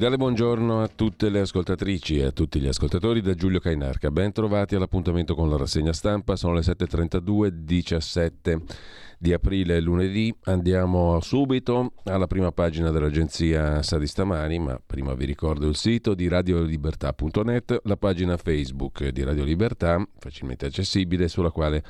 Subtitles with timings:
[0.00, 4.10] Cordiale buongiorno a tutte le ascoltatrici e a tutti gli ascoltatori da Giulio Cainarca.
[4.10, 6.36] Ben trovati all'appuntamento con la rassegna stampa.
[6.36, 8.62] Sono le 7.32, 17
[9.18, 10.34] di aprile, lunedì.
[10.44, 16.14] Andiamo subito alla prima pagina dell'agenzia Sa di stamani, ma prima vi ricordo il sito
[16.14, 21.84] di radiolibertà.net, la pagina Facebook di Radio Libertà, facilmente accessibile, sulla quale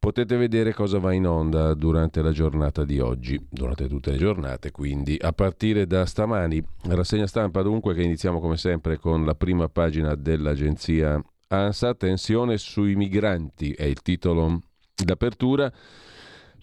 [0.00, 4.70] Potete vedere cosa va in onda durante la giornata di oggi, durante tutte le giornate,
[4.70, 6.64] quindi a partire da stamani.
[6.84, 12.94] Rassegna stampa dunque che iniziamo come sempre con la prima pagina dell'agenzia ANSA, tensione sui
[12.94, 14.62] migranti è il titolo
[14.94, 15.70] d'apertura.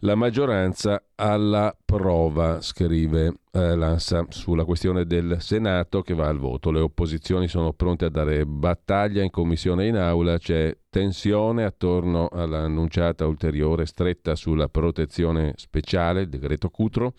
[0.02, 6.70] La maggioranza alla prova, scrive eh, l'ANSA, sulla questione del Senato che va al voto.
[6.70, 12.28] Le opposizioni sono pronte a dare battaglia in commissione e in aula, c'è tensione attorno
[12.31, 17.14] all'annunciata ulteriore stretta sulla protezione speciale, il decreto Cutro,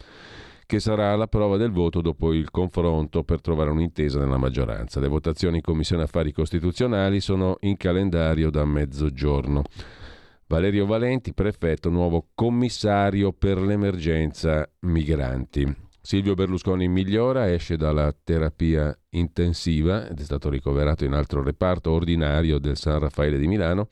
[0.64, 5.00] che sarà la prova del voto dopo il confronto per trovare un'intesa nella maggioranza.
[5.00, 9.64] Le votazioni in commissione affari costituzionali sono in calendario da mezzogiorno.
[10.50, 15.76] Valerio Valenti, prefetto, nuovo commissario per l'emergenza migranti.
[16.00, 22.58] Silvio Berlusconi migliora, esce dalla terapia intensiva ed è stato ricoverato in altro reparto ordinario
[22.58, 23.90] del San Raffaele di Milano.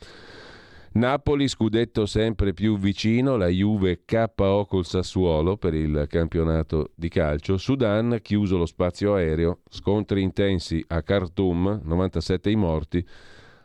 [0.92, 7.58] Napoli, scudetto sempre più vicino, la Juve KO col Sassuolo per il campionato di calcio.
[7.58, 13.06] Sudan, chiuso lo spazio aereo, scontri intensi a Khartoum, 97 i morti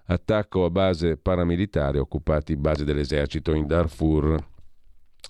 [0.06, 4.50] attacco a base paramilitare occupati base dell'esercito in Darfur.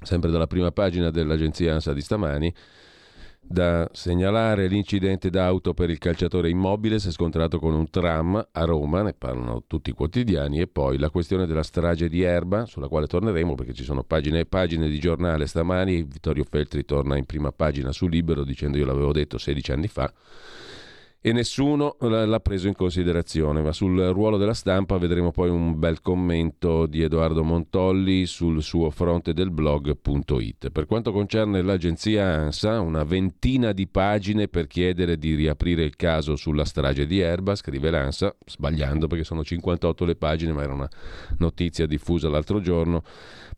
[0.03, 2.53] Sempre dalla prima pagina dell'agenzia ANSA di stamani,
[3.43, 8.63] da segnalare l'incidente d'auto per il calciatore immobile si è scontrato con un tram a
[8.63, 12.87] Roma, ne parlano tutti i quotidiani, e poi la questione della strage di Erba, sulla
[12.87, 16.03] quale torneremo perché ci sono pagine e pagine di giornale stamani.
[16.03, 20.11] Vittorio Feltri torna in prima pagina su Libero dicendo io l'avevo detto 16 anni fa
[21.23, 23.61] e nessuno l'ha preso in considerazione.
[23.61, 28.89] Ma sul ruolo della stampa vedremo poi un bel commento di Edoardo Montolli sul suo
[28.89, 30.71] fronte del blog.it.
[30.71, 36.35] Per quanto concerne l'agenzia ANSA, una ventina di pagine per chiedere di riaprire il caso
[36.35, 40.89] sulla strage di Erba, scrive l'ANSA, sbagliando perché sono 58 le pagine, ma era una
[41.37, 43.03] notizia diffusa l'altro giorno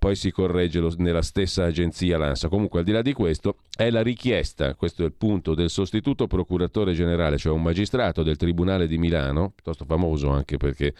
[0.03, 2.49] poi si corregge nella stessa agenzia l'ANSA.
[2.49, 6.27] Comunque, al di là di questo, è la richiesta, questo è il punto, del sostituto
[6.27, 10.93] procuratore generale, cioè un magistrato del Tribunale di Milano, piuttosto famoso anche perché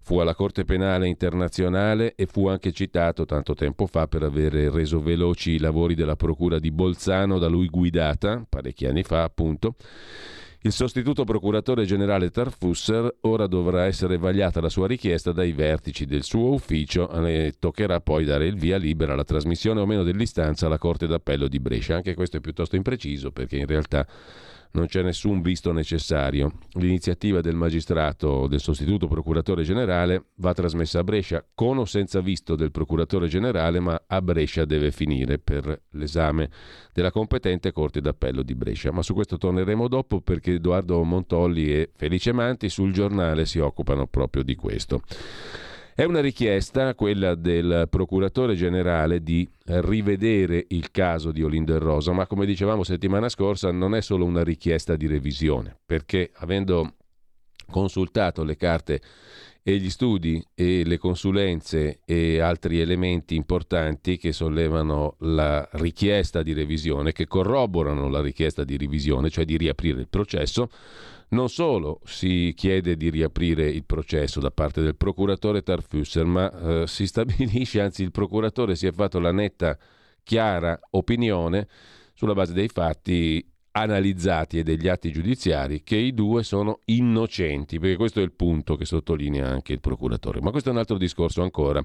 [0.00, 5.00] fu alla Corte Penale Internazionale e fu anche citato tanto tempo fa per aver reso
[5.00, 9.76] veloci i lavori della Procura di Bolzano da lui guidata, parecchi anni fa appunto
[10.66, 16.22] il sostituto procuratore generale Tarfusser ora dovrà essere vagliata la sua richiesta dai vertici del
[16.22, 20.78] suo ufficio e toccherà poi dare il via libera alla trasmissione o meno dell'istanza alla
[20.78, 21.96] Corte d'Appello di Brescia.
[21.96, 24.06] Anche questo è piuttosto impreciso perché in realtà
[24.74, 26.52] non c'è nessun visto necessario.
[26.72, 32.56] L'iniziativa del magistrato del sostituto procuratore generale va trasmessa a Brescia con o senza visto
[32.56, 36.50] del procuratore generale, ma a Brescia deve finire per l'esame
[36.92, 38.92] della competente Corte d'Appello di Brescia.
[38.92, 44.06] Ma su questo torneremo dopo perché Edoardo Montolli e Felice Manti sul giornale si occupano
[44.06, 45.02] proprio di questo.
[45.96, 52.10] È una richiesta, quella del procuratore generale, di rivedere il caso di Olindo e Rosa,
[52.10, 56.96] ma come dicevamo settimana scorsa non è solo una richiesta di revisione, perché avendo
[57.70, 59.00] consultato le carte
[59.62, 66.54] e gli studi e le consulenze e altri elementi importanti che sollevano la richiesta di
[66.54, 70.68] revisione, che corroborano la richiesta di revisione, cioè di riaprire il processo,
[71.34, 76.86] non solo si chiede di riaprire il processo da parte del procuratore Tarfusser, ma eh,
[76.86, 79.76] si stabilisce, anzi il procuratore si è fatto la netta,
[80.22, 81.68] chiara opinione
[82.14, 87.96] sulla base dei fatti analizzati e degli atti giudiziari che i due sono innocenti, perché
[87.96, 90.40] questo è il punto che sottolinea anche il procuratore.
[90.40, 91.82] Ma questo è un altro discorso ancora.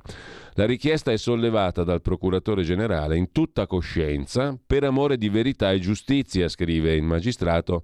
[0.54, 5.80] La richiesta è sollevata dal procuratore generale in tutta coscienza per amore di verità e
[5.80, 7.84] giustizia, scrive il magistrato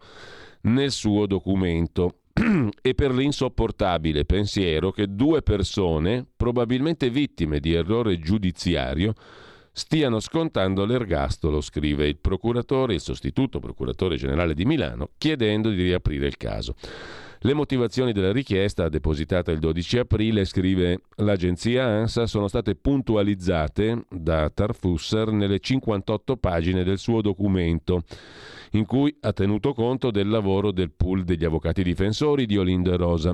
[0.66, 2.20] nel suo documento
[2.82, 9.14] e per l'insopportabile pensiero che due persone, probabilmente vittime di errore giudiziario,
[9.72, 16.28] stiano scontando l'ergastolo, scrive il procuratore, il sostituto procuratore generale di Milano, chiedendo di riaprire
[16.28, 16.76] il caso.
[17.40, 24.50] Le motivazioni della richiesta, depositata il 12 aprile, scrive l'agenzia ANSA, sono state puntualizzate da
[24.50, 28.04] Tarfusser nelle 58 pagine del suo documento,
[28.76, 32.98] in cui ha tenuto conto del lavoro del pool degli avvocati difensori di Olindo e
[32.98, 33.34] Rosa.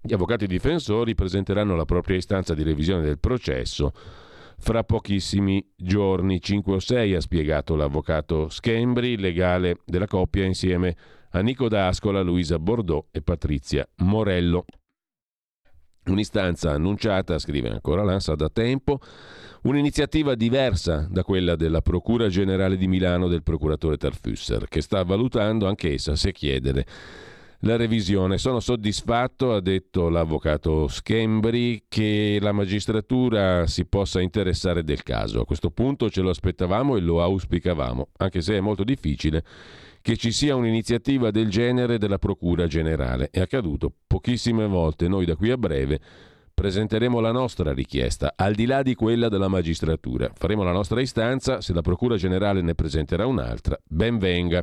[0.00, 3.92] Gli avvocati difensori presenteranno la propria istanza di revisione del processo
[4.58, 10.96] fra pochissimi giorni, 5 o 6, ha spiegato l'avvocato Schembri, legale della coppia, insieme
[11.30, 14.64] a Nico D'Ascola, Luisa Bordeaux e Patrizia Morello.
[16.06, 18.98] Un'istanza annunciata, scrive ancora l'ANSA, da tempo,
[19.62, 25.66] un'iniziativa diversa da quella della Procura Generale di Milano del procuratore Tarfusser, che sta valutando
[25.66, 26.84] anch'essa se chiedere
[27.60, 28.36] la revisione.
[28.36, 35.40] Sono soddisfatto, ha detto l'avvocato Schembri, che la magistratura si possa interessare del caso.
[35.40, 39.42] A questo punto ce lo aspettavamo e lo auspicavamo, anche se è molto difficile
[40.04, 43.30] che ci sia un'iniziativa del genere della Procura Generale.
[43.30, 45.98] È accaduto pochissime volte, noi da qui a breve
[46.52, 50.30] presenteremo la nostra richiesta, al di là di quella della magistratura.
[50.34, 54.62] Faremo la nostra istanza, se la Procura Generale ne presenterà un'altra, ben venga.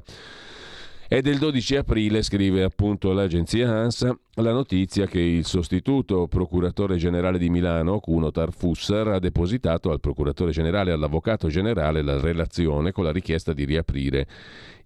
[1.07, 7.39] È del 12 aprile, scrive appunto l'agenzia ANSA, la notizia che il sostituto procuratore generale
[7.39, 13.05] di Milano, Cuno Tarfusser, ha depositato al procuratore generale e all'avvocato generale la relazione con
[13.05, 14.27] la richiesta di riaprire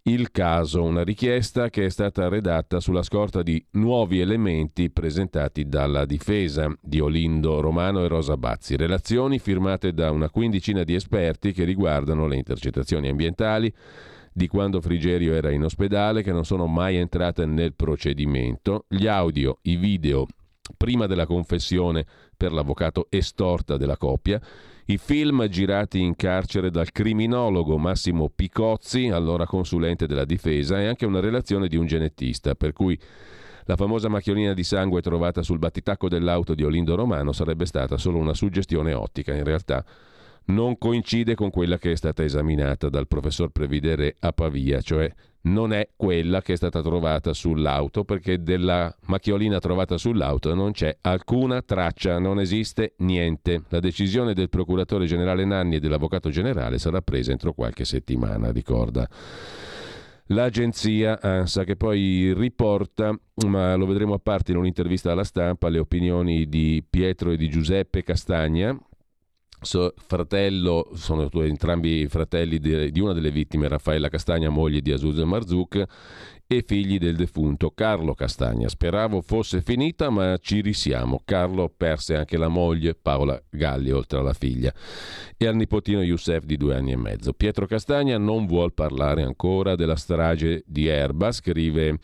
[0.07, 6.05] il caso, una richiesta che è stata redatta sulla scorta di nuovi elementi presentati dalla
[6.05, 11.63] difesa di Olindo Romano e Rosa Bazzi, relazioni firmate da una quindicina di esperti che
[11.63, 13.73] riguardano le intercettazioni ambientali,
[14.31, 19.57] di quando Frigerio era in ospedale che non sono mai entrate nel procedimento, gli audio,
[19.63, 20.27] i video
[20.77, 22.05] prima della confessione
[22.37, 24.39] per l'avvocato estorta della coppia,
[24.87, 31.07] i film girati in carcere dal criminologo Massimo Picozzi, allora consulente della difesa, e anche
[31.07, 32.99] una relazione di un genetista, per cui
[33.63, 38.19] la famosa macchiolina di sangue trovata sul battitacco dell'auto di Olindo Romano sarebbe stata solo
[38.19, 39.83] una suggestione ottica, in realtà
[40.45, 45.11] non coincide con quella che è stata esaminata dal professor Previdere a Pavia, cioè
[45.45, 50.97] non è quella che è stata trovata sull'auto, perché della macchiolina trovata sull'auto non c'è
[51.01, 53.63] alcuna traccia, non esiste niente.
[53.69, 59.07] La decisione del procuratore generale Nanni e dell'avvocato generale sarà presa entro qualche settimana, ricorda.
[60.29, 63.15] L'agenzia ANSA che poi riporta,
[63.47, 67.47] ma lo vedremo a parte in un'intervista alla stampa, le opinioni di Pietro e di
[67.47, 68.75] Giuseppe Castagna,
[69.65, 75.85] fratello, sono entrambi fratelli di, una delle vittime, Raffaella Castagna, moglie di Azuz Marzuk,
[76.47, 78.67] e figli del defunto Carlo Castagna.
[78.67, 81.21] Speravo fosse finita, ma ci risiamo.
[81.25, 84.71] Carlo perse anche la moglie, Paola Galli, oltre alla figlia,
[85.37, 87.33] e al nipotino Youssef di due anni e mezzo.
[87.33, 91.97] Pietro Castagna non vuol parlare ancora della strage di Erba, scrive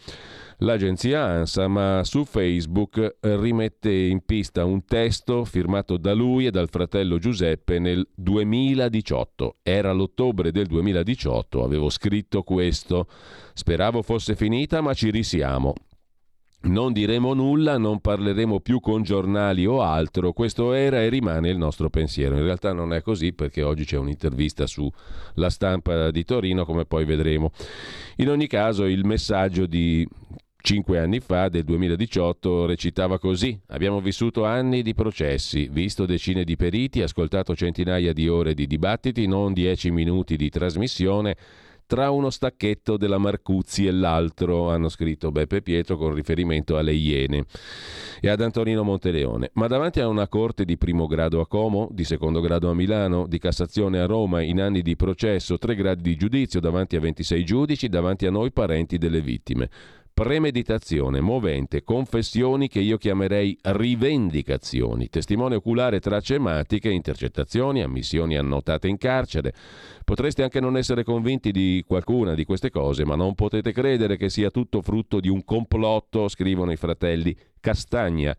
[0.62, 6.69] l'agenzia ANSA, ma su Facebook rimette in pista un testo firmato da lui e dal
[6.69, 9.58] fratello Giuseppe nel 2018.
[9.63, 13.08] Era l'ottobre del 2018, avevo scritto questo.
[13.54, 15.74] Speravo fosse finita, ma ci risiamo.
[16.63, 21.58] Non diremo nulla, non parleremo più con giornali o altro, questo era e rimane il
[21.58, 22.36] nostro pensiero.
[22.36, 27.04] In realtà non è così perché oggi c'è un'intervista sulla stampa di Torino, come poi
[27.04, 27.52] vedremo.
[28.18, 30.08] In ogni caso il messaggio di
[30.62, 33.60] cinque anni fa, del 2018, recitava così.
[33.68, 39.27] Abbiamo vissuto anni di processi, visto decine di periti, ascoltato centinaia di ore di dibattiti,
[39.27, 41.36] non dieci minuti di trasmissione
[41.91, 47.44] tra uno stacchetto della Marcuzzi e l'altro, hanno scritto Beppe Pietro con riferimento alle Iene
[48.22, 49.50] e ad Antonino Monteleone.
[49.56, 53.27] Ma davanti a una corte di primo grado a Como, di secondo grado a Milano,
[53.27, 57.44] di Cassazione a Roma, in anni di processo, tre gradi di giudizio davanti a 26
[57.44, 59.70] giudici, davanti a noi parenti delle vittime
[60.22, 69.00] premeditazione, movente, confessioni che io chiamerei rivendicazioni, testimone oculare tracce ematiche, intercettazioni, ammissioni annotate in
[69.00, 69.51] carcere.
[70.06, 74.30] Potreste anche non essere convinti di qualcuna di queste cose, ma non potete credere che
[74.30, 78.36] sia tutto frutto di un complotto, scrivono i fratelli Castagna.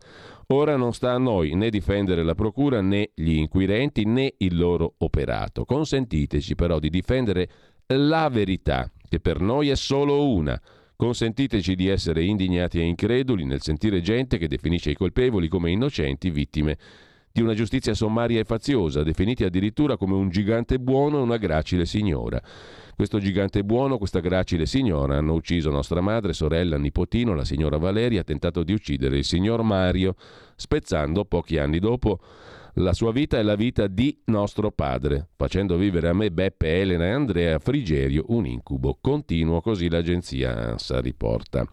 [0.53, 4.93] Ora non sta a noi né difendere la procura né gli inquirenti né il loro
[4.99, 5.65] operato.
[5.65, 7.49] Consentiteci però di difendere
[7.87, 10.57] la verità, che per noi è solo una
[10.95, 16.29] Consentiteci di essere indignati e increduli nel sentire gente che definisce i colpevoli come innocenti
[16.29, 16.77] vittime
[17.31, 21.85] di una giustizia sommaria e faziosa, definiti addirittura come un gigante buono e una gracile
[21.85, 22.39] signora.
[22.95, 28.21] Questo gigante buono, questa gracile signora hanno ucciso nostra madre, sorella, nipotino, la signora Valeria,
[28.21, 30.13] ha tentato di uccidere il signor Mario,
[30.55, 32.19] spezzando pochi anni dopo
[32.75, 37.05] la sua vita è la vita di nostro padre, facendo vivere a me Beppe, Elena
[37.05, 41.67] e Andrea Frigerio un incubo continuo, così l'agenzia ANSA riporta.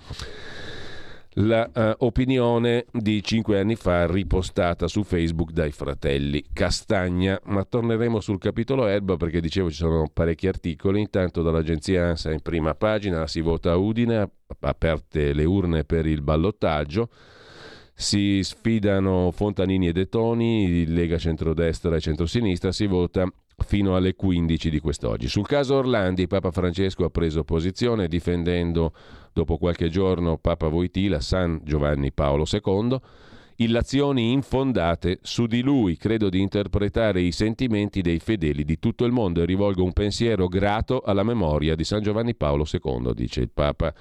[1.35, 7.41] la uh, opinione di cinque anni fa ripostata su Facebook dai fratelli Castagna.
[7.45, 11.01] Ma torneremo sul capitolo erba perché dicevo ci sono parecchi articoli.
[11.01, 14.29] Intanto dall'agenzia ANSA in prima pagina si vota a Udine,
[14.61, 17.09] aperte le urne per il ballottaggio.
[18.01, 24.71] Si sfidano Fontanini e De Toni, Lega centrodestra e centrosinistra, si vota fino alle 15
[24.71, 25.29] di quest'oggi.
[25.29, 28.95] Sul caso Orlandi, Papa Francesco ha preso posizione difendendo
[29.35, 32.99] dopo qualche giorno Papa Voitila, San Giovanni Paolo II,
[33.57, 35.99] illazioni infondate su di lui.
[35.99, 40.49] Credo di interpretare i sentimenti dei fedeli di tutto il mondo e rivolgo un pensiero
[40.49, 43.93] grato alla memoria di San Giovanni Paolo II, dice il Papa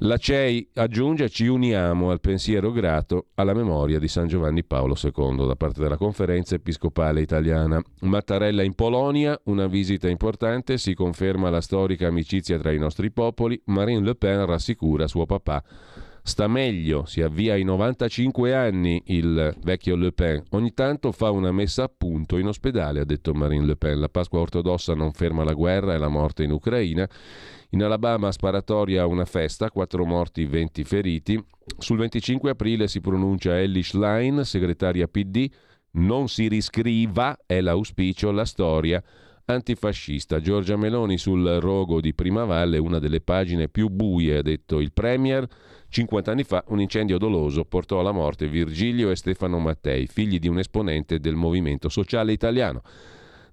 [0.00, 5.46] la CEI aggiunge ci uniamo al pensiero grato alla memoria di San Giovanni Paolo II
[5.46, 7.82] da parte della conferenza episcopale italiana.
[8.00, 13.60] Mattarella in Polonia, una visita importante, si conferma la storica amicizia tra i nostri popoli,
[13.66, 15.62] Marine Le Pen rassicura suo papà
[16.26, 20.42] Sta meglio, si avvia ai 95 anni il vecchio Le Pen.
[20.50, 24.00] Ogni tanto fa una messa a punto in ospedale, ha detto Marine Le Pen.
[24.00, 27.08] La Pasqua ortodossa non ferma la guerra e la morte in Ucraina.
[27.70, 31.44] In Alabama sparatoria una festa, 4 morti, 20 feriti.
[31.78, 35.48] Sul 25 aprile si pronuncia Ellie Schlein, segretaria PD.
[35.92, 39.02] Non si riscriva, è l'auspicio, la storia
[39.46, 40.40] antifascista.
[40.40, 45.46] Giorgia Meloni sul rogo di Primavalle, una delle pagine più buie, ha detto il Premier.
[45.88, 50.48] 50 anni fa un incendio doloso portò alla morte Virgilio e Stefano Mattei, figli di
[50.48, 52.82] un esponente del movimento sociale italiano.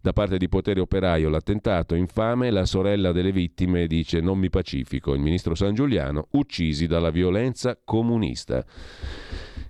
[0.04, 5.14] Da parte di Potere Operaio l'attentato infame, la sorella delle vittime dice non mi pacifico,
[5.14, 8.66] il ministro San Giuliano uccisi dalla violenza comunista.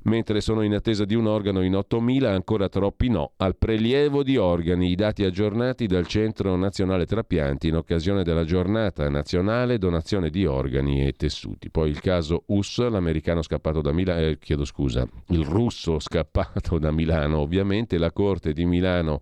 [0.06, 3.34] Mentre sono in attesa di un organo in 8.000, ancora troppi no.
[3.38, 9.08] Al prelievo di organi, i dati aggiornati dal Centro Nazionale Trapianti in occasione della giornata
[9.10, 11.70] nazionale donazione di organi e tessuti.
[11.70, 16.90] Poi il caso US, l'americano scappato da Milano, eh, chiedo scusa, il russo scappato da
[16.90, 19.22] Milano, ovviamente la Corte di Milano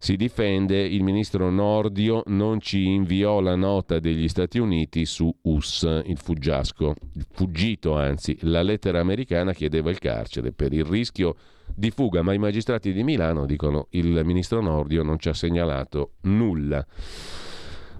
[0.00, 6.02] si difende, il ministro Nordio non ci inviò la nota degli Stati Uniti su US,
[6.06, 11.34] il fuggiasco, il fuggito anzi, la lettera americana chiedeva il carcere per il rischio
[11.74, 16.12] di fuga, ma i magistrati di Milano dicono il ministro Nordio non ci ha segnalato
[16.22, 16.86] nulla.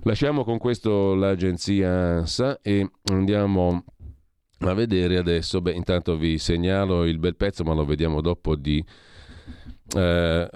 [0.04, 3.84] Lasciamo con questo l'agenzia ANSA e andiamo
[4.60, 8.84] a vedere adesso, beh intanto vi segnalo il bel pezzo ma lo vediamo dopo di...
[9.96, 10.48] Eh,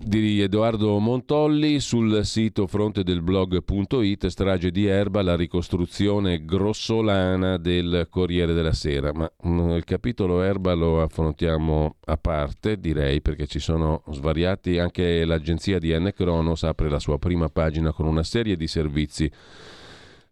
[0.00, 8.72] di Edoardo Montolli sul sito frontedelblog.it strage di Erba la ricostruzione grossolana del Corriere della
[8.72, 9.12] Sera.
[9.12, 15.24] Ma mm, il capitolo Erba lo affrontiamo a parte direi perché ci sono svariati anche
[15.24, 19.30] l'agenzia di N Cronos apre la sua prima pagina con una serie di servizi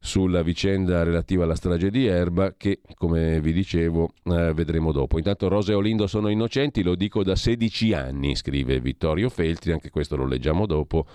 [0.06, 5.18] sulla vicenda relativa alla strage di Erba che, come vi dicevo, eh, vedremo dopo.
[5.18, 9.90] Intanto Rosa e Olindo sono innocenti, lo dico da 16 anni, scrive Vittorio Feltri, anche
[9.90, 11.06] questo lo leggiamo dopo.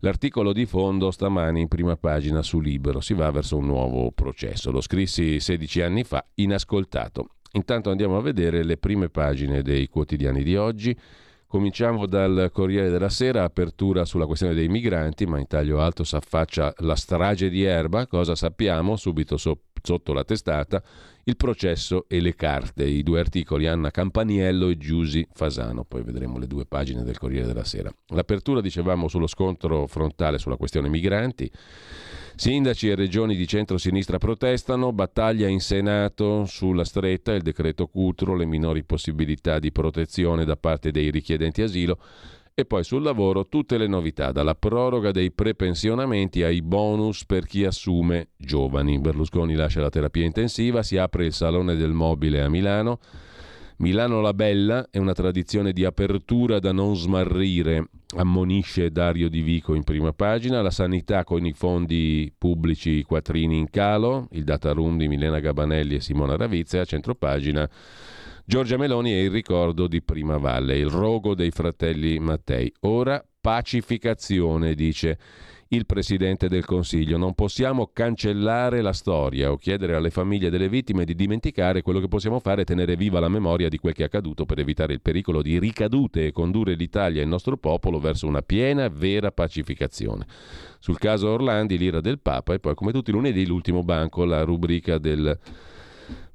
[0.00, 4.72] L'articolo di fondo stamani in prima pagina su Libero, si va verso un nuovo processo.
[4.72, 7.28] Lo scrissi 16 anni fa, inascoltato.
[7.52, 10.98] Intanto andiamo a vedere le prime pagine dei quotidiani di oggi.
[11.52, 16.16] Cominciamo dal Corriere della Sera, apertura sulla questione dei migranti, ma in taglio alto si
[16.16, 20.82] affaccia la strage di Erba, cosa sappiamo subito so- sotto la testata,
[21.24, 26.38] il processo e le carte, i due articoli Anna Campaniello e Giusi Fasano, poi vedremo
[26.38, 27.92] le due pagine del Corriere della Sera.
[28.14, 31.52] L'apertura dicevamo sullo scontro frontale sulla questione migranti.
[32.34, 38.46] Sindaci e regioni di centro-sinistra protestano, battaglia in Senato sulla stretta, il decreto Cutro, le
[38.46, 41.98] minori possibilità di protezione da parte dei richiedenti asilo
[42.54, 47.64] e poi sul lavoro tutte le novità, dalla proroga dei prepensionamenti ai bonus per chi
[47.64, 48.98] assume giovani.
[48.98, 52.98] Berlusconi lascia la terapia intensiva, si apre il Salone del Mobile a Milano.
[53.78, 59.74] Milano la Bella è una tradizione di apertura da non smarrire, ammonisce Dario Di Vico
[59.74, 64.98] in prima pagina, la sanità con i fondi pubblici quattrini in calo, il data room
[64.98, 67.68] di Milena Gabanelli e Simona Ravizia, a centropagina
[68.44, 72.72] Giorgia Meloni e il ricordo di Prima Valle, il rogo dei fratelli Mattei.
[72.80, 75.18] Ora pacificazione, dice
[75.72, 77.16] il Presidente del Consiglio.
[77.16, 82.08] Non possiamo cancellare la storia o chiedere alle famiglie delle vittime di dimenticare quello che
[82.08, 85.00] possiamo fare è tenere viva la memoria di quel che è accaduto per evitare il
[85.00, 90.26] pericolo di ricadute e condurre l'Italia e il nostro popolo verso una piena vera pacificazione.
[90.78, 94.42] Sul caso Orlandi, l'ira del Papa e poi come tutti i lunedì l'ultimo banco, la
[94.42, 95.38] rubrica del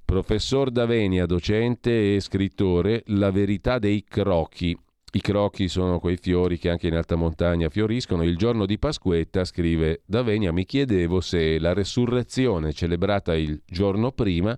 [0.04, 4.76] professor Davenia, docente e scrittore, La verità dei crochi
[5.18, 8.22] i crochi sono quei fiori che anche in alta montagna fioriscono.
[8.22, 14.56] Il giorno di Pasquetta, scrive Davenia, mi chiedevo se la resurrezione celebrata il giorno prima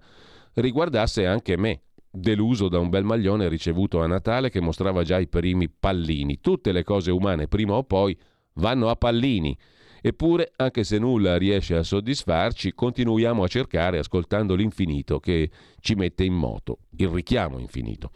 [0.55, 5.29] riguardasse anche me, deluso da un bel maglione ricevuto a Natale che mostrava già i
[5.29, 6.41] primi pallini.
[6.41, 8.17] Tutte le cose umane prima o poi
[8.55, 9.57] vanno a pallini.
[10.01, 16.23] Eppure, anche se nulla riesce a soddisfarci, continuiamo a cercare ascoltando l'infinito che ci mette
[16.23, 18.11] in moto, il richiamo infinito.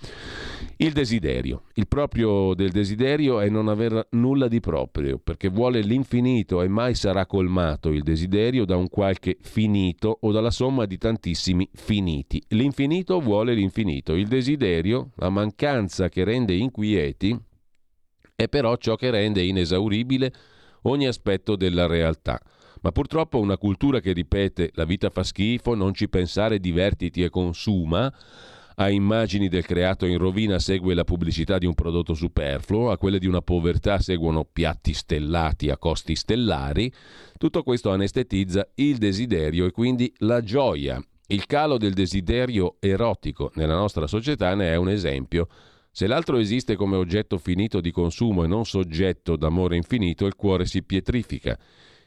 [0.78, 1.64] Il desiderio.
[1.76, 6.96] Il proprio del desiderio è non aver nulla di proprio, perché vuole l'infinito e mai
[6.96, 12.42] sarà colmato il desiderio da un qualche finito o dalla somma di tantissimi finiti.
[12.50, 17.38] L'infinito vuole l'infinito, il desiderio, la mancanza che rende inquieti,
[18.36, 20.34] è però ciò che rende inesauribile
[20.84, 22.40] ogni aspetto della realtà.
[22.82, 27.30] Ma purtroppo una cultura che ripete la vita fa schifo, non ci pensare, divertiti e
[27.30, 28.14] consuma,
[28.76, 33.20] a immagini del creato in rovina segue la pubblicità di un prodotto superfluo, a quelle
[33.20, 36.92] di una povertà seguono piatti stellati a costi stellari,
[37.38, 41.02] tutto questo anestetizza il desiderio e quindi la gioia.
[41.28, 45.48] Il calo del desiderio erotico nella nostra società ne è un esempio
[45.96, 50.66] se l'altro esiste come oggetto finito di consumo e non soggetto d'amore infinito, il cuore
[50.66, 51.56] si pietrifica.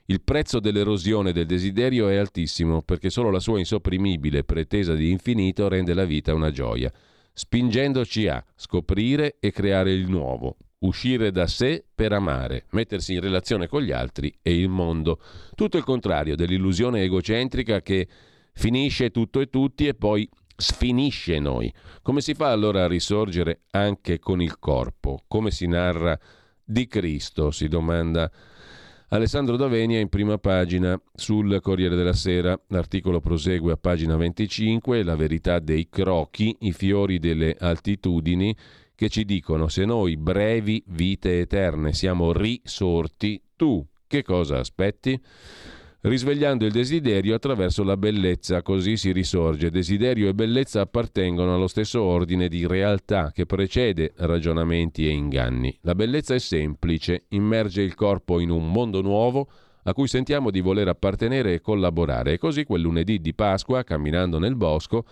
[0.06, 5.68] Il prezzo dell'erosione del desiderio è altissimo perché solo la sua insopprimibile pretesa di infinito
[5.68, 6.92] rende la vita una gioia,
[7.32, 13.68] spingendoci a scoprire e creare il nuovo, uscire da sé per amare, mettersi in relazione
[13.68, 15.20] con gli altri e il mondo.
[15.54, 18.08] Tutto il contrario dell'illusione egocentrica che
[18.52, 21.72] finisce tutto e tutti e poi sfinisce noi.
[22.02, 25.22] Come si fa allora a risorgere anche con il corpo?
[25.28, 26.18] Come si narra
[26.64, 27.50] di Cristo?
[27.50, 28.30] Si domanda
[29.08, 32.58] Alessandro Davenia in prima pagina sul Corriere della Sera.
[32.68, 38.56] L'articolo prosegue a pagina 25, la verità dei crochi, i fiori delle altitudini
[38.96, 45.20] che ci dicono se noi brevi vite eterne siamo risorti, tu che cosa aspetti?
[46.02, 49.70] Risvegliando il desiderio attraverso la bellezza, così si risorge.
[49.70, 55.76] Desiderio e bellezza appartengono allo stesso ordine di realtà che precede ragionamenti e inganni.
[55.82, 59.48] La bellezza è semplice, immerge il corpo in un mondo nuovo
[59.84, 62.34] a cui sentiamo di voler appartenere e collaborare.
[62.34, 65.04] E così quel lunedì di Pasqua, camminando nel bosco,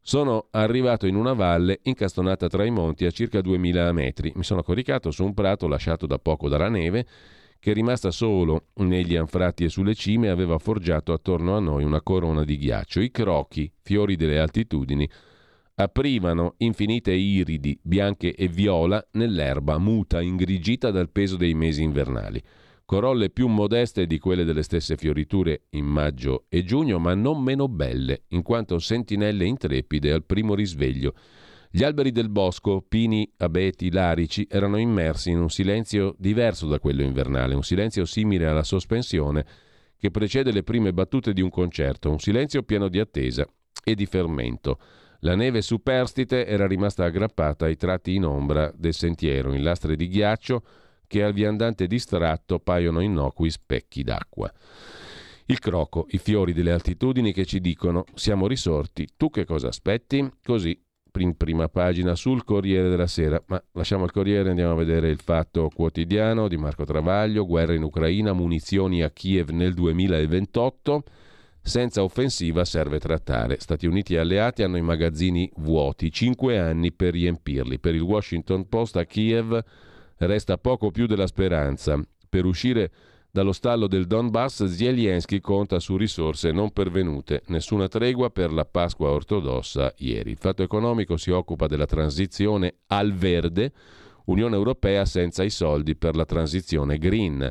[0.00, 4.32] sono arrivato in una valle incastonata tra i monti a circa 2000 metri.
[4.34, 7.06] Mi sono coricato su un prato lasciato da poco dalla neve
[7.62, 12.42] che rimasta solo negli anfratti e sulle cime aveva forgiato attorno a noi una corona
[12.42, 13.00] di ghiaccio.
[13.00, 15.08] I crochi, fiori delle altitudini,
[15.76, 22.42] aprivano infinite iridi, bianche e viola, nell'erba muta, ingrigita dal peso dei mesi invernali.
[22.84, 27.68] Corolle più modeste di quelle delle stesse fioriture in maggio e giugno, ma non meno
[27.68, 31.14] belle, in quanto sentinelle intrepide al primo risveglio
[31.74, 37.00] gli alberi del bosco, pini, abeti, larici, erano immersi in un silenzio diverso da quello
[37.00, 39.46] invernale, un silenzio simile alla sospensione
[39.96, 43.46] che precede le prime battute di un concerto, un silenzio pieno di attesa
[43.82, 44.78] e di fermento.
[45.20, 50.08] La neve superstite era rimasta aggrappata ai tratti in ombra del sentiero, in lastre di
[50.08, 50.62] ghiaccio
[51.06, 54.52] che al viandante distratto paiono innocui specchi d'acqua.
[55.46, 60.30] Il croco, i fiori delle altitudini che ci dicono siamo risorti, tu che cosa aspetti?
[60.44, 60.78] Così
[61.20, 63.42] in prima pagina sul Corriere della Sera.
[63.46, 67.74] Ma lasciamo il Corriere e andiamo a vedere il fatto quotidiano di Marco Travaglio, guerra
[67.74, 71.04] in Ucraina, munizioni a Kiev nel 2028.
[71.64, 73.60] Senza offensiva serve trattare.
[73.60, 77.78] Stati Uniti e alleati hanno i magazzini vuoti, cinque anni per riempirli.
[77.78, 79.62] Per il Washington Post a Kiev
[80.16, 82.00] resta poco più della speranza.
[82.28, 82.90] Per uscire
[83.32, 89.08] dallo stallo del Donbass Zelensky conta su risorse non pervenute, nessuna tregua per la Pasqua
[89.08, 90.32] ortodossa ieri.
[90.32, 93.72] Il fatto economico si occupa della transizione al verde,
[94.26, 97.50] Unione Europea senza i soldi per la transizione green.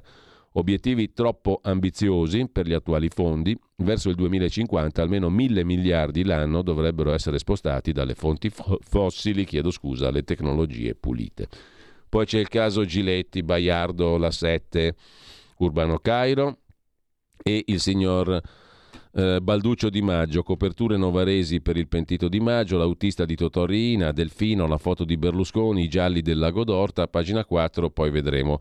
[0.52, 3.58] Obiettivi troppo ambiziosi per gli attuali fondi.
[3.78, 10.10] Verso il 2050 almeno mille miliardi l'anno dovrebbero essere spostati dalle fonti fossili, chiedo scusa,
[10.10, 11.48] alle tecnologie pulite.
[12.08, 14.96] Poi c'è il caso Giletti, Baiardo, La Sette
[15.64, 16.58] Urbano Cairo
[17.44, 18.42] e il signor
[19.14, 24.68] eh, Balduccio Di Maggio, coperture novaresi per il pentito Di Maggio, l'autista di Totorina, Delfino,
[24.68, 28.60] la foto di Berlusconi, i gialli del lago d'Orta, pagina 4, poi vedremo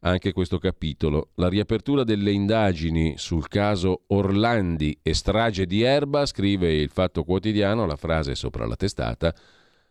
[0.00, 1.30] anche questo capitolo.
[1.34, 7.86] La riapertura delle indagini sul caso Orlandi e strage di Erba, scrive il Fatto Quotidiano,
[7.86, 9.34] la frase sopra la testata,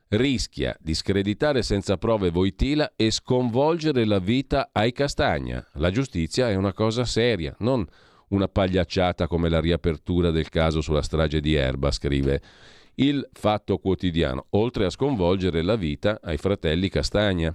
[0.10, 5.65] rischia di screditare senza prove Voitila e sconvolgere la vita ai Castagna.
[5.74, 7.86] La giustizia è una cosa seria, non
[8.30, 12.41] una pagliacciata come la riapertura del caso sulla strage di Erba, scrive
[12.95, 17.54] il Fatto Quotidiano, oltre a sconvolgere la vita ai fratelli Castagna.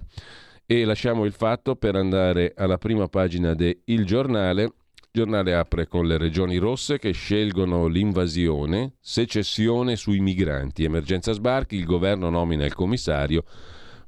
[0.65, 4.71] E lasciamo il fatto per andare alla prima pagina del Giornale
[5.15, 11.85] giornale apre con le regioni rosse che scelgono l'invasione, secessione sui migranti, emergenza sbarchi, il
[11.85, 13.45] governo nomina il commissario,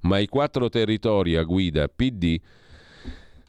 [0.01, 2.37] ma i quattro territori a guida PD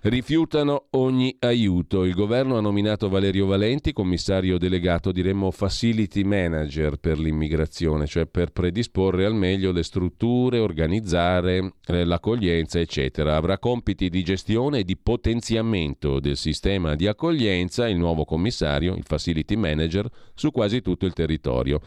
[0.02, 2.04] rifiutano ogni aiuto.
[2.04, 8.52] Il governo ha nominato Valerio Valenti, commissario delegato, diremmo facility manager per l'immigrazione, cioè per
[8.52, 13.36] predisporre al meglio le strutture, organizzare eh, l'accoglienza, eccetera.
[13.36, 19.04] Avrà compiti di gestione e di potenziamento del sistema di accoglienza il nuovo commissario, il
[19.04, 21.80] facility manager, su quasi tutto il territorio.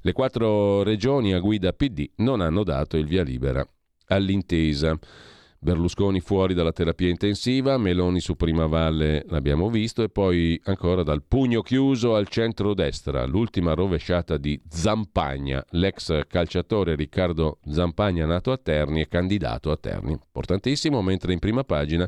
[0.00, 3.66] Le quattro regioni a guida PD non hanno dato il via libera
[4.08, 4.98] all'intesa.
[5.64, 11.22] Berlusconi fuori dalla terapia intensiva, Meloni su Prima Valle l'abbiamo visto e poi ancora dal
[11.26, 19.00] pugno chiuso al centro-destra, l'ultima rovesciata di Zampagna, l'ex calciatore Riccardo Zampagna nato a Terni
[19.00, 20.12] e candidato a Terni.
[20.12, 22.06] Importantissimo, mentre in prima pagina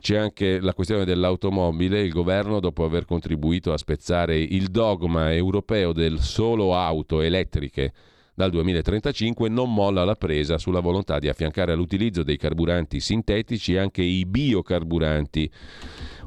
[0.00, 5.92] c'è anche la questione dell'automobile, il governo dopo aver contribuito a spezzare il dogma europeo
[5.92, 7.92] del solo auto elettriche
[8.34, 14.02] dal 2035 non molla la presa sulla volontà di affiancare all'utilizzo dei carburanti sintetici anche
[14.02, 15.50] i biocarburanti,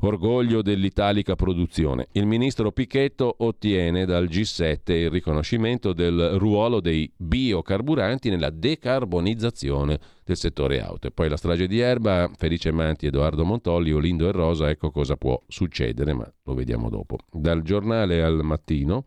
[0.02, 2.08] orgoglio dell'italica produzione.
[2.12, 10.38] Il ministro Pichetto ottiene dal G7 il riconoscimento del ruolo dei biocarburanti nella decarbonizzazione del
[10.38, 11.08] settore auto.
[11.08, 15.16] E poi la strage di Erba, Felice Manti, Edoardo Montolli, Olindo e Rosa, ecco cosa
[15.18, 17.18] può succedere, ma lo vediamo dopo.
[17.32, 19.04] Dal giornale al mattino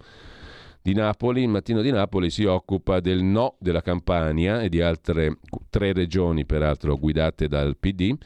[0.87, 5.39] di Napoli, il mattino di Napoli si occupa del no della Campania e di altre
[5.69, 8.17] tre regioni, peraltro guidate dal PD.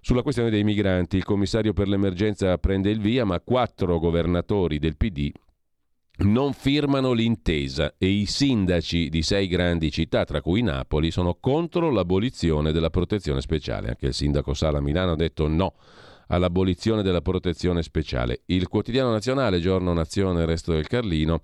[0.00, 4.96] Sulla questione dei migranti, il commissario per l'emergenza prende il via, ma quattro governatori del
[4.96, 5.30] PD
[6.16, 11.90] non firmano l'intesa e i sindaci di sei grandi città, tra cui Napoli, sono contro
[11.90, 13.90] l'abolizione della protezione speciale.
[13.90, 15.74] Anche il sindaco Sala Milano ha detto no
[16.28, 18.42] all'abolizione della protezione speciale.
[18.46, 21.40] Il quotidiano nazionale, giorno nazione, resto del Carlino.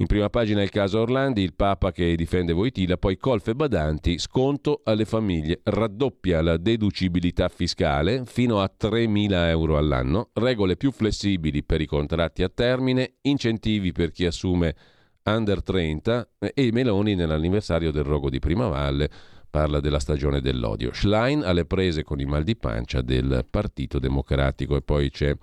[0.00, 4.82] In prima pagina il caso Orlandi, il Papa che difende Voitila, poi colfe badanti, sconto
[4.84, 11.80] alle famiglie, raddoppia la deducibilità fiscale fino a 3.000 euro all'anno, regole più flessibili per
[11.80, 14.76] i contratti a termine, incentivi per chi assume
[15.24, 19.10] under 30 e Meloni nell'anniversario del rogo di Primavalle
[19.50, 20.92] parla della stagione dell'odio.
[20.92, 25.36] Schlein alle prese con i mal di pancia del Partito Democratico e poi c'è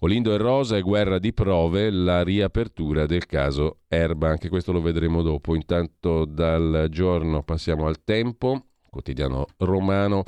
[0.00, 4.80] Olindo e Rosa e guerra di prove, la riapertura del caso Erba, anche questo lo
[4.80, 5.54] vedremo dopo.
[5.54, 10.22] Intanto dal giorno passiamo al tempo, quotidiano romano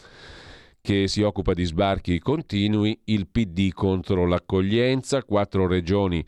[0.82, 6.24] che si occupa di sbarchi continui, il PD contro l'accoglienza, quattro regioni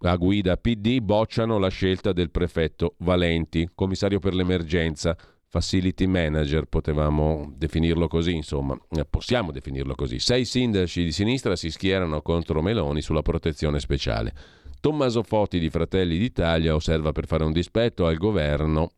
[0.00, 5.16] a guida PD bocciano la scelta del prefetto Valenti, commissario per l'emergenza
[5.56, 10.18] facility manager, potevamo definirlo così, insomma, eh, possiamo definirlo così.
[10.18, 14.34] Sei sindaci di sinistra si schierano contro Meloni sulla protezione speciale.
[14.80, 18.90] Tommaso Foti di Fratelli d'Italia osserva per fare un dispetto al governo,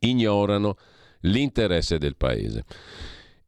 [0.00, 0.74] ignorano
[1.20, 2.64] l'interesse del paese.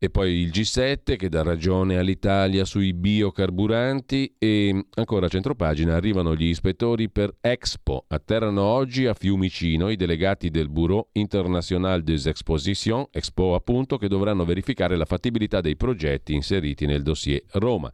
[0.04, 6.34] E poi il G7 che dà ragione all'Italia sui biocarburanti e ancora a centropagina arrivano
[6.34, 8.04] gli ispettori per Expo.
[8.08, 14.44] Atterrano oggi a Fiumicino i delegati del Bureau International des Expositions, Expo appunto, che dovranno
[14.44, 17.90] verificare la fattibilità dei progetti inseriti nel dossier Roma.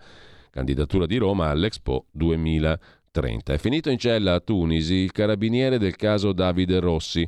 [0.51, 3.53] Candidatura di Roma all'Expo 2030.
[3.53, 7.25] È finito in cella a Tunisi il carabiniere del caso Davide Rossi.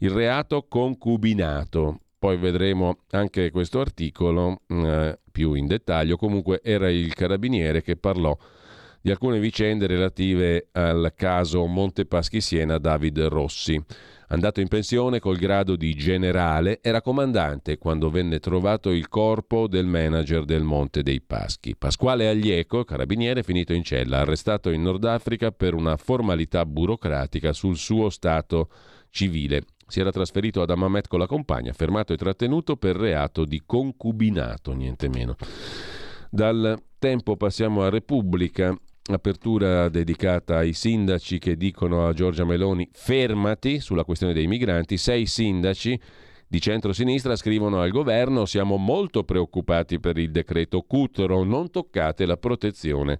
[0.00, 6.16] Il reato concubinato poi vedremo anche questo articolo mm, eh, più in dettaglio.
[6.16, 8.36] Comunque era il carabiniere che parlò
[9.00, 13.80] di alcune vicende relative al caso Montepaschi Siena David Rossi.
[14.30, 19.86] Andato in pensione col grado di generale, era comandante quando venne trovato il corpo del
[19.86, 21.74] manager del Monte dei Paschi.
[21.76, 27.78] Pasquale Aglieco, carabiniere, finito in cella, arrestato in Nord Africa per una formalità burocratica sul
[27.78, 28.68] suo stato
[29.08, 33.62] civile si era trasferito ad Amamet con la compagna, fermato e trattenuto per reato di
[33.64, 35.34] concubinato, niente meno.
[36.30, 38.76] Dal tempo passiamo a Repubblica,
[39.10, 45.24] apertura dedicata ai sindaci che dicono a Giorgia Meloni fermati sulla questione dei migranti, sei
[45.24, 45.98] sindaci
[46.46, 52.36] di centrosinistra scrivono al governo siamo molto preoccupati per il decreto Cutro, non toccate la
[52.36, 53.18] protezione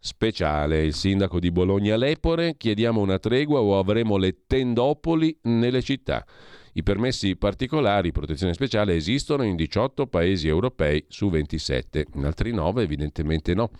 [0.00, 0.82] speciale.
[0.82, 6.26] Il sindaco di Bologna Lepore, chiediamo una tregua o avremo le tendopoli nelle città.
[6.72, 12.82] I permessi particolari, protezione speciale, esistono in 18 paesi europei su 27, in altri 9
[12.82, 13.70] evidentemente no.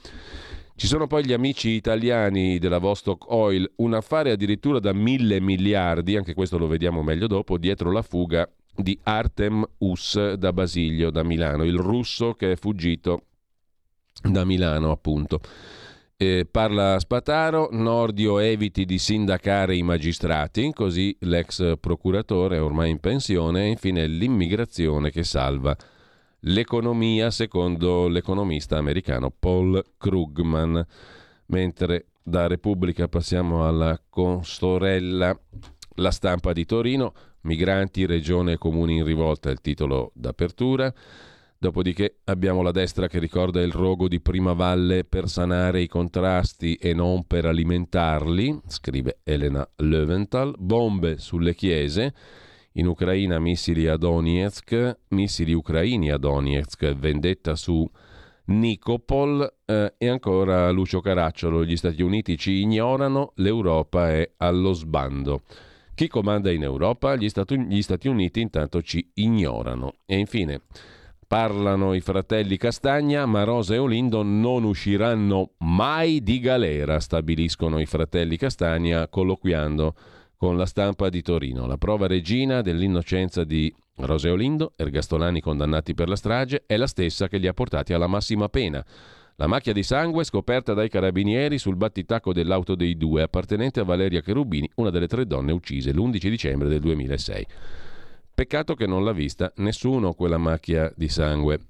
[0.74, 6.16] Ci sono poi gli amici italiani della Vostok Oil, un affare addirittura da mille miliardi,
[6.16, 11.22] anche questo lo vediamo meglio dopo, dietro la fuga di Artem Us da Basilio, da
[11.22, 13.24] Milano, il russo che è fuggito
[14.22, 15.40] da Milano appunto.
[16.22, 23.00] Eh, parla Spataro, Nordio eviti di sindacare i magistrati, così l'ex procuratore è ormai in
[23.00, 25.74] pensione, e infine l'immigrazione che salva
[26.40, 30.86] l'economia secondo l'economista americano Paul Krugman.
[31.46, 35.34] Mentre da Repubblica passiamo alla Constorella,
[35.94, 40.92] la stampa di Torino, migranti, regione e comuni in rivolta, il titolo d'apertura.
[41.62, 46.94] Dopodiché abbiamo la destra che ricorda il rogo di Primavalle per sanare i contrasti e
[46.94, 52.14] non per alimentarli, scrive Elena Löwenthal, bombe sulle chiese,
[52.72, 57.86] in Ucraina missili a Donetsk, missili ucraini a Donetsk, vendetta su
[58.46, 65.42] Nicopol eh, e ancora Lucio Caracciolo, gli Stati Uniti ci ignorano, l'Europa è allo sbando.
[65.94, 67.16] Chi comanda in Europa?
[67.16, 69.96] Gli Stati, gli Stati Uniti intanto ci ignorano.
[70.06, 70.62] E infine
[71.30, 77.86] Parlano i fratelli Castagna, ma Rosa e Olindo non usciranno mai di galera, stabiliscono i
[77.86, 79.94] fratelli Castagna colloquiando
[80.36, 81.68] con la stampa di Torino.
[81.68, 86.88] La prova regina dell'innocenza di Rosa e Olindo, ergastolani condannati per la strage, è la
[86.88, 88.84] stessa che li ha portati alla massima pena.
[89.36, 94.20] La macchia di sangue scoperta dai carabinieri sul battitacco dell'auto dei due, appartenente a Valeria
[94.20, 97.46] Cherubini, una delle tre donne uccise l'11 dicembre del 2006.
[98.34, 101.60] Peccato che non l'ha vista nessuno quella macchia di sangue.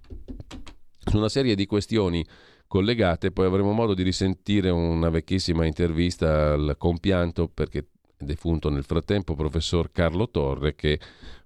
[0.99, 2.25] Su una serie di questioni
[2.66, 7.79] collegate, poi avremo modo di risentire una vecchissima intervista al compianto, perché
[8.16, 11.01] è defunto nel frattempo, professor Carlo Torre, che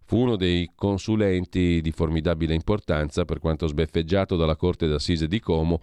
[0.04, 5.80] fu uno dei consulenti di formidabile importanza per quanto sbeffeggiato dalla Corte d'Assise di Como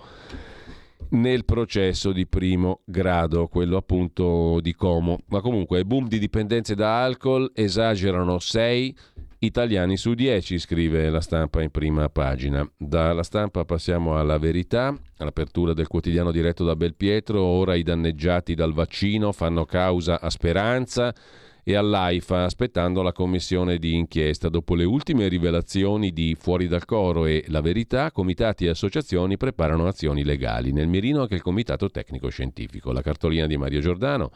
[1.09, 5.19] nel processo di primo grado, quello appunto di Como.
[5.27, 8.95] Ma comunque, boom di dipendenze da alcol esagerano 6
[9.39, 12.69] italiani su 10, scrive la stampa in prima pagina.
[12.77, 18.73] Dalla stampa passiamo alla verità, all'apertura del quotidiano diretto da Belpietro, ora i danneggiati dal
[18.73, 21.13] vaccino fanno causa a Speranza
[21.63, 24.49] e all'AIFA aspettando la commissione di inchiesta.
[24.49, 29.87] Dopo le ultime rivelazioni di Fuori dal Coro e La Verità, comitati e associazioni preparano
[29.87, 30.71] azioni legali.
[30.71, 32.91] Nel mirino anche il Comitato Tecnico Scientifico.
[32.91, 34.31] La cartolina di Mario Giordano,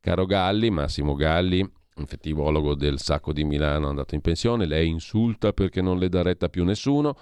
[0.00, 5.82] Caro Galli, Massimo Galli, infettivologo del Sacco di Milano, andato in pensione, lei insulta perché
[5.82, 7.16] non le dà retta più nessuno.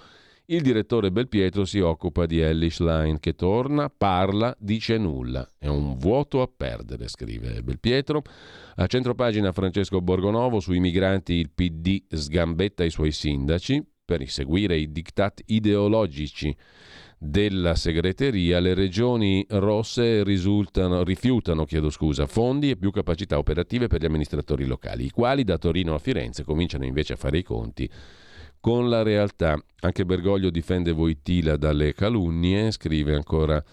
[0.49, 5.45] Il direttore Belpietro si occupa di Ellis Line che torna, parla, dice nulla.
[5.57, 8.21] È un vuoto a perdere, scrive Belpietro.
[8.75, 14.89] A centropagina Francesco Borgonovo sui migranti il PD sgambetta i suoi sindaci per inseguire i
[14.89, 16.55] diktat ideologici
[17.17, 21.03] della segreteria, le regioni rosse rifiutano
[21.89, 25.99] scusa, fondi e più capacità operative per gli amministratori locali, i quali da Torino a
[25.99, 27.89] Firenze cominciano invece a fare i conti
[28.59, 29.61] con la realtà.
[29.81, 33.63] Anche Bergoglio difende Voitila dalle calunnie, scrive ancora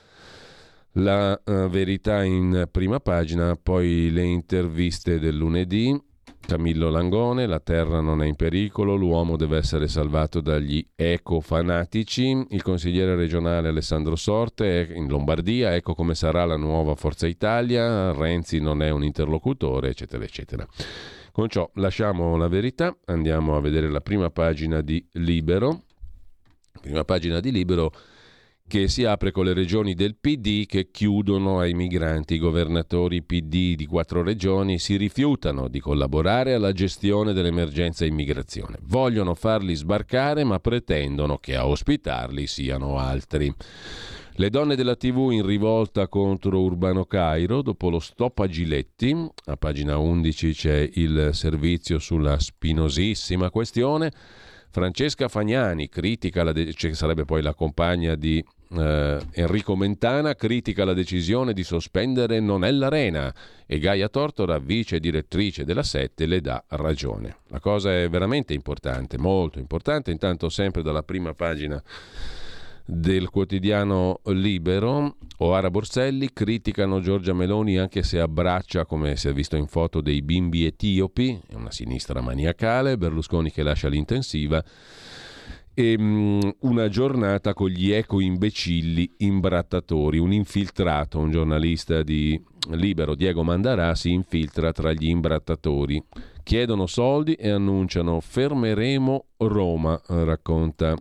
[0.98, 6.00] la uh, verità in prima pagina, poi le interviste del lunedì
[6.46, 12.62] Camillo Langone, la terra non è in pericolo, l'uomo deve essere salvato dagli ecofanatici, il
[12.62, 18.82] consigliere regionale Alessandro Sorte in Lombardia, ecco come sarà la nuova Forza Italia, Renzi non
[18.82, 20.66] è un interlocutore, eccetera, eccetera.
[21.34, 25.82] Con ciò lasciamo la verità, andiamo a vedere la prima pagina di Libero.
[26.80, 27.92] Prima pagina di Libero
[28.68, 32.34] che si apre con le regioni del PD che chiudono ai migranti.
[32.34, 38.78] I governatori PD di quattro regioni si rifiutano di collaborare alla gestione dell'emergenza immigrazione.
[38.82, 43.52] Vogliono farli sbarcare ma pretendono che a ospitarli siano altri.
[44.36, 49.16] Le donne della TV in rivolta contro Urbano Cairo dopo lo stop a Giletti.
[49.44, 54.10] A pagina 11 c'è il servizio sulla spinosissima questione.
[54.70, 58.44] Francesca Fagnani critica la de- cioè sarebbe poi la compagna di
[58.76, 63.32] eh, Enrico Mentana critica la decisione di sospendere Non è l'Arena
[63.66, 67.36] e Gaia Tortora, vice direttrice della Sette, le dà ragione.
[67.50, 71.80] La cosa è veramente importante, molto importante, intanto sempre dalla prima pagina
[72.86, 79.56] del quotidiano Libero, Oara Borselli criticano Giorgia Meloni anche se abbraccia, come si è visto
[79.56, 84.62] in foto, dei bimbi etiopi, è una sinistra maniacale, Berlusconi che lascia l'intensiva
[85.74, 90.18] e um, una giornata con gli eco-imbecilli imbrattatori.
[90.18, 96.02] Un infiltrato, un giornalista di Libero, Diego Mandarà, si infiltra tra gli imbrattatori.
[96.44, 100.94] Chiedono soldi e annunciano fermeremo Roma, racconta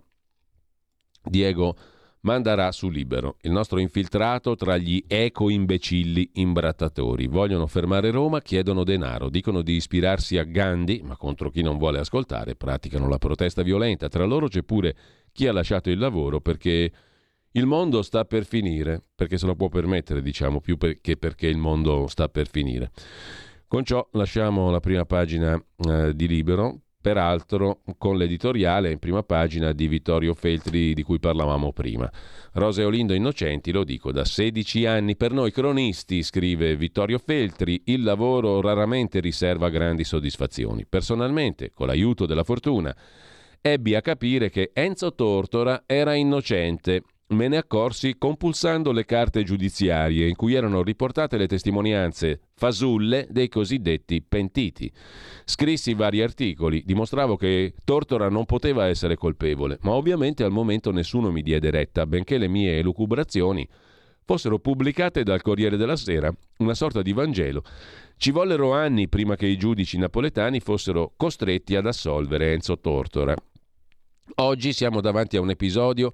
[1.23, 1.75] Diego
[2.21, 7.27] manderà su Libero, il nostro infiltrato tra gli eco-imbecilli imbrattatori.
[7.27, 11.99] Vogliono fermare Roma, chiedono denaro, dicono di ispirarsi a Gandhi, ma contro chi non vuole
[11.99, 14.07] ascoltare praticano la protesta violenta.
[14.07, 14.95] Tra loro c'è pure
[15.33, 16.91] chi ha lasciato il lavoro perché
[17.55, 21.57] Il mondo sta per finire, perché se lo può permettere, diciamo, più che perché il
[21.57, 22.89] mondo sta per finire.
[23.67, 29.73] Con ciò lasciamo la prima pagina eh, di Libero, peraltro con l'editoriale in prima pagina
[29.73, 32.09] di Vittorio Feltri di cui parlavamo prima.
[32.53, 35.17] Rosa e Olindo innocenti, lo dico da 16 anni.
[35.17, 40.85] Per noi cronisti, scrive Vittorio Feltri, il lavoro raramente riserva grandi soddisfazioni.
[40.87, 42.95] Personalmente, con l'aiuto della fortuna,
[43.59, 50.27] ebbi a capire che Enzo Tortora era innocente me ne accorsi compulsando le carte giudiziarie
[50.27, 54.91] in cui erano riportate le testimonianze fasulle dei cosiddetti pentiti.
[55.45, 61.31] Scrissi vari articoli, dimostravo che Tortora non poteva essere colpevole, ma ovviamente al momento nessuno
[61.31, 63.67] mi diede retta, benché le mie elucubrazioni
[64.25, 67.63] fossero pubblicate dal Corriere della Sera, una sorta di Vangelo.
[68.17, 73.35] Ci vollero anni prima che i giudici napoletani fossero costretti ad assolvere Enzo Tortora.
[74.35, 76.13] Oggi siamo davanti a un episodio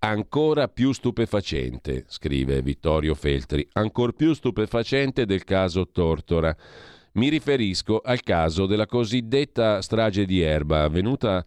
[0.00, 6.56] Ancora più stupefacente, scrive Vittorio Feltri, ancor più stupefacente del caso Tortora.
[7.14, 11.44] Mi riferisco al caso della cosiddetta strage di Erba, avvenuta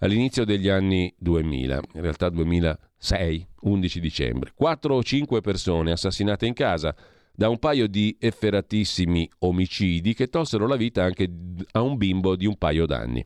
[0.00, 4.52] all'inizio degli anni 2000, in realtà 2006, 11 dicembre.
[4.52, 6.92] Quattro o cinque persone assassinate in casa
[7.32, 11.30] da un paio di efferatissimi omicidi che tolsero la vita anche
[11.70, 13.24] a un bimbo di un paio d'anni.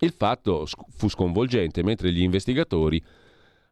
[0.00, 3.02] Il fatto fu sconvolgente mentre gli investigatori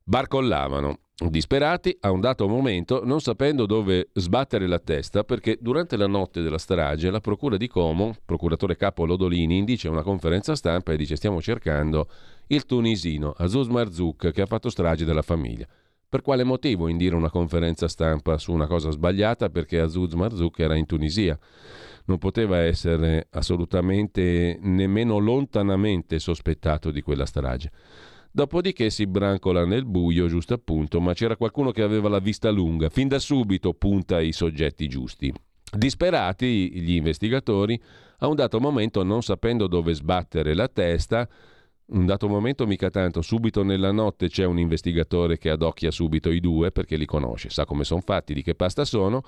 [0.04, 6.06] barcollavano, disperati a un dato momento, non sapendo dove sbattere la testa, perché durante la
[6.06, 10.96] notte della strage la Procura di Como, procuratore capo Lodolini, indice una conferenza stampa e
[10.96, 12.08] dice stiamo cercando
[12.48, 15.66] il tunisino Azuz Marzouk che ha fatto strage della famiglia.
[16.06, 19.48] Per quale motivo indire una conferenza stampa su una cosa sbagliata?
[19.48, 21.36] Perché Azuz Marzouk era in Tunisia.
[22.04, 27.72] Non poteva essere assolutamente nemmeno lontanamente sospettato di quella strage.
[28.36, 32.88] Dopodiché si brancola nel buio, giusto appunto, ma c'era qualcuno che aveva la vista lunga,
[32.88, 35.32] fin da subito punta ai soggetti giusti.
[35.70, 37.80] Disperati gli investigatori,
[38.18, 41.28] a un dato momento, non sapendo dove sbattere la testa,
[41.86, 46.40] un dato momento mica tanto, subito nella notte c'è un investigatore che adocchia subito i
[46.40, 49.22] due perché li conosce, sa come sono fatti, di che pasta sono,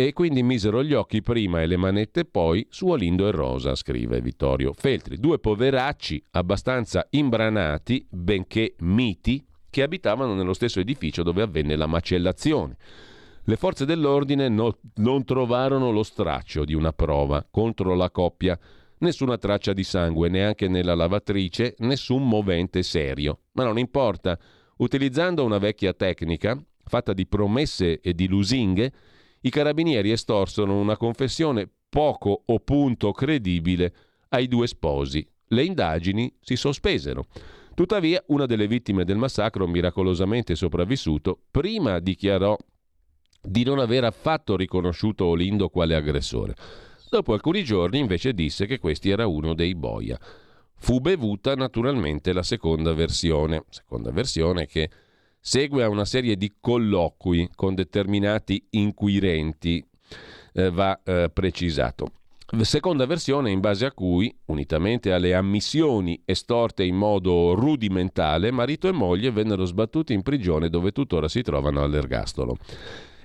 [0.00, 4.20] e quindi misero gli occhi prima e le manette poi su Olindo e Rosa, scrive
[4.20, 5.18] Vittorio Feltri.
[5.18, 12.76] Due poveracci abbastanza imbranati, benché miti, che abitavano nello stesso edificio dove avvenne la macellazione.
[13.42, 18.56] Le forze dell'ordine no, non trovarono lo straccio di una prova contro la coppia,
[18.98, 23.40] nessuna traccia di sangue neanche nella lavatrice, nessun movente serio.
[23.54, 24.38] Ma non importa,
[24.76, 28.92] utilizzando una vecchia tecnica, fatta di promesse e di lusinghe,
[29.42, 33.94] i carabinieri estorsero una confessione poco o punto credibile
[34.30, 35.26] ai due sposi.
[35.48, 37.26] Le indagini si sospesero.
[37.74, 42.56] Tuttavia, una delle vittime del massacro, miracolosamente sopravvissuto, prima dichiarò
[43.40, 46.54] di non aver affatto riconosciuto Olindo quale aggressore.
[47.08, 50.18] Dopo alcuni giorni invece disse che questi era uno dei boia.
[50.74, 54.90] Fu bevuta naturalmente la seconda versione, seconda versione che
[55.40, 59.84] segue a una serie di colloqui con determinati inquirenti,
[60.52, 62.12] eh, va eh, precisato.
[62.60, 68.92] Seconda versione in base a cui, unitamente alle ammissioni estorte in modo rudimentale, marito e
[68.92, 72.56] moglie vennero sbattuti in prigione dove tuttora si trovano all'ergastolo.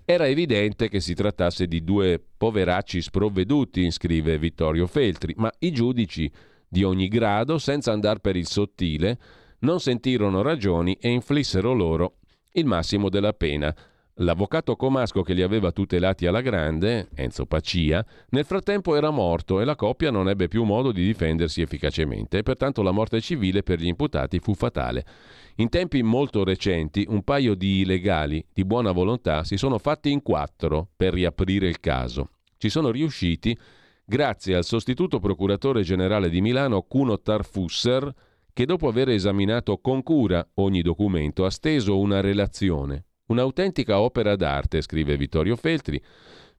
[0.04, 6.30] Era evidente che si trattasse di due poveracci sprovveduti, scrive Vittorio Feltri, ma i giudici
[6.68, 9.18] di ogni grado, senza andare per il sottile,
[9.64, 12.18] non sentirono ragioni e inflissero loro
[12.54, 13.76] il massimo della pena.
[14.18, 19.66] L'avvocato comasco che li aveva tutelati alla grande, Enzo Pacia, nel frattempo era morto e
[19.66, 23.80] la coppia non ebbe più modo di difendersi efficacemente e pertanto la morte civile per
[23.80, 25.04] gli imputati fu fatale.
[25.56, 30.22] In tempi molto recenti un paio di illegali di buona volontà si sono fatti in
[30.22, 32.30] quattro per riaprire il caso.
[32.58, 33.58] Ci sono riusciti
[34.06, 38.14] grazie al sostituto procuratore generale di Milano Cuno Tarfusser,
[38.54, 44.82] che dopo aver esaminato con cura ogni documento ha steso una relazione, un'autentica opera d'arte,
[44.82, 46.02] scrive Vittorio Feltri.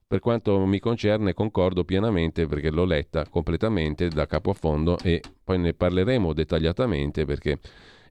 [0.07, 5.21] Per quanto mi concerne concordo pienamente perché l'ho letta completamente da capo a fondo e
[5.43, 7.57] poi ne parleremo dettagliatamente perché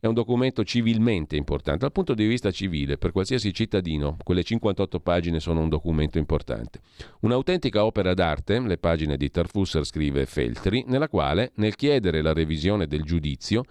[0.04, 5.00] è un documento civilmente importante, dal punto di vista civile, per qualsiasi cittadino, quelle 58
[5.00, 6.80] pagine sono un documento importante.
[7.20, 12.86] Un'autentica opera d'arte, le pagine di Tarfusser scrive Feltri, nella quale, nel chiedere la revisione
[12.86, 13.64] del giudizio,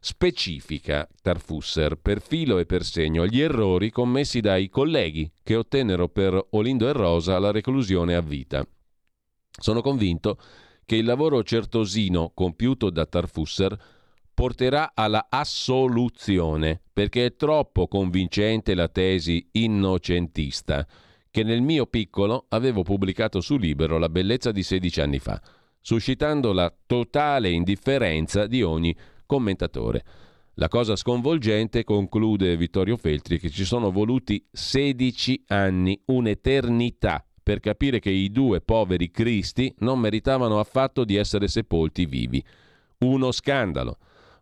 [0.00, 6.44] specifica Tarfusser per filo e per segno gli errori commessi dai colleghi che ottennero per
[6.50, 8.66] Olindo e Rosa la reclusione a vita.
[9.48, 10.40] Sono convinto
[10.84, 13.78] che il lavoro certosino compiuto da Tarfusser
[14.38, 20.86] porterà alla assoluzione, perché è troppo convincente la tesi innocentista
[21.28, 25.42] che nel mio piccolo avevo pubblicato su Libero La bellezza di 16 anni fa,
[25.80, 30.04] suscitando la totale indifferenza di ogni commentatore.
[30.54, 37.98] La cosa sconvolgente, conclude Vittorio Feltri, che ci sono voluti 16 anni, un'eternità, per capire
[37.98, 42.40] che i due poveri Cristi non meritavano affatto di essere sepolti vivi.
[42.98, 43.98] Uno scandalo.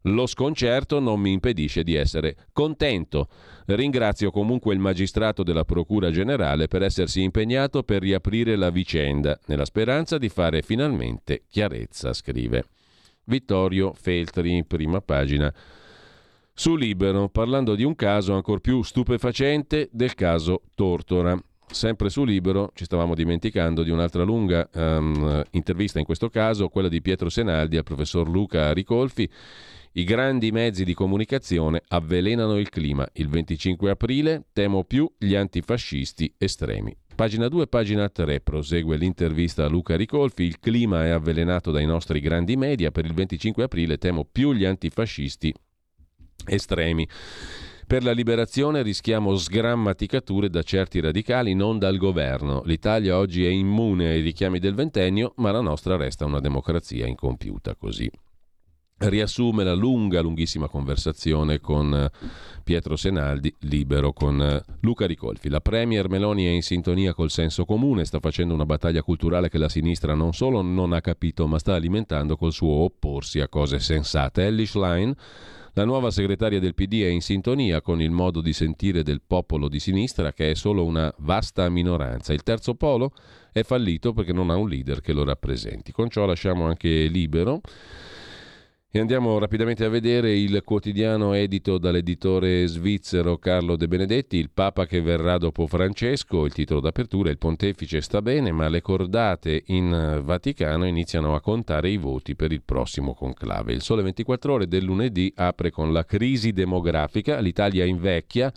[0.07, 3.29] Lo sconcerto non mi impedisce di essere contento.
[3.67, 9.65] Ringrazio comunque il magistrato della Procura Generale per essersi impegnato per riaprire la vicenda, nella
[9.65, 12.67] speranza di fare finalmente chiarezza, scrive.
[13.25, 15.53] Vittorio Feltri, prima pagina.
[16.55, 21.37] Su Libero, parlando di un caso ancora più stupefacente del caso Tortora.
[21.69, 26.89] Sempre su Libero ci stavamo dimenticando di un'altra lunga um, intervista, in questo caso quella
[26.89, 29.29] di Pietro Senaldi al professor Luca Ricolfi,
[29.99, 33.09] i grandi mezzi di comunicazione avvelenano il clima.
[33.15, 36.95] Il 25 aprile temo più gli antifascisti estremi.
[37.15, 40.43] Pagina 2, pagina 3, prosegue l'intervista a Luca Ricolfi.
[40.43, 42.91] Il clima è avvelenato dai nostri grandi media.
[42.91, 45.55] Per il 25 aprile temo più gli antifascisti
[46.45, 47.09] estremi.
[47.87, 52.61] Per la liberazione rischiamo sgrammaticature da certi radicali, non dal governo.
[52.67, 57.75] L'Italia oggi è immune ai richiami del ventennio, ma la nostra resta una democrazia incompiuta
[57.77, 58.11] così
[58.99, 62.11] riassume la lunga, lunghissima conversazione con eh,
[62.65, 65.51] Pietro Senaldi, libero con eh, Luca Ricolfi.
[65.51, 69.59] La Premier Meloni è in sintonia col senso comune, sta facendo una battaglia culturale che
[69.59, 73.81] la sinistra non solo non ha capito, ma sta alimentando col suo opporsi a cose
[73.81, 74.47] sensate.
[74.47, 75.15] Ellie Schlein,
[75.75, 79.69] la nuova segretaria del PD, è in sintonia con il modo di sentire del popolo
[79.69, 82.33] di sinistra, che è solo una vasta minoranza.
[82.33, 83.13] Il terzo polo
[83.53, 85.93] è fallito perché non ha un leader che lo rappresenti.
[85.93, 87.61] Con ciò lasciamo anche libero
[88.97, 94.87] e andiamo rapidamente a vedere il quotidiano edito dall'editore svizzero Carlo De Benedetti, Il Papa
[94.87, 100.23] che verrà dopo Francesco, il titolo d'apertura, il pontefice sta bene, ma le cordate in
[100.25, 103.75] Vaticano iniziano a contare i voti per il prossimo conclave.
[103.75, 108.51] Il Sole 24 ore del lunedì apre con la crisi demografica, l'Italia invecchia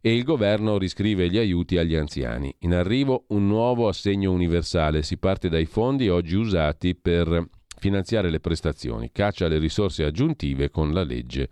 [0.00, 2.52] e il governo riscrive gli aiuti agli anziani.
[2.60, 8.40] In arrivo un nuovo assegno universale, si parte dai fondi oggi usati per finanziare le
[8.40, 11.48] prestazioni, caccia le risorse aggiuntive con la legge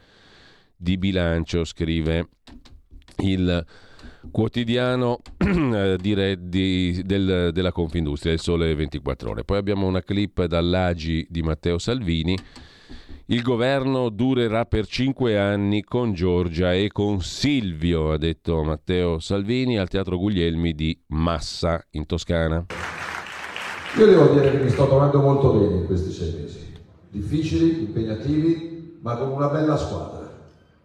[0.76, 2.28] di bilancio, scrive
[3.18, 3.64] il
[4.30, 9.44] quotidiano eh, di, del, della Confindustria, il Sole 24 ore.
[9.44, 12.36] Poi abbiamo una clip dall'Agi di Matteo Salvini.
[13.26, 19.78] Il governo durerà per cinque anni con Giorgia e con Silvio, ha detto Matteo Salvini
[19.78, 22.66] al Teatro Guglielmi di Massa in Toscana.
[23.96, 26.58] Io devo dire che mi sto trovando molto bene in questi sei mesi,
[27.10, 30.32] difficili, impegnativi, ma con una bella squadra.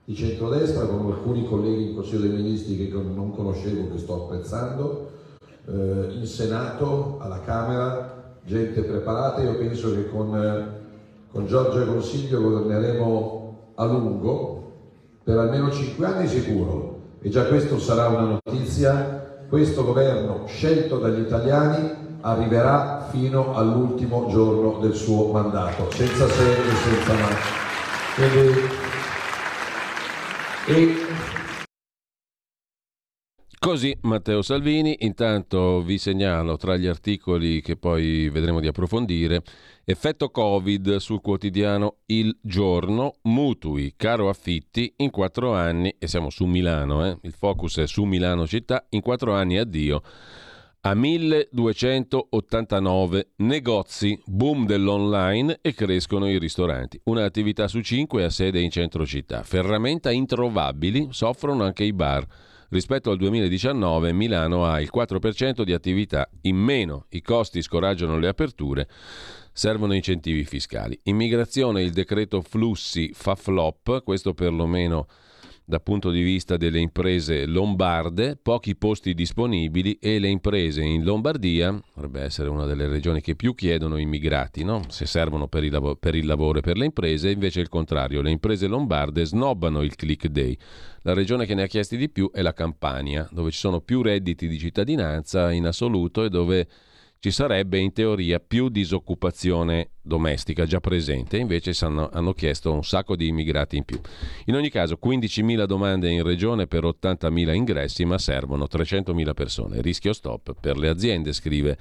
[0.05, 5.09] Di centrodestra, con alcuni colleghi in Consiglio dei Ministri che non conoscevo, che sto apprezzando,
[5.65, 9.41] eh, in Senato, alla Camera, gente preparata.
[9.41, 10.67] Io penso che con, eh,
[11.31, 14.71] con Giorgio e Consiglio governeremo a lungo,
[15.23, 19.17] per almeno cinque anni sicuro, e già questo sarà una notizia.
[19.49, 26.75] Questo governo scelto dagli italiani arriverà fino all'ultimo giorno del suo mandato, senza se e
[26.75, 27.27] senza ma.
[28.15, 28.59] Quindi,
[30.67, 30.95] e...
[33.59, 39.43] Così Matteo Salvini, intanto vi segnalo tra gli articoli che poi vedremo di approfondire,
[39.83, 46.45] effetto Covid sul quotidiano Il Giorno, mutui, caro affitti in quattro anni, e siamo su
[46.45, 47.17] Milano, eh?
[47.23, 50.01] il focus è su Milano città, in quattro anni addio
[50.81, 57.01] a 1289 negozi, boom dell'online e crescono i ristoranti.
[57.03, 59.43] Un'attività su cinque ha sede in centro città.
[59.43, 62.25] Ferramenta introvabili soffrono anche i bar.
[62.69, 68.29] Rispetto al 2019 Milano ha il 4% di attività in meno, i costi scoraggiano le
[68.29, 68.87] aperture,
[69.51, 70.97] servono incentivi fiscali.
[71.03, 75.07] Immigrazione, il decreto flussi fa flop, questo perlomeno
[75.69, 81.79] dal punto di vista delle imprese lombarde, pochi posti disponibili e le imprese in Lombardia,
[81.93, 84.81] dovrebbe essere una delle regioni che più chiedono immigrati, no?
[84.87, 88.23] se servono per il, lav- per il lavoro e per le imprese, invece il contrario,
[88.23, 90.57] le imprese lombarde snobbano il click day.
[91.03, 94.01] La regione che ne ha chiesti di più è la Campania, dove ci sono più
[94.01, 96.67] redditi di cittadinanza in assoluto e dove
[97.19, 103.17] ci sarebbe in teoria più disoccupazione domestica già presente, invece hanno, hanno chiesto un sacco
[103.17, 103.99] di immigrati in più.
[104.45, 109.81] In ogni caso 15.000 domande in regione per 80.000 ingressi, ma servono 300.000 persone.
[109.81, 111.77] Rischio stop per le aziende, scrive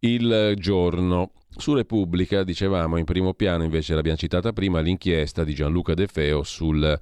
[0.00, 1.32] il giorno.
[1.56, 6.42] Su Repubblica, dicevamo, in primo piano invece l'abbiamo citata prima, l'inchiesta di Gianluca De Feo
[6.42, 6.98] sul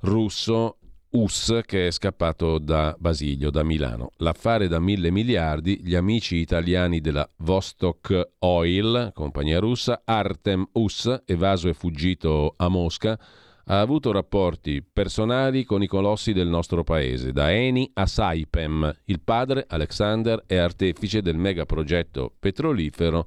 [0.00, 0.77] russo
[1.10, 4.10] US che è scappato da Basilio, da Milano.
[4.16, 11.68] L'affare da mille miliardi, gli amici italiani della Vostok Oil, compagnia russa, Artem US, evaso
[11.68, 13.18] e fuggito a Mosca,
[13.70, 18.94] ha avuto rapporti personali con i colossi del nostro paese, da Eni a Saipem.
[19.04, 23.26] Il padre, Alexander, è artefice del megaprogetto petrolifero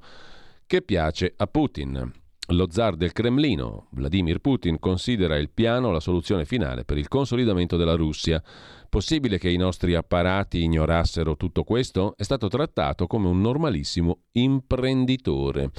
[0.66, 2.21] che piace a Putin.
[2.48, 7.76] Lo zar del Cremlino, Vladimir Putin, considera il piano la soluzione finale per il consolidamento
[7.76, 8.42] della Russia.
[8.88, 12.14] Possibile che i nostri apparati ignorassero tutto questo?
[12.16, 15.70] È stato trattato come un normalissimo imprenditore.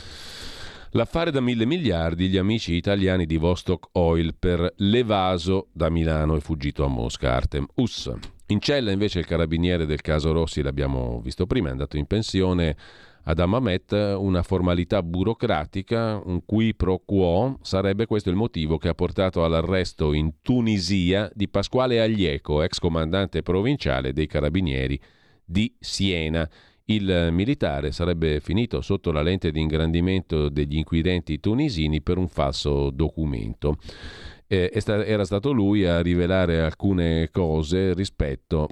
[0.91, 6.39] L'affare da mille miliardi, gli amici italiani di Vostok Oil per l'evaso da Milano e
[6.39, 8.11] fuggito a Mosca, Artem Us.
[8.47, 12.77] In cella invece il carabiniere del caso Rossi, l'abbiamo visto prima, è andato in pensione
[13.25, 18.93] ad Amamet una formalità burocratica, un qui pro quo, sarebbe questo il motivo che ha
[18.93, 24.99] portato all'arresto in Tunisia di Pasquale Aglieco, ex comandante provinciale dei carabinieri
[25.45, 26.49] di Siena.
[26.85, 32.89] Il militare sarebbe finito sotto la lente di ingrandimento degli inquirenti tunisini per un falso
[32.89, 33.77] documento.
[34.47, 38.67] Eh, era stato lui a rivelare alcune cose rispetto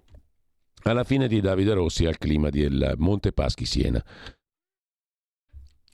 [0.84, 4.04] alla fine di Davide Rossi al clima del Monte Paschi Siena.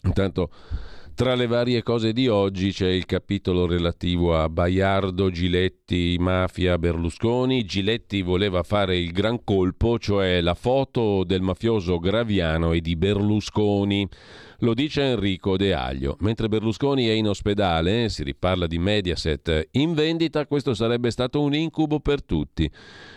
[0.08, 0.50] Intanto
[1.18, 7.66] tra le varie cose di oggi c'è il capitolo relativo a Baiardo, Giletti, Mafia, Berlusconi.
[7.66, 14.08] Giletti voleva fare il gran colpo, cioè la foto del mafioso Graviano e di Berlusconi.
[14.62, 16.18] Lo dice Enrico De Aglio.
[16.22, 21.54] Mentre Berlusconi è in ospedale, si riparla di Mediaset, in vendita questo sarebbe stato un
[21.54, 22.70] incubo per tutti.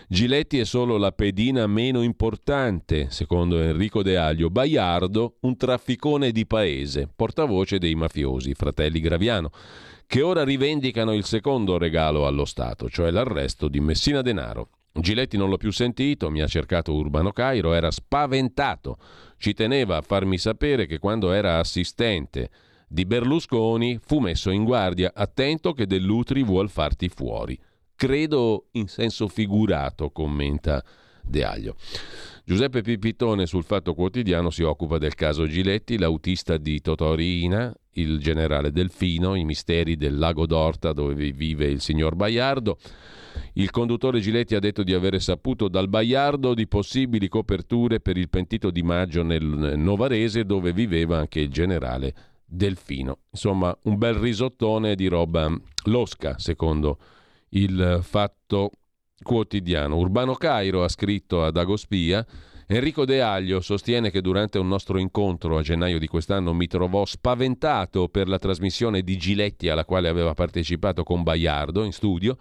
[0.07, 4.51] Giletti è solo la pedina meno importante, secondo Enrico De Aglio.
[4.51, 9.49] Baiardo, un trafficone di paese, portavoce dei mafiosi, fratelli Graviano
[10.11, 14.80] che ora rivendicano il secondo regalo allo Stato, cioè l'arresto di Messina Denaro.
[14.93, 18.97] Giletti non l'ho più sentito, mi ha cercato Urbano Cairo, era spaventato.
[19.37, 22.49] Ci teneva a farmi sapere che quando era assistente
[22.87, 27.57] di Berlusconi fu messo in guardia, attento che Dell'Utri vuol farti fuori.
[27.95, 30.83] Credo in senso figurato, commenta
[31.21, 31.75] De Aglio.
[32.43, 38.71] Giuseppe Pipitone sul Fatto Quotidiano si occupa del caso Giletti, l'autista di Totorina, il generale
[38.71, 42.77] Delfino, i misteri del lago d'Orta dove vive il signor Baiardo.
[43.53, 48.29] Il conduttore Giletti ha detto di avere saputo dal Baiardo di possibili coperture per il
[48.29, 52.13] pentito di maggio nel Novarese dove viveva anche il generale
[52.45, 53.19] Delfino.
[53.31, 55.51] Insomma, un bel risottone di roba
[55.85, 56.97] losca, secondo
[57.49, 58.71] il fatto
[59.21, 59.97] quotidiano.
[59.97, 62.25] Urbano Cairo ha scritto ad Agospia
[62.73, 67.03] Enrico De Aglio sostiene che durante un nostro incontro a gennaio di quest'anno mi trovò
[67.03, 72.37] spaventato per la trasmissione di Giletti alla quale aveva partecipato con Baiardo in studio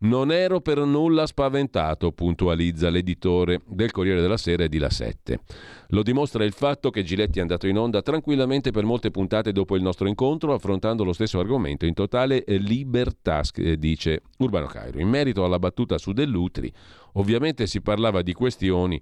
[0.00, 5.40] non ero per nulla spaventato, puntualizza l'editore del Corriere della Sera e di La 7.
[5.88, 9.76] Lo dimostra il fatto che Giletti è andato in onda tranquillamente per molte puntate dopo
[9.76, 15.00] il nostro incontro, affrontando lo stesso argomento in totale libertà, eh, dice Urbano Cairo.
[15.00, 16.72] In merito alla battuta su Dell'Utri,
[17.14, 19.00] ovviamente si parlava di questioni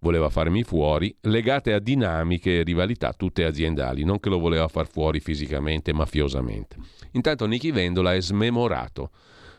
[0.00, 4.86] voleva farmi fuori, legate a dinamiche e rivalità tutte aziendali, non che lo voleva far
[4.86, 6.76] fuori fisicamente, mafiosamente.
[7.12, 9.10] Intanto Nichi Vendola è smemorato.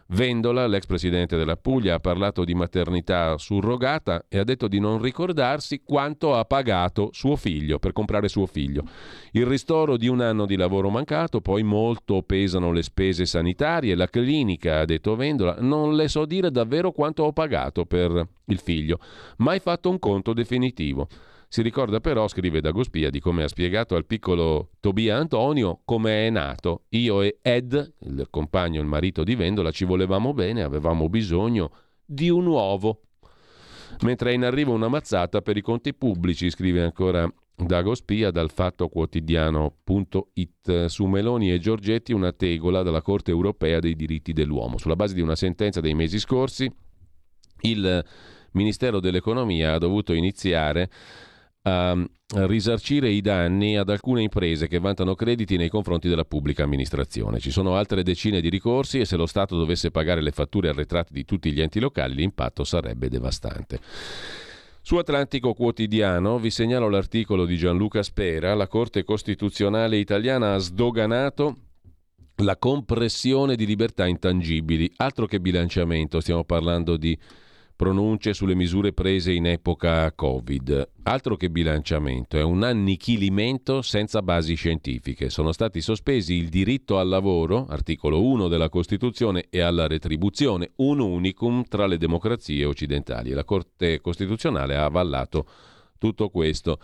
[0.10, 5.02] Vendola, l'ex presidente della Puglia, ha parlato di maternità surrogata e ha detto di non
[5.02, 8.84] ricordarsi quanto ha pagato suo figlio per comprare suo figlio.
[9.32, 14.08] Il ristoro di un anno di lavoro mancato, poi molto pesano le spese sanitarie, la
[14.08, 19.00] clinica, ha detto Vendola, non le so dire davvero quanto ho pagato per il figlio,
[19.38, 21.08] mai fatto un conto definitivo.
[21.56, 26.30] Si ricorda però, scrive Dagospia, di come ha spiegato al piccolo Tobia Antonio come è
[26.30, 26.84] nato.
[26.90, 31.72] Io e Ed, il compagno, il marito di Vendola, ci volevamo bene, avevamo bisogno
[32.04, 33.04] di un uovo.
[34.02, 37.26] Mentre è in arrivo una mazzata per i conti pubblici, scrive ancora
[37.56, 44.34] Dagospia dal fatto quotidiano.it su Meloni e Giorgetti una tegola dalla Corte europea dei diritti
[44.34, 44.78] dell'uomo.
[44.78, 46.70] Sulla base di una sentenza dei mesi scorsi,
[47.62, 48.06] il
[48.52, 50.90] Ministero dell'Economia ha dovuto iniziare
[51.68, 51.96] a
[52.48, 57.40] risarcire i danni ad alcune imprese che vantano crediti nei confronti della pubblica amministrazione.
[57.40, 61.12] Ci sono altre decine di ricorsi e se lo Stato dovesse pagare le fatture arretrate
[61.12, 63.80] di tutti gli enti locali l'impatto sarebbe devastante.
[64.82, 71.56] Su Atlantico Quotidiano vi segnalo l'articolo di Gianluca Spera, la Corte Costituzionale italiana ha sdoganato
[72.44, 77.18] la compressione di libertà intangibili, altro che bilanciamento, stiamo parlando di
[77.76, 80.90] pronunce sulle misure prese in epoca Covid.
[81.04, 85.30] Altro che bilanciamento, è un annichilimento senza basi scientifiche.
[85.30, 91.00] Sono stati sospesi il diritto al lavoro, articolo 1 della Costituzione, e alla retribuzione, un
[91.00, 93.32] unicum tra le democrazie occidentali.
[93.32, 95.46] La Corte Costituzionale ha avallato
[95.98, 96.80] tutto questo.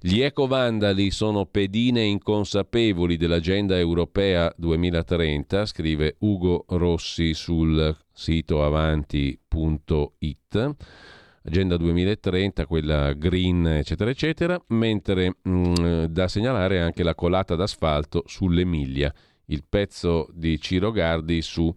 [0.00, 10.04] Gli ecovandali sono pedine inconsapevoli dell'agenda europea 2030, scrive Ugo Rossi sul sito avanti.it.
[11.44, 18.24] Agenda 2030, quella green, eccetera, eccetera, mentre mh, mm, da segnalare anche la colata d'asfalto
[18.26, 19.14] sull'Emilia,
[19.46, 21.72] il pezzo di Ciro Gardi su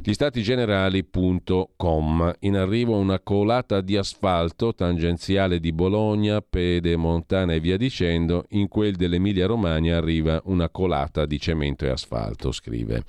[0.00, 2.32] gli stati generali.com.
[2.40, 8.46] In arrivo una colata di asfalto tangenziale di Bologna, Pedemontana e via dicendo.
[8.50, 13.02] In quel dell'Emilia Romagna arriva una colata di cemento e asfalto, scrive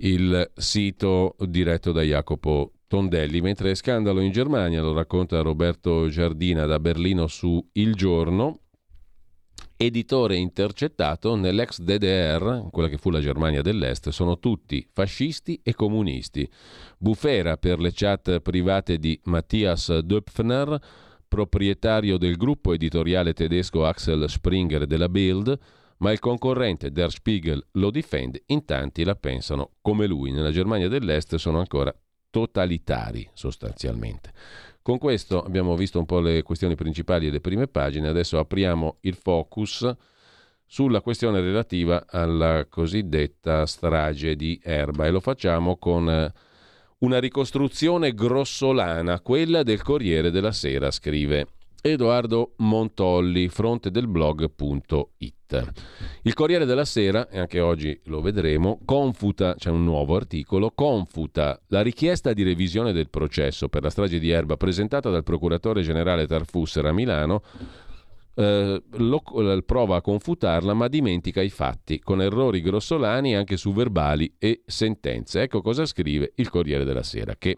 [0.00, 3.40] il sito diretto da Jacopo Tondelli.
[3.40, 8.60] Mentre è scandalo in Germania, lo racconta Roberto Giardina da Berlino su Il Giorno
[9.80, 16.50] editore intercettato nell'ex DDR, quella che fu la Germania dell'Est, sono tutti fascisti e comunisti.
[16.98, 20.80] Bufera per le chat private di Matthias Döpfner,
[21.28, 25.56] proprietario del gruppo editoriale tedesco Axel Springer della Bild,
[25.98, 30.32] ma il concorrente Der Spiegel lo difende, in tanti la pensano come lui.
[30.32, 31.94] Nella Germania dell'Est sono ancora
[32.30, 34.32] totalitari sostanzialmente.
[34.82, 38.98] Con questo abbiamo visto un po' le questioni principali e le prime pagine, adesso apriamo
[39.00, 39.94] il focus
[40.64, 46.32] sulla questione relativa alla cosiddetta strage di Erba e lo facciamo con eh,
[46.98, 51.46] una ricostruzione grossolana, quella del Corriere della Sera, scrive
[51.80, 55.72] Edoardo Montolli, fronte del blog.it.
[56.22, 61.60] Il Corriere della Sera, e anche oggi lo vedremo, confuta, c'è un nuovo articolo, confuta
[61.68, 66.26] la richiesta di revisione del processo per la strage di Erba presentata dal procuratore generale
[66.26, 67.42] Tarfusser a Milano,
[68.34, 69.22] eh, lo,
[69.64, 75.42] prova a confutarla ma dimentica i fatti, con errori grossolani anche su verbali e sentenze.
[75.42, 77.56] Ecco cosa scrive il Corriere della Sera, che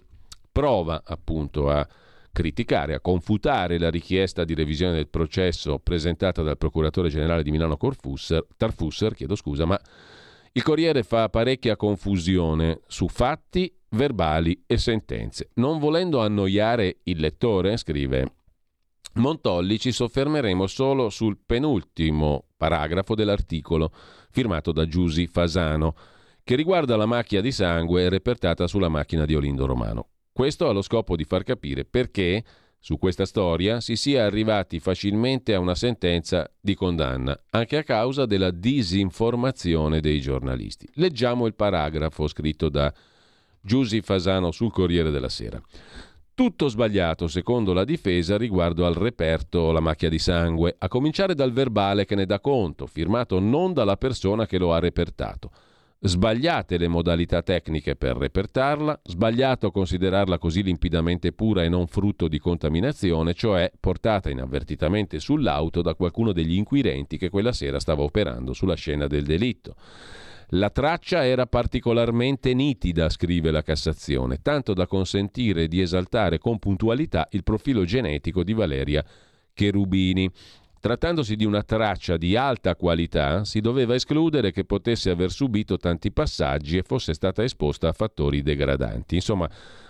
[0.52, 1.86] prova appunto a
[2.32, 7.76] criticare, a confutare la richiesta di revisione del processo presentata dal procuratore generale di Milano
[7.76, 9.78] Corfusser, Tarfusser, chiedo scusa, ma
[10.52, 15.50] il Corriere fa parecchia confusione su fatti, verbali e sentenze.
[15.54, 18.34] Non volendo annoiare il lettore, scrive
[19.14, 23.92] Montolli, ci soffermeremo solo sul penultimo paragrafo dell'articolo
[24.30, 25.94] firmato da Giusi Fasano,
[26.44, 30.08] che riguarda la macchia di sangue repertata sulla macchina di Olindo Romano.
[30.32, 32.44] Questo allo scopo di far capire perché
[32.78, 38.24] su questa storia si sia arrivati facilmente a una sentenza di condanna, anche a causa
[38.24, 40.88] della disinformazione dei giornalisti.
[40.94, 42.92] Leggiamo il paragrafo scritto da
[43.60, 45.60] Giusy Fasano sul Corriere della Sera.
[46.32, 51.52] Tutto sbagliato, secondo la difesa, riguardo al reperto La macchia di sangue, a cominciare dal
[51.52, 55.50] verbale che ne dà conto, firmato non dalla persona che lo ha repertato.
[56.02, 62.38] Sbagliate le modalità tecniche per repertarla, sbagliato considerarla così limpidamente pura e non frutto di
[62.38, 68.76] contaminazione, cioè portata inavvertitamente sull'auto da qualcuno degli inquirenti che quella sera stava operando sulla
[68.76, 69.74] scena del delitto.
[70.54, 77.28] La traccia era particolarmente nitida, scrive la Cassazione, tanto da consentire di esaltare con puntualità
[77.32, 79.04] il profilo genetico di Valeria
[79.52, 80.30] Cherubini.
[80.80, 86.10] Trattandosi di una traccia di alta qualità, si doveva escludere che potesse aver subito tanti
[86.10, 89.16] passaggi e fosse stata esposta a fattori degradanti.
[89.16, 89.46] Insomma,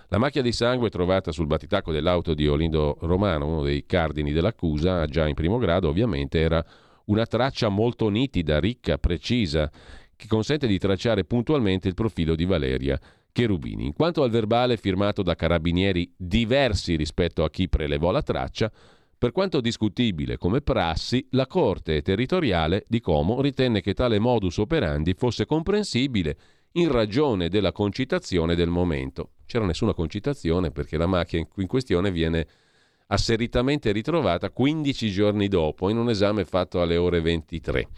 [0.09, 5.07] la macchia di sangue trovata sul battitacco dell'auto di Olindo Romano, uno dei cardini dell'accusa,
[5.07, 6.65] già in primo grado ovviamente, era
[7.05, 9.71] una traccia molto nitida, ricca, precisa,
[10.17, 12.99] che consente di tracciare puntualmente il profilo di Valeria
[13.31, 13.87] Cherubini.
[13.87, 18.73] In quanto al verbale firmato da carabinieri diversi rispetto a chi prelevò la traccia,
[19.21, 25.13] per quanto discutibile come prassi, la Corte territoriale di Como ritenne che tale modus operandi
[25.13, 26.39] fosse comprensibile
[26.73, 29.33] in ragione della concitazione del momento.
[29.45, 32.47] C'era nessuna concitazione perché la macchina in questione viene
[33.09, 37.89] asseritamente ritrovata 15 giorni dopo in un esame fatto alle ore 23.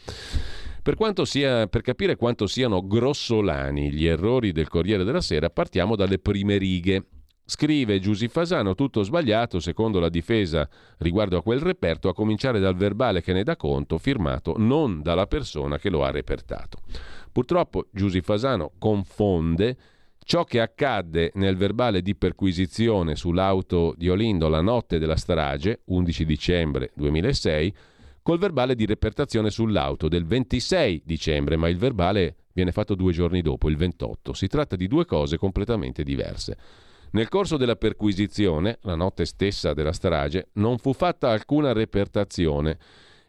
[0.82, 6.18] Per, sia, per, capire quanto siano grossolani gli errori del Corriere della Sera, partiamo dalle
[6.18, 7.04] prime righe.
[7.52, 10.66] Scrive Giusy Fasano, tutto sbagliato secondo la difesa
[11.00, 15.26] riguardo a quel reperto, a cominciare dal verbale che ne dà conto, firmato non dalla
[15.26, 16.78] persona che lo ha repertato.
[17.30, 19.76] Purtroppo Giusy Fasano confonde
[20.24, 26.24] ciò che accadde nel verbale di perquisizione sull'auto di Olindo la notte della strage, 11
[26.24, 27.74] dicembre 2006,
[28.22, 33.42] col verbale di repertazione sull'auto del 26 dicembre, ma il verbale viene fatto due giorni
[33.42, 34.32] dopo, il 28.
[34.32, 36.56] Si tratta di due cose completamente diverse.
[37.12, 42.78] Nel corso della perquisizione, la notte stessa della strage, non fu fatta alcuna repertazione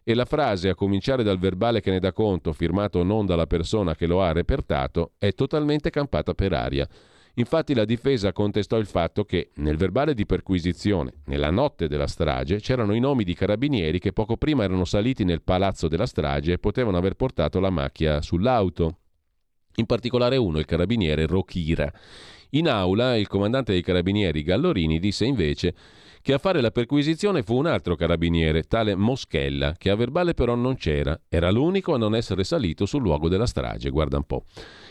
[0.04, 3.96] e la frase, a cominciare dal verbale che ne dà conto, firmato non dalla persona
[3.96, 6.88] che lo ha repertato, è totalmente campata per aria.
[7.36, 12.60] Infatti la difesa contestò il fatto che nel verbale di perquisizione, nella notte della strage,
[12.60, 16.60] c'erano i nomi di carabinieri che poco prima erano saliti nel palazzo della strage e
[16.60, 18.98] potevano aver portato la macchia sull'auto.
[19.76, 21.92] In particolare uno, il carabiniere Rochira.
[22.56, 25.74] In aula il comandante dei carabinieri Gallorini disse invece
[26.22, 30.54] che a fare la perquisizione fu un altro carabiniere, tale Moschella, che a verbale però
[30.54, 31.20] non c'era.
[31.28, 34.44] Era l'unico a non essere salito sul luogo della strage, guarda un po'.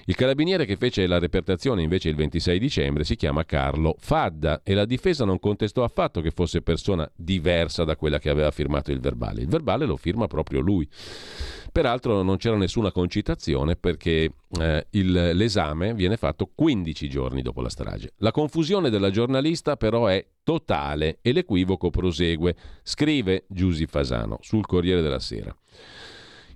[0.07, 4.74] Il carabiniere che fece la repertazione invece il 26 dicembre si chiama Carlo Fadda e
[4.74, 8.98] la difesa non contestò affatto che fosse persona diversa da quella che aveva firmato il
[8.98, 9.42] verbale.
[9.42, 10.88] Il verbale lo firma proprio lui.
[11.70, 17.70] Peraltro non c'era nessuna concitazione perché eh, il, l'esame viene fatto 15 giorni dopo la
[17.70, 18.14] strage.
[18.18, 25.00] La confusione della giornalista però è totale e l'equivoco prosegue, scrive Giusy Fasano sul Corriere
[25.00, 25.57] della Sera.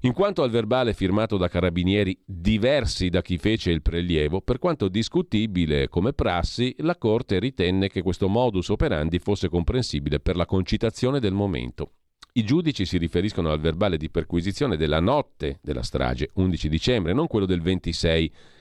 [0.00, 4.88] In quanto al verbale firmato da carabinieri diversi da chi fece il prelievo, per quanto
[4.88, 11.20] discutibile come prassi, la Corte ritenne che questo modus operandi fosse comprensibile per la concitazione
[11.20, 11.92] del momento
[12.36, 17.28] i giudici si riferiscono al verbale di perquisizione della notte della strage, 11 dicembre, non
[17.28, 18.55] quello del 26 dicembre.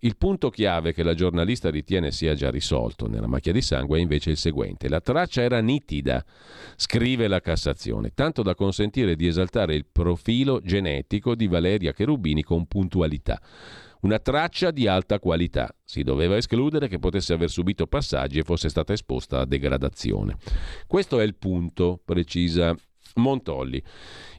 [0.00, 4.02] Il punto chiave che la giornalista ritiene sia già risolto nella macchia di sangue è
[4.02, 4.88] invece il seguente.
[4.88, 6.24] La traccia era nitida,
[6.76, 12.66] scrive la Cassazione, tanto da consentire di esaltare il profilo genetico di Valeria Cherubini con
[12.66, 13.40] puntualità
[14.02, 15.74] una traccia di alta qualità.
[15.84, 20.36] Si doveva escludere che potesse aver subito passaggi e fosse stata esposta a degradazione.
[20.86, 22.76] Questo è il punto, precisa
[23.16, 23.82] Montolli.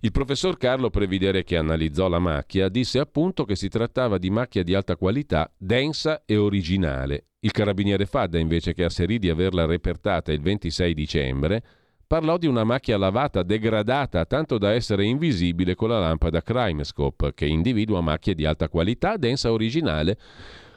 [0.01, 4.63] Il professor Carlo Previdere, che analizzò la macchia, disse appunto che si trattava di macchia
[4.63, 7.27] di alta qualità, densa e originale.
[7.39, 11.63] Il carabiniere Fadda, invece, che asserì di averla repertata il 26 dicembre,
[12.07, 17.45] parlò di una macchia lavata degradata tanto da essere invisibile con la lampada CrimeScope, che
[17.45, 20.17] individua macchie di alta qualità, densa originale,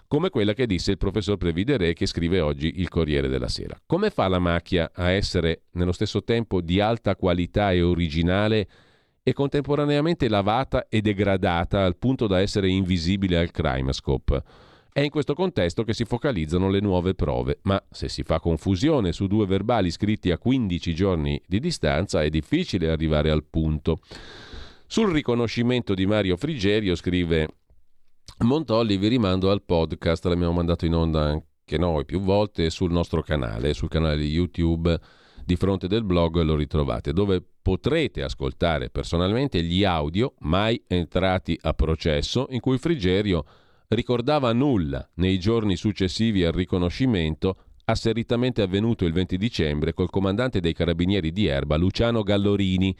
[0.08, 3.78] come quella che disse il professor Previdere che scrive oggi il Corriere della Sera.
[3.86, 8.68] Come fa la macchia a essere nello stesso tempo di alta qualità e originale
[9.22, 14.42] e contemporaneamente lavata e degradata al punto da essere invisibile al CrimeScope?
[14.96, 19.12] È in questo contesto che si focalizzano le nuove prove, ma se si fa confusione
[19.12, 23.98] su due verbali scritti a 15 giorni di distanza è difficile arrivare al punto.
[24.86, 27.48] Sul riconoscimento di Mario Frigerio scrive
[28.44, 33.22] Montolli, vi rimando al podcast, l'abbiamo mandato in onda anche noi più volte sul nostro
[33.22, 34.98] canale, sul canale di YouTube
[35.44, 41.72] di fronte del blog lo ritrovate, dove potrete ascoltare personalmente gli audio mai entrati a
[41.72, 43.44] processo in cui Frigerio
[43.88, 50.72] ricordava nulla nei giorni successivi al riconoscimento asseritamente avvenuto il 20 dicembre col comandante dei
[50.72, 52.96] carabinieri di Erba, Luciano Gallorini.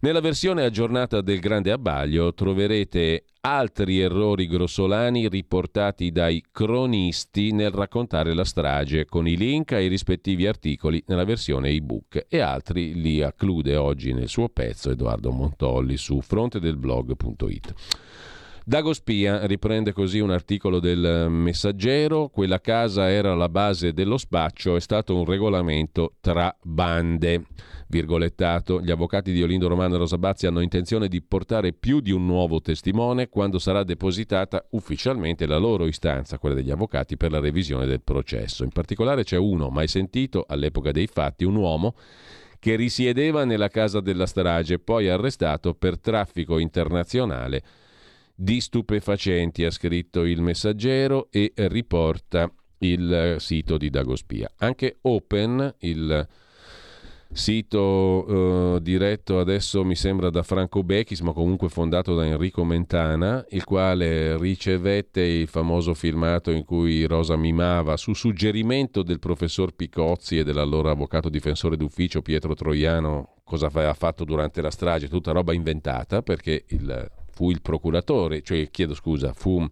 [0.00, 8.34] Nella versione aggiornata del Grande Abbaglio troverete altri errori grossolani riportati dai cronisti nel raccontare
[8.34, 13.76] la strage, con i link ai rispettivi articoli nella versione ebook e altri li acclude
[13.76, 17.74] oggi nel suo pezzo Edoardo Montolli su frontedelblog.it.
[18.68, 24.74] Dago Spia riprende così un articolo del Messaggero, quella casa era la base dello spaccio,
[24.74, 27.44] è stato un regolamento tra bande.
[27.86, 32.26] Virgolettato, gli avvocati di Olindo Romano e Rosabazzi hanno intenzione di portare più di un
[32.26, 37.86] nuovo testimone quando sarà depositata ufficialmente la loro istanza, quella degli avvocati, per la revisione
[37.86, 38.64] del processo.
[38.64, 41.94] In particolare c'è uno, mai sentito all'epoca dei fatti, un uomo
[42.58, 47.62] che risiedeva nella casa della strage, poi arrestato per traffico internazionale
[48.36, 54.52] di stupefacenti, ha scritto il messaggero e riporta il sito di Dagospia.
[54.58, 56.28] Anche Open, il
[57.32, 63.44] sito uh, diretto adesso mi sembra da Franco Bechis, ma comunque fondato da Enrico Mentana,
[63.50, 70.38] il quale ricevette il famoso filmato in cui Rosa mimava su suggerimento del professor Picozzi
[70.38, 75.52] e dell'allora avvocato difensore d'ufficio Pietro Troiano cosa aveva fatto durante la strage, tutta roba
[75.52, 79.62] inventata perché il fu il procuratore, cioè chiedo scusa, fu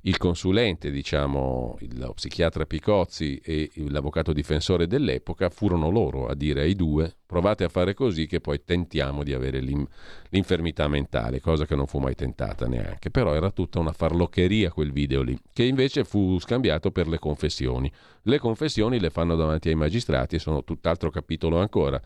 [0.00, 6.74] il consulente, diciamo, lo psichiatra Picozzi e l'avvocato difensore dell'epoca, furono loro a dire ai
[6.74, 11.86] due provate a fare così che poi tentiamo di avere l'infermità mentale, cosa che non
[11.86, 13.10] fu mai tentata neanche.
[13.10, 17.92] Però era tutta una farloccheria quel video lì, che invece fu scambiato per le confessioni.
[18.22, 22.00] Le confessioni le fanno davanti ai magistrati e sono tutt'altro capitolo ancora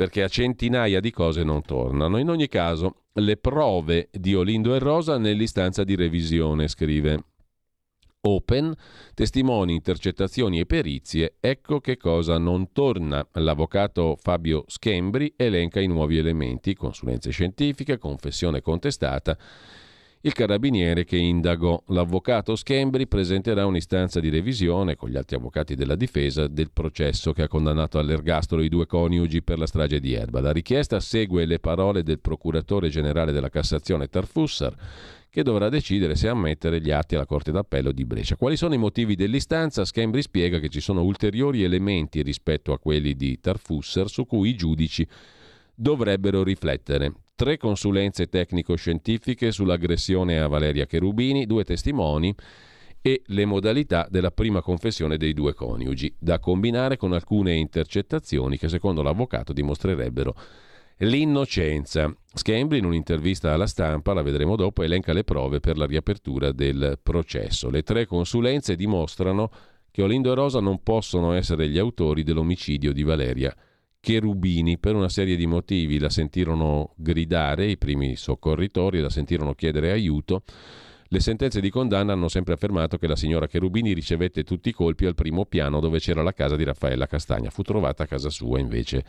[0.00, 2.16] perché a centinaia di cose non tornano.
[2.16, 7.24] In ogni caso, le prove di Olindo e Rosa nell'istanza di revisione, scrive
[8.22, 8.72] Open,
[9.12, 13.28] testimoni, intercettazioni e perizie, ecco che cosa non torna.
[13.32, 19.36] L'avvocato Fabio Schembri elenca i nuovi elementi, consulenze scientifiche, confessione contestata
[20.22, 21.82] il carabiniere che indagò.
[21.88, 27.42] L'avvocato Schembri presenterà un'istanza di revisione con gli altri avvocati della difesa del processo che
[27.42, 30.40] ha condannato all'ergastolo i due coniugi per la strage di Erba.
[30.40, 34.74] La richiesta segue le parole del procuratore generale della Cassazione Tarfussar
[35.30, 38.36] che dovrà decidere se ammettere gli atti alla Corte d'Appello di Brescia.
[38.36, 39.84] Quali sono i motivi dell'istanza?
[39.84, 44.56] Schembri spiega che ci sono ulteriori elementi rispetto a quelli di Tarfusser su cui i
[44.56, 45.06] giudici
[45.72, 47.12] dovrebbero riflettere.
[47.40, 52.34] Tre consulenze tecnico-scientifiche sull'aggressione a Valeria Cherubini, due testimoni
[53.00, 58.68] e le modalità della prima confessione dei due coniugi, da combinare con alcune intercettazioni che
[58.68, 60.34] secondo l'avvocato dimostrerebbero
[60.98, 62.14] l'innocenza.
[62.30, 66.98] Schembri in un'intervista alla stampa, la vedremo dopo, elenca le prove per la riapertura del
[67.02, 67.70] processo.
[67.70, 69.50] Le tre consulenze dimostrano
[69.90, 73.56] che Olindo e Rosa non possono essere gli autori dell'omicidio di Valeria
[74.00, 75.98] Cherubini per una serie di motivi.
[75.98, 80.42] La sentirono gridare i primi soccorritori, la sentirono chiedere aiuto.
[81.12, 85.06] Le sentenze di condanna hanno sempre affermato che la signora Cherubini ricevette tutti i colpi
[85.06, 87.50] al primo piano dove c'era la casa di Raffaella Castagna.
[87.50, 89.04] Fu trovata a casa sua invece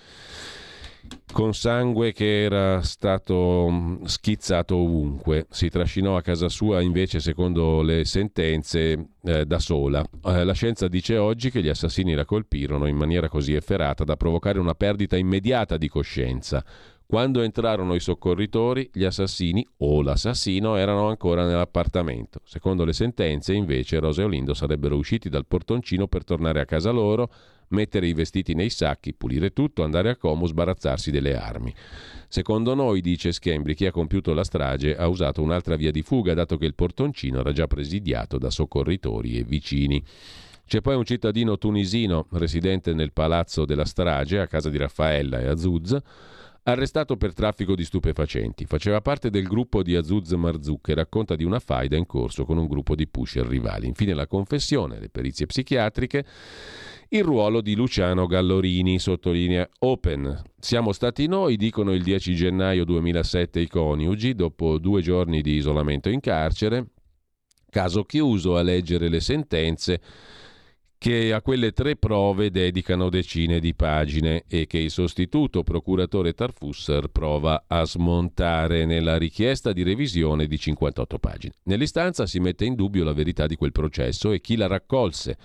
[1.32, 5.48] con sangue che era stato mm, schizzato ovunque.
[5.50, 10.06] Si trascinò a casa sua invece, secondo le sentenze, eh, da sola.
[10.26, 14.16] Eh, la scienza dice oggi che gli assassini la colpirono in maniera così efferata da
[14.16, 16.64] provocare una perdita immediata di coscienza.
[17.12, 22.40] Quando entrarono i soccorritori, gli assassini o l'assassino erano ancora nell'appartamento.
[22.46, 26.90] Secondo le sentenze, invece, Rosa e Olindo sarebbero usciti dal portoncino per tornare a casa
[26.90, 27.30] loro
[27.72, 31.74] mettere i vestiti nei sacchi, pulire tutto, andare a Como, sbarazzarsi delle armi.
[32.30, 36.34] Secondo noi, dice Schembri, chi ha compiuto la strage ha usato un'altra via di fuga,
[36.34, 40.02] dato che il portoncino era già presidiato da soccorritori e vicini.
[40.66, 45.48] C'è poi un cittadino tunisino residente nel palazzo della strage, a casa di Raffaella e
[45.48, 46.02] Azuz,
[46.64, 48.66] arrestato per traffico di stupefacenti.
[48.66, 52.58] Faceva parte del gruppo di Azuz Marzouk che racconta di una faida in corso con
[52.58, 53.88] un gruppo di pusher rivali.
[53.88, 56.26] Infine la confessione, le perizie psichiatriche
[57.14, 60.42] il ruolo di Luciano Gallorini, sottolinea Open.
[60.58, 66.08] Siamo stati noi, dicono il 10 gennaio 2007 i coniugi, dopo due giorni di isolamento
[66.08, 66.86] in carcere.
[67.70, 70.00] Caso chiuso a leggere le sentenze
[71.02, 77.08] che a quelle tre prove dedicano decine di pagine e che il sostituto procuratore Tarfusser
[77.08, 81.54] prova a smontare nella richiesta di revisione di 58 pagine.
[81.64, 85.40] Nell'istanza si mette in dubbio la verità di quel processo e chi la raccolse.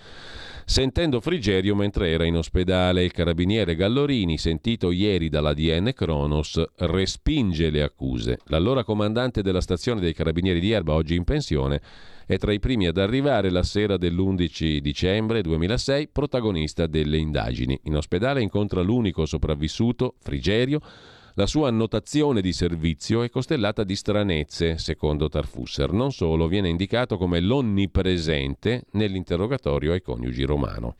[0.63, 7.81] Sentendo Frigerio mentre era in ospedale, il carabiniere Gallorini, sentito ieri dall'ADN Kronos, respinge le
[7.81, 8.37] accuse.
[8.49, 11.81] L'allora comandante della stazione dei carabinieri di Erba, oggi in pensione,
[12.27, 17.79] è tra i primi ad arrivare la sera dell'11 dicembre 2006, protagonista delle indagini.
[17.83, 20.81] In ospedale incontra l'unico sopravvissuto, Frigerio,
[21.35, 25.93] la sua annotazione di servizio è costellata di stranezze, secondo Tarfusser.
[25.93, 30.95] Non solo, viene indicato come l'onnipresente nell'interrogatorio ai coniugi romano.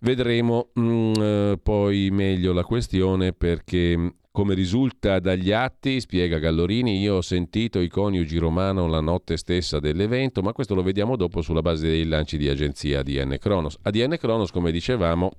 [0.00, 6.98] Vedremo mh, mm, eh, poi meglio la questione perché come risulta dagli atti, spiega Gallorini,
[6.98, 11.40] io ho sentito i coniugi romano la notte stessa dell'evento, ma questo lo vediamo dopo
[11.40, 13.78] sulla base dei lanci di agenzia ADN Kronos.
[13.82, 15.30] ADN Kronos, come dicevamo,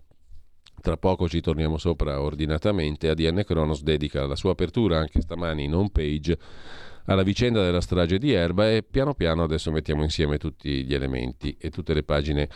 [0.79, 5.75] tra poco ci torniamo sopra ordinatamente, ADN Kronos dedica la sua apertura anche stamani in
[5.75, 6.37] home page
[7.07, 11.57] alla vicenda della strage di Erba e piano piano adesso mettiamo insieme tutti gli elementi
[11.59, 12.47] e tutte le pagine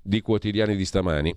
[0.00, 1.36] di quotidiani di stamani.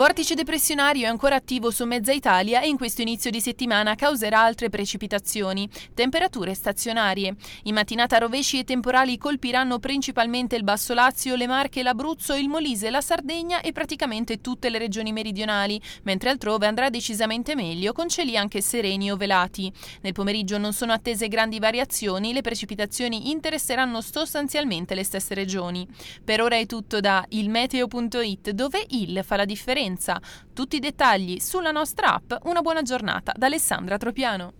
[0.00, 4.40] Vortice depressionario è ancora attivo su mezza Italia e in questo inizio di settimana causerà
[4.40, 5.68] altre precipitazioni.
[5.92, 7.36] Temperature stazionarie.
[7.64, 12.88] In mattinata rovesci e temporali colpiranno principalmente il Basso Lazio, le Marche, l'Abruzzo, il Molise,
[12.88, 18.38] la Sardegna e praticamente tutte le regioni meridionali, mentre altrove andrà decisamente meglio, con cieli
[18.38, 19.70] anche sereni o velati.
[20.00, 25.86] Nel pomeriggio non sono attese grandi variazioni, le precipitazioni interesseranno sostanzialmente le stesse regioni.
[26.24, 30.20] Per ora è tutto da ilmeteo.it, dove il fa la differenza differenza.
[30.52, 32.32] Tutti i dettagli sulla nostra app.
[32.44, 34.52] Una buona giornata da Alessandra Tropiano.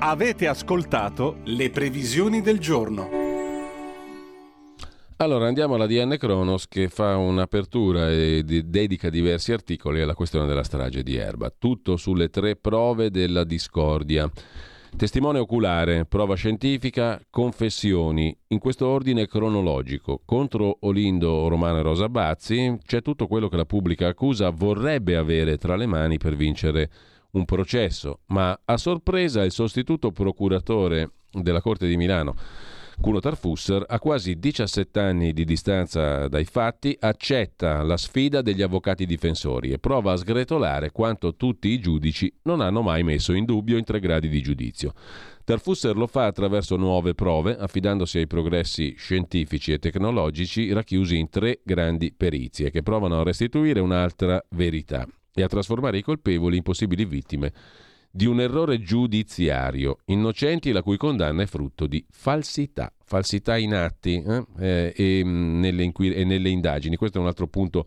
[0.00, 3.26] Avete ascoltato le previsioni del giorno.
[5.20, 10.62] Allora andiamo alla DN Kronos che fa un'apertura e dedica diversi articoli alla questione della
[10.62, 11.52] strage di Erba.
[11.56, 14.30] Tutto sulle tre prove della discordia.
[14.96, 18.36] Testimone oculare, prova scientifica, confessioni.
[18.48, 23.64] In questo ordine cronologico, contro Olindo, Romano e Rosa Bazzi c'è tutto quello che la
[23.64, 26.90] pubblica accusa vorrebbe avere tra le mani per vincere
[27.32, 32.34] un processo, ma a sorpresa il sostituto procuratore della Corte di Milano
[33.00, 39.06] Cuno Tarfusser, a quasi 17 anni di distanza dai fatti, accetta la sfida degli avvocati
[39.06, 43.76] difensori e prova a sgretolare quanto tutti i giudici non hanno mai messo in dubbio
[43.76, 44.94] in tre gradi di giudizio.
[45.44, 51.60] Tarfusser lo fa attraverso nuove prove, affidandosi ai progressi scientifici e tecnologici racchiusi in tre
[51.62, 57.04] grandi perizie che provano a restituire un'altra verità e a trasformare i colpevoli in possibili
[57.04, 57.52] vittime
[58.18, 64.20] di un errore giudiziario, innocenti la cui condanna è frutto di falsità, falsità in atti
[64.20, 64.44] eh?
[64.58, 66.96] Eh, e, mm, nelle inquir- e nelle indagini.
[66.96, 67.86] Questo è un altro punto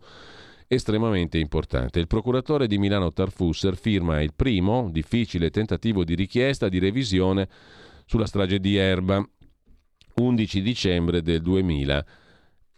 [0.68, 1.98] estremamente importante.
[1.98, 7.46] Il procuratore di Milano Tarfusser firma il primo difficile tentativo di richiesta di revisione
[8.06, 9.22] sulla strage di Erba,
[10.14, 12.06] 11 dicembre del 2000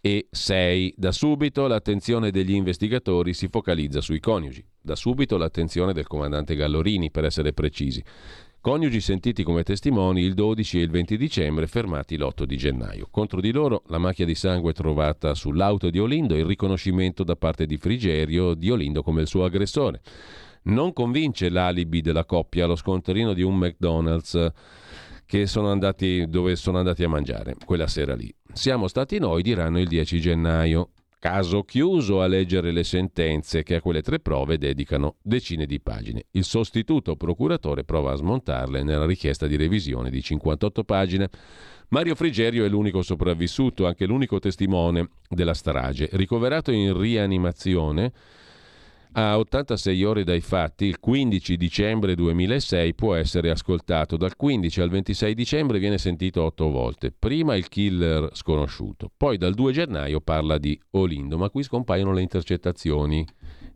[0.05, 0.93] e 6.
[0.97, 4.63] Da subito l'attenzione degli investigatori si focalizza sui coniugi.
[4.79, 8.03] Da subito l'attenzione del comandante Gallorini, per essere precisi.
[8.61, 13.07] Coniugi sentiti come testimoni il 12 e il 20 dicembre, fermati l'8 di gennaio.
[13.09, 17.35] Contro di loro la macchia di sangue trovata sull'auto di Olindo e il riconoscimento da
[17.35, 20.01] parte di Frigerio di Olindo come il suo aggressore.
[20.65, 24.51] Non convince l'alibi della coppia lo scontrino di un McDonald's
[25.25, 28.33] che sono andati dove sono andati a mangiare quella sera lì.
[28.53, 30.89] Siamo stati noi, diranno il 10 gennaio.
[31.19, 36.25] Caso chiuso a leggere le sentenze che a quelle tre prove dedicano decine di pagine.
[36.31, 41.29] Il sostituto procuratore prova a smontarle nella richiesta di revisione di 58 pagine.
[41.89, 46.09] Mario Frigerio è l'unico sopravvissuto, anche l'unico testimone della strage.
[46.11, 48.13] Ricoverato in rianimazione,
[49.17, 54.17] a 86 ore dai fatti, il 15 dicembre 2006 può essere ascoltato.
[54.17, 57.13] Dal 15 al 26 dicembre viene sentito otto volte.
[57.17, 62.23] Prima il killer sconosciuto, poi dal 2 gennaio parla di Olindo, ma qui scompaiono le
[62.23, 63.25] intercettazioni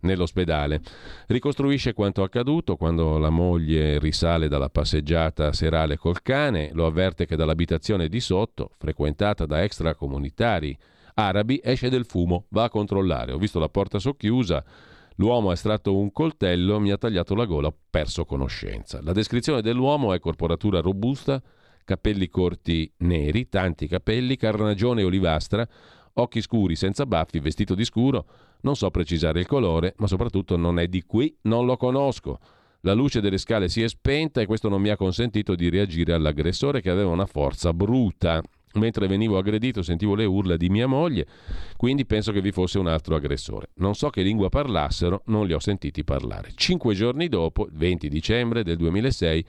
[0.01, 0.81] nell'ospedale.
[1.27, 7.37] Ricostruisce quanto accaduto quando la moglie risale dalla passeggiata serale col cane, lo avverte che
[7.37, 10.77] dall'abitazione di sotto, frequentata da extracomunitari
[11.13, 13.31] arabi, esce del fumo, va a controllare.
[13.31, 14.63] Ho visto la porta socchiusa
[15.19, 19.01] L'uomo ha estratto un coltello, mi ha tagliato la gola, ho perso conoscenza.
[19.01, 21.41] La descrizione dell'uomo è corporatura robusta,
[21.83, 25.67] capelli corti neri, tanti capelli, carnagione olivastra,
[26.13, 28.25] occhi scuri senza baffi, vestito di scuro.
[28.61, 32.39] Non so precisare il colore, ma soprattutto non è di qui, non lo conosco.
[32.81, 36.13] La luce delle scale si è spenta e questo non mi ha consentito di reagire
[36.13, 38.41] all'aggressore che aveva una forza bruta.
[38.73, 41.25] Mentre venivo aggredito sentivo le urla di mia moglie,
[41.75, 43.69] quindi penso che vi fosse un altro aggressore.
[43.75, 46.51] Non so che lingua parlassero, non li ho sentiti parlare.
[46.53, 49.45] Cinque giorni dopo, il 20 dicembre del 2006,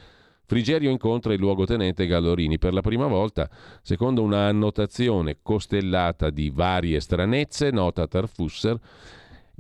[0.51, 3.49] Frigerio incontra il luogotenente Gallorini per la prima volta,
[3.83, 8.77] secondo una annotazione costellata di varie stranezze, nota Tarfusser,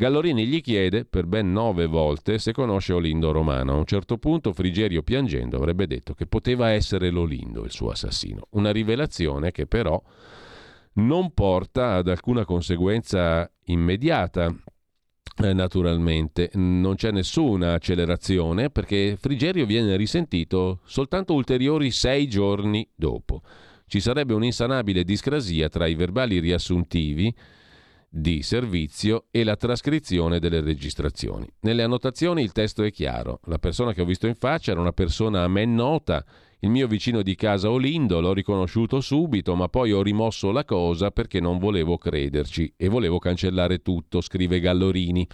[0.00, 3.74] Gallorini gli chiede per ben nove volte se conosce Olindo Romano.
[3.74, 8.46] A un certo punto Frigerio piangendo avrebbe detto che poteva essere l'Olindo il suo assassino.
[8.52, 10.02] Una rivelazione che però
[10.94, 14.50] non porta ad alcuna conseguenza immediata.
[15.36, 23.42] Eh, naturalmente non c'è nessuna accelerazione perché Frigerio viene risentito soltanto ulteriori sei giorni dopo.
[23.86, 27.34] Ci sarebbe un'insanabile discrasia tra i verbali riassuntivi
[28.12, 31.46] di servizio e la trascrizione delle registrazioni.
[31.60, 33.38] Nelle annotazioni il testo è chiaro.
[33.44, 36.24] La persona che ho visto in faccia era una persona a me nota.
[36.62, 41.10] Il mio vicino di casa Olindo l'ho riconosciuto subito, ma poi ho rimosso la cosa
[41.12, 45.26] perché non volevo crederci e volevo cancellare tutto, scrive Gallorini.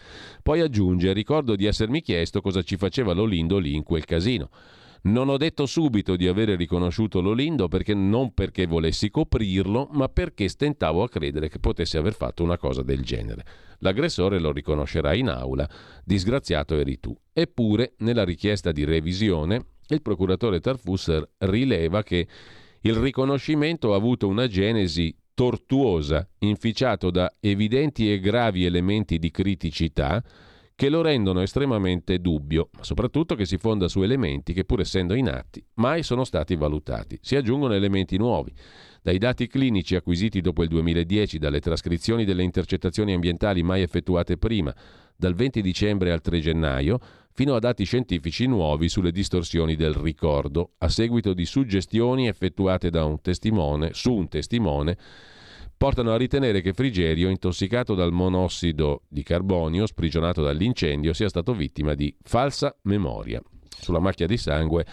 [0.42, 4.50] Poi aggiunge: Ricordo di essermi chiesto cosa ci faceva l'Olindo lì in quel casino.
[5.06, 10.48] Non ho detto subito di avere riconosciuto Lolindo perché non perché volessi coprirlo, ma perché
[10.48, 13.44] stentavo a credere che potesse aver fatto una cosa del genere.
[13.78, 15.68] L'aggressore lo riconoscerà in aula,
[16.04, 17.16] disgraziato eri tu.
[17.32, 22.26] Eppure, nella richiesta di revisione, il procuratore Tarfusser rileva che
[22.80, 30.20] il riconoscimento ha avuto una genesi tortuosa, inficiato da evidenti e gravi elementi di criticità
[30.76, 35.14] che lo rendono estremamente dubbio, ma soprattutto che si fonda su elementi che pur essendo
[35.14, 37.18] inatti mai sono stati valutati.
[37.22, 38.52] Si aggiungono elementi nuovi.
[39.02, 44.74] Dai dati clinici acquisiti dopo il 2010, dalle trascrizioni delle intercettazioni ambientali mai effettuate prima,
[45.16, 46.98] dal 20 dicembre al 3 gennaio,
[47.32, 53.04] fino a dati scientifici nuovi sulle distorsioni del ricordo, a seguito di suggestioni effettuate da
[53.04, 54.98] un testimone, su un testimone,
[55.76, 61.94] portano a ritenere che Frigerio, intossicato dal monossido di carbonio sprigionato dall'incendio, sia stato vittima
[61.94, 63.40] di falsa memoria.
[63.68, 64.86] Sulla macchia di sangue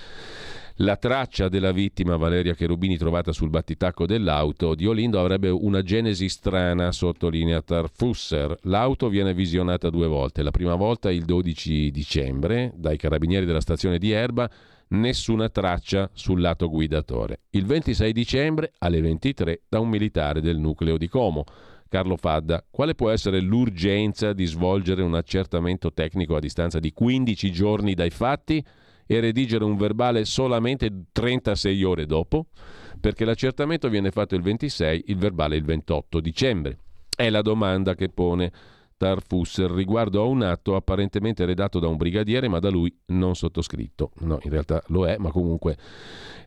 [0.77, 6.27] la traccia della vittima Valeria Cherubini trovata sul battitacco dell'auto di Olindo avrebbe una genesi
[6.29, 8.57] strana, sottolinea Tarfusser.
[8.63, 10.41] L'auto viene visionata due volte.
[10.41, 14.49] La prima volta il 12 dicembre dai carabinieri della stazione di Erba,
[14.89, 17.41] nessuna traccia sul lato guidatore.
[17.51, 21.43] Il 26 dicembre alle 23 da un militare del nucleo di Como.
[21.87, 27.51] Carlo Fadda, quale può essere l'urgenza di svolgere un accertamento tecnico a distanza di 15
[27.51, 28.65] giorni dai fatti?
[29.05, 32.47] e redigere un verbale solamente 36 ore dopo,
[32.99, 36.77] perché l'accertamento viene fatto il 26, il verbale il 28 dicembre.
[37.15, 38.51] È la domanda che pone
[38.97, 44.11] Tarfusser riguardo a un atto apparentemente redatto da un brigadiere ma da lui non sottoscritto.
[44.19, 45.77] No, in realtà lo è, ma comunque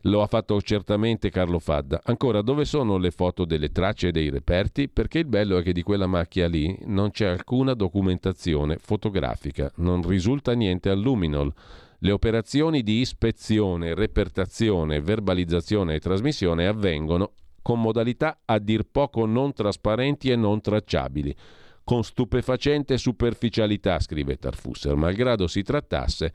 [0.03, 2.01] lo ha fatto certamente Carlo Fadda.
[2.05, 4.89] Ancora, dove sono le foto delle tracce e dei reperti?
[4.89, 10.07] Perché il bello è che di quella macchia lì non c'è alcuna documentazione fotografica, non
[10.07, 11.53] risulta niente al luminol.
[11.99, 17.31] Le operazioni di ispezione, repertazione, verbalizzazione e trasmissione avvengono
[17.63, 21.35] con modalità a dir poco non trasparenti e non tracciabili,
[21.87, 26.33] con stupefacente superficialità, scrive Tarfusser, malgrado si trattasse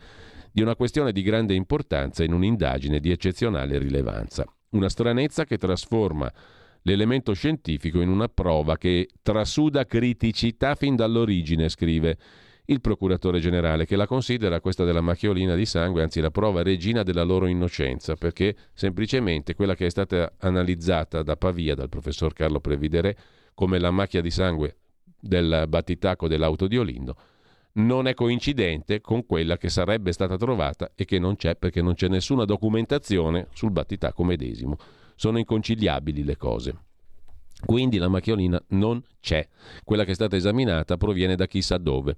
[0.50, 4.46] di una questione di grande importanza in un'indagine di eccezionale rilevanza.
[4.70, 6.32] Una stranezza che trasforma
[6.84, 12.16] l'elemento scientifico in una prova che trasuda criticità fin dall'origine, scrive
[12.64, 17.02] il procuratore generale, che la considera questa della macchiolina di sangue, anzi la prova regina
[17.02, 22.60] della loro innocenza, perché semplicemente quella che è stata analizzata da Pavia, dal professor Carlo
[22.60, 23.18] Previdere,
[23.52, 24.76] come la macchia di sangue
[25.22, 27.16] del battitacco dell'auto di Olindo,
[27.74, 31.94] non è coincidente con quella che sarebbe stata trovata e che non c'è perché non
[31.94, 34.76] c'è nessuna documentazione sul battitacco medesimo.
[35.14, 36.76] Sono inconciliabili le cose.
[37.64, 39.46] Quindi la macchiolina non c'è.
[39.84, 42.16] Quella che è stata esaminata proviene da chissà dove.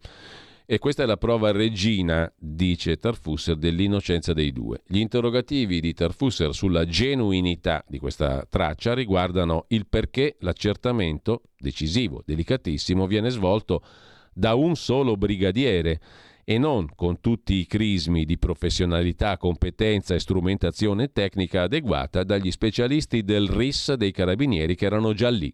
[0.66, 4.80] E questa è la prova regina, dice Tarfusser, dell'innocenza dei due.
[4.86, 13.06] Gli interrogativi di Tarfusser sulla genuinità di questa traccia riguardano il perché l'accertamento decisivo, delicatissimo,
[13.06, 13.84] viene svolto
[14.32, 16.00] da un solo brigadiere
[16.44, 23.24] e non con tutti i crismi di professionalità, competenza e strumentazione tecnica adeguata dagli specialisti
[23.24, 25.52] del RIS dei carabinieri che erano già lì.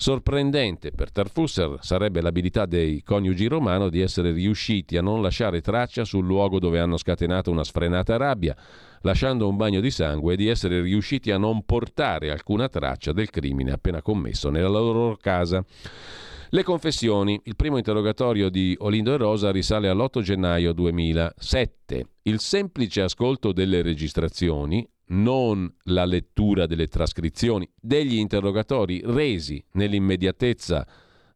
[0.00, 6.04] Sorprendente per Tarfusser sarebbe l'abilità dei coniugi romano di essere riusciti a non lasciare traccia
[6.04, 8.54] sul luogo dove hanno scatenato una sfrenata rabbia,
[9.00, 13.30] lasciando un bagno di sangue e di essere riusciti a non portare alcuna traccia del
[13.30, 15.64] crimine appena commesso nella loro casa.
[16.50, 17.38] Le confessioni.
[17.44, 22.06] Il primo interrogatorio di Olindo e Rosa risale all'8 gennaio 2007.
[22.22, 30.86] Il semplice ascolto delle registrazioni, non la lettura delle trascrizioni, degli interrogatori resi nell'immediatezza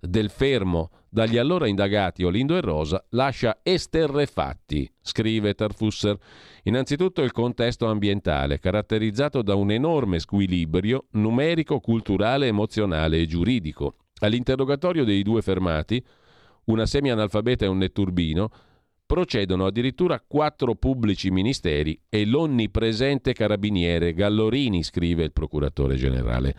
[0.00, 6.16] del fermo dagli allora indagati Olindo e Rosa lascia esterrefatti, scrive Tarfusser.
[6.62, 13.96] Innanzitutto il contesto ambientale, caratterizzato da un enorme squilibrio numerico, culturale, emozionale e giuridico.
[14.22, 16.02] All'interrogatorio dei due fermati,
[16.64, 18.50] una semi-analfabeta e un netturbino,
[19.04, 26.54] procedono addirittura quattro pubblici ministeri e l'onnipresente carabiniere Gallorini, scrive il procuratore generale.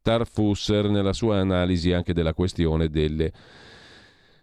[0.00, 3.32] Tarfusser nella sua analisi anche della questione delle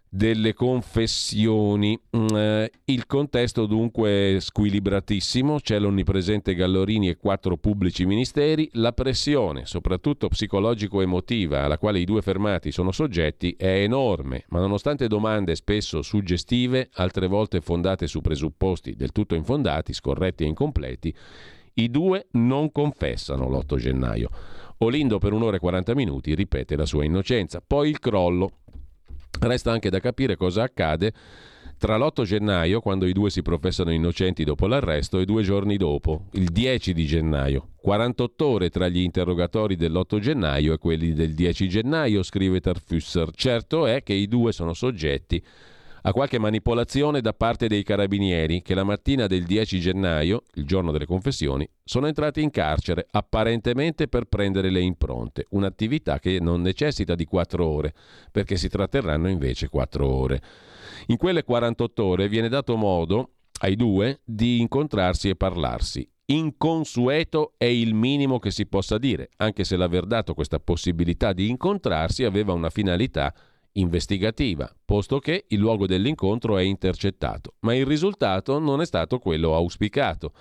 [0.10, 1.98] delle confessioni.
[2.18, 8.91] Mm, eh, il contesto dunque è squilibratissimo, c'è l'onnipresente Gallorini e quattro pubblici ministeri, la
[8.91, 15.56] pressione, soprattutto psicologico-emotiva, alla quale i due fermati sono soggetti, è enorme, ma nonostante domande
[15.56, 21.14] spesso suggestive, altre volte fondate su presupposti del tutto infondati, scorretti e incompleti,
[21.76, 24.30] i due non confessano l'8 gennaio.
[24.80, 28.52] Olindo per un'ora e 40 minuti ripete la sua innocenza, poi il crollo,
[29.40, 31.14] Resta anche da capire cosa accade
[31.80, 36.26] tra l'8 gennaio, quando i due si professano innocenti dopo l'arresto, e due giorni dopo,
[36.34, 37.70] il 10 di gennaio.
[37.78, 43.30] 48 ore tra gli interrogatori dell'8 gennaio e quelli del 10 gennaio, scrive Tarfusser.
[43.34, 45.42] Certo è che i due sono soggetti
[46.02, 50.92] a qualche manipolazione da parte dei carabinieri che la mattina del 10 gennaio, il giorno
[50.92, 57.16] delle confessioni, sono entrati in carcere apparentemente per prendere le impronte, un'attività che non necessita
[57.16, 57.94] di quattro ore,
[58.32, 60.42] perché si tratterranno invece quattro ore.
[61.08, 63.32] In quelle 48 ore viene dato modo
[63.62, 66.08] ai due di incontrarsi e parlarsi.
[66.26, 71.50] Inconsueto è il minimo che si possa dire, anche se l'aver dato questa possibilità di
[71.50, 73.34] incontrarsi aveva una finalità
[73.80, 79.56] investigativa, posto che il luogo dell'incontro è intercettato, ma il risultato non è stato quello
[79.56, 80.34] auspicato.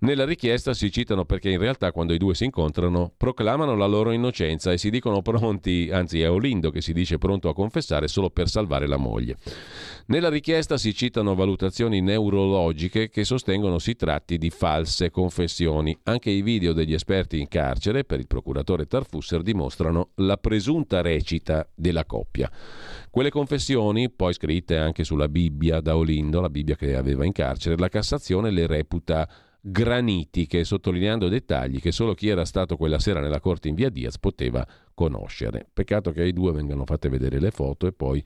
[0.00, 4.12] Nella richiesta si citano perché in realtà quando i due si incontrano proclamano la loro
[4.12, 8.30] innocenza e si dicono pronti, anzi è Olindo che si dice pronto a confessare solo
[8.30, 9.38] per salvare la moglie.
[10.06, 15.98] Nella richiesta si citano valutazioni neurologiche che sostengono si tratti di false confessioni.
[16.04, 21.68] Anche i video degli esperti in carcere per il procuratore Tarfusser dimostrano la presunta recita
[21.74, 22.48] della coppia.
[23.10, 27.76] Quelle confessioni, poi scritte anche sulla Bibbia da Olindo, la Bibbia che aveva in carcere,
[27.76, 29.28] la Cassazione le reputa
[29.60, 34.18] granitiche, sottolineando dettagli che solo chi era stato quella sera nella corte in via Diaz
[34.18, 35.68] poteva conoscere.
[35.72, 38.24] Peccato che ai due vengano fatte vedere le foto e poi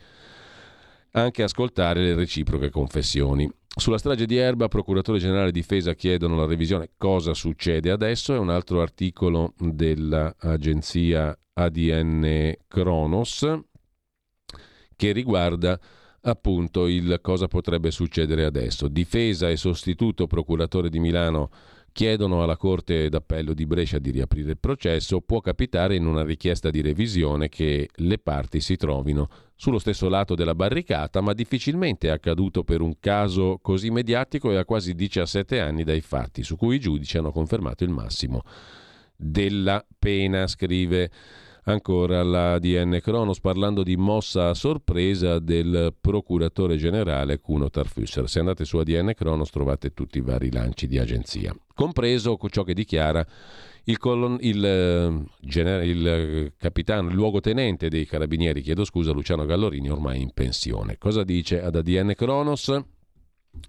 [1.12, 3.50] anche ascoltare le reciproche confessioni.
[3.74, 8.38] Sulla strage di Erba, procuratore generale di difesa chiedono la revisione cosa succede adesso, è
[8.38, 13.46] un altro articolo dell'agenzia ADN Kronos
[14.94, 15.78] che riguarda
[16.22, 18.88] appunto il cosa potrebbe succedere adesso.
[18.88, 21.50] Difesa e sostituto procuratore di Milano
[21.92, 26.70] chiedono alla Corte d'Appello di Brescia di riaprire il processo, può capitare in una richiesta
[26.70, 32.10] di revisione che le parti si trovino sullo stesso lato della barricata, ma difficilmente è
[32.10, 36.76] accaduto per un caso così mediatico e a quasi 17 anni dai fatti, su cui
[36.76, 38.42] i giudici hanno confermato il massimo
[39.14, 41.10] della pena, scrive
[41.64, 48.28] Ancora la DN Kronos parlando di mossa a sorpresa del procuratore generale Kuno Tarfusser.
[48.28, 52.74] Se andate su ADN Kronos trovate tutti i vari lanci di agenzia, compreso ciò che
[52.74, 53.24] dichiara
[53.84, 59.88] il, colon, il, eh, il eh, capitano, il luogotenente dei carabinieri, chiedo scusa, Luciano Gallorini,
[59.88, 60.98] ormai in pensione.
[60.98, 62.76] Cosa dice ad ADN Kronos?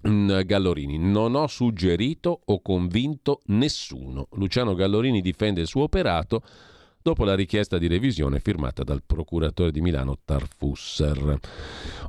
[0.07, 4.29] Mm, Gallorini, non ho suggerito o convinto nessuno.
[4.31, 6.41] Luciano Gallorini difende il suo operato
[7.03, 11.38] dopo la richiesta di revisione firmata dal procuratore di Milano Tarfusser.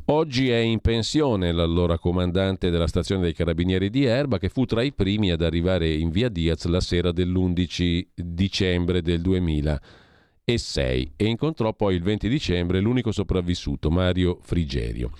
[0.06, 4.82] Oggi è in pensione l'allora comandante della stazione dei carabinieri di Erba che fu tra
[4.82, 11.74] i primi ad arrivare in via Diaz la sera dell'11 dicembre del 2006 e incontrò
[11.74, 15.10] poi il 20 dicembre l'unico sopravvissuto, Mario Frigerio.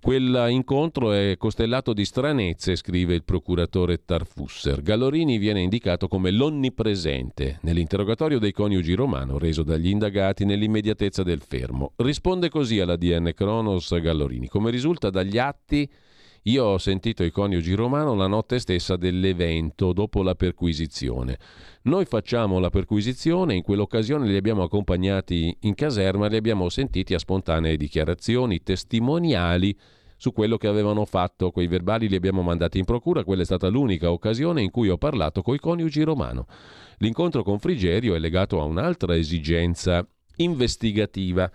[0.00, 4.80] Quell'incontro è costellato di stranezze, scrive il procuratore Tarfusser.
[4.80, 11.92] Gallorini viene indicato come l'onnipresente nell'interrogatorio dei coniugi romano reso dagli indagati nell'immediatezza del fermo.
[11.96, 14.46] Risponde così alla DN Cronos Gallorini.
[14.46, 15.90] Come risulta dagli atti,
[16.42, 21.38] io ho sentito i coniugi romano la notte stessa dell'evento, dopo la perquisizione.
[21.82, 27.18] Noi facciamo la perquisizione, in quell'occasione li abbiamo accompagnati in caserma, li abbiamo sentiti a
[27.18, 29.76] spontanee dichiarazioni testimoniali
[30.16, 31.50] su quello che avevano fatto.
[31.50, 34.98] Quei verbali li abbiamo mandati in procura, quella è stata l'unica occasione in cui ho
[34.98, 36.46] parlato coi coniugi romano.
[36.98, 40.06] L'incontro con Frigerio è legato a un'altra esigenza
[40.36, 41.50] investigativa.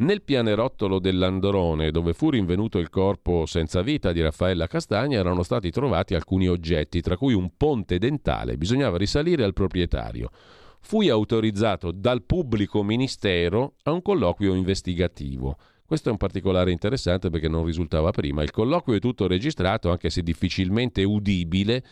[0.00, 5.72] Nel pianerottolo dell'Androne, dove fu rinvenuto il corpo senza vita di Raffaella Castagna, erano stati
[5.72, 8.56] trovati alcuni oggetti, tra cui un ponte dentale.
[8.56, 10.30] Bisognava risalire al proprietario.
[10.78, 15.56] Fui autorizzato dal pubblico ministero a un colloquio investigativo.
[15.84, 18.44] Questo è un particolare interessante perché non risultava prima.
[18.44, 21.82] Il colloquio è tutto registrato, anche se difficilmente udibile,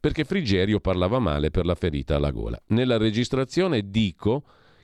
[0.00, 2.60] perché Frigerio parlava male per la ferita alla gola.
[2.68, 4.42] Nella registrazione dico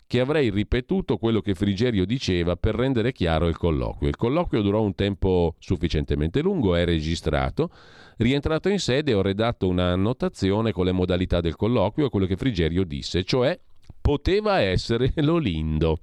[0.08, 4.08] che avrei ripetuto quello che Frigerio diceva per rendere chiaro il colloquio.
[4.08, 7.70] Il colloquio durò un tempo sufficientemente lungo, è registrato.
[8.16, 12.36] Rientrato in sede ho redatto una annotazione con le modalità del colloquio e quello che
[12.36, 13.60] Frigerio disse, cioè
[14.00, 15.98] poteva essere Lolindo.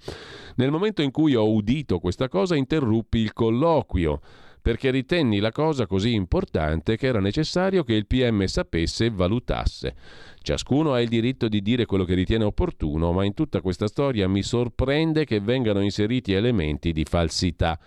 [0.58, 4.22] Nel momento in cui ho udito questa cosa interruppi il colloquio
[4.66, 9.96] perché ritenni la cosa così importante che era necessario che il PM sapesse e valutasse.
[10.42, 14.28] Ciascuno ha il diritto di dire quello che ritiene opportuno, ma in tutta questa storia
[14.28, 17.80] mi sorprende che vengano inseriti elementi di falsità.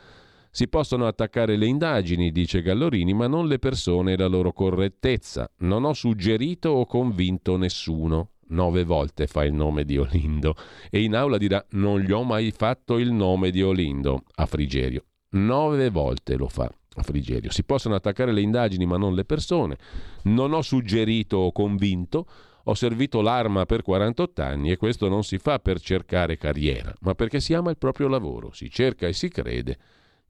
[0.53, 5.51] Si possono attaccare le indagini, dice Gallorini, ma non le persone e la loro correttezza.
[5.63, 8.35] Non ho suggerito o convinto nessuno.
[8.51, 10.55] Nove volte fa il nome di Olindo
[10.91, 15.08] e in aula dirà non gli ho mai fatto il nome di Olindo a Frigerio.
[15.31, 16.71] Nove volte lo fa.
[17.03, 17.51] Frigerio.
[17.51, 19.79] Si possono attaccare le indagini ma non le persone.
[20.25, 22.27] Non ho suggerito o convinto,
[22.65, 27.15] ho servito l'arma per 48 anni e questo non si fa per cercare carriera, ma
[27.15, 29.79] perché si ama il proprio lavoro, si cerca e si crede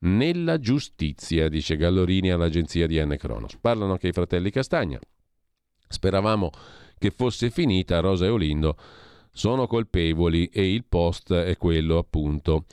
[0.00, 3.16] nella giustizia, dice Gallorini all'agenzia di N.
[3.18, 3.56] Cronos.
[3.60, 4.98] Parlano anche i fratelli Castagna.
[5.88, 6.50] Speravamo
[6.98, 8.76] che fosse finita, Rosa e Olindo
[9.32, 12.64] sono colpevoli e il post è quello appunto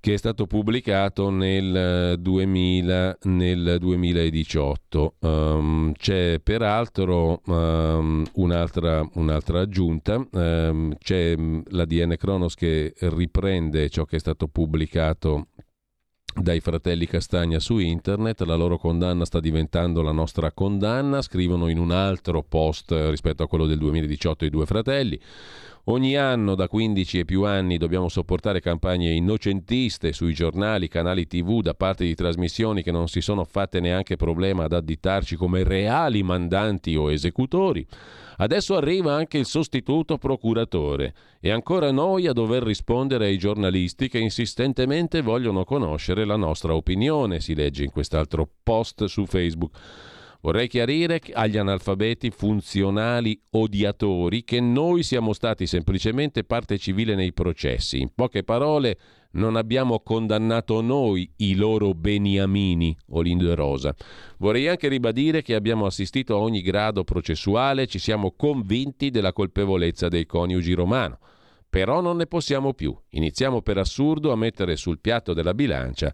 [0.00, 5.14] che è stato pubblicato nel, 2000, nel 2018.
[5.20, 14.04] Um, c'è peraltro um, un'altra, un'altra, aggiunta, um, c'è la DN Cronos che riprende ciò
[14.06, 15.48] che è stato pubblicato
[16.34, 21.78] dai fratelli Castagna su internet, la loro condanna sta diventando la nostra condanna, scrivono in
[21.78, 25.20] un altro post rispetto a quello del 2018 i due fratelli.
[25.90, 31.62] Ogni anno da 15 e più anni dobbiamo sopportare campagne innocentiste sui giornali, canali tv
[31.62, 36.22] da parte di trasmissioni che non si sono fatte neanche problema ad additarci come reali
[36.22, 37.84] mandanti o esecutori.
[38.36, 44.18] Adesso arriva anche il sostituto procuratore e ancora noi a dover rispondere ai giornalisti che
[44.20, 49.76] insistentemente vogliono conoscere la nostra opinione, si legge in quest'altro post su Facebook.
[50.42, 58.00] Vorrei chiarire agli analfabeti funzionali odiatori che noi siamo stati semplicemente parte civile nei processi.
[58.00, 58.98] In poche parole,
[59.32, 63.94] non abbiamo condannato noi i loro beniamini, Olindo e Rosa.
[64.38, 70.08] Vorrei anche ribadire che abbiamo assistito a ogni grado processuale, ci siamo convinti della colpevolezza
[70.08, 71.18] dei coniugi romano.
[71.68, 72.96] Però non ne possiamo più.
[73.10, 76.12] Iniziamo per assurdo a mettere sul piatto della bilancia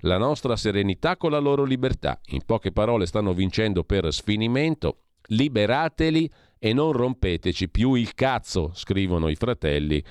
[0.00, 2.20] la nostra serenità con la loro libertà.
[2.28, 4.98] In poche parole stanno vincendo per sfinimento.
[5.30, 10.02] Liberateli e non rompeteci più il cazzo, scrivono i fratelli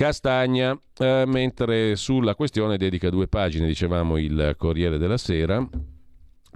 [0.00, 5.62] Castagna, eh, mentre sulla questione dedica due pagine, dicevamo il Corriere della Sera,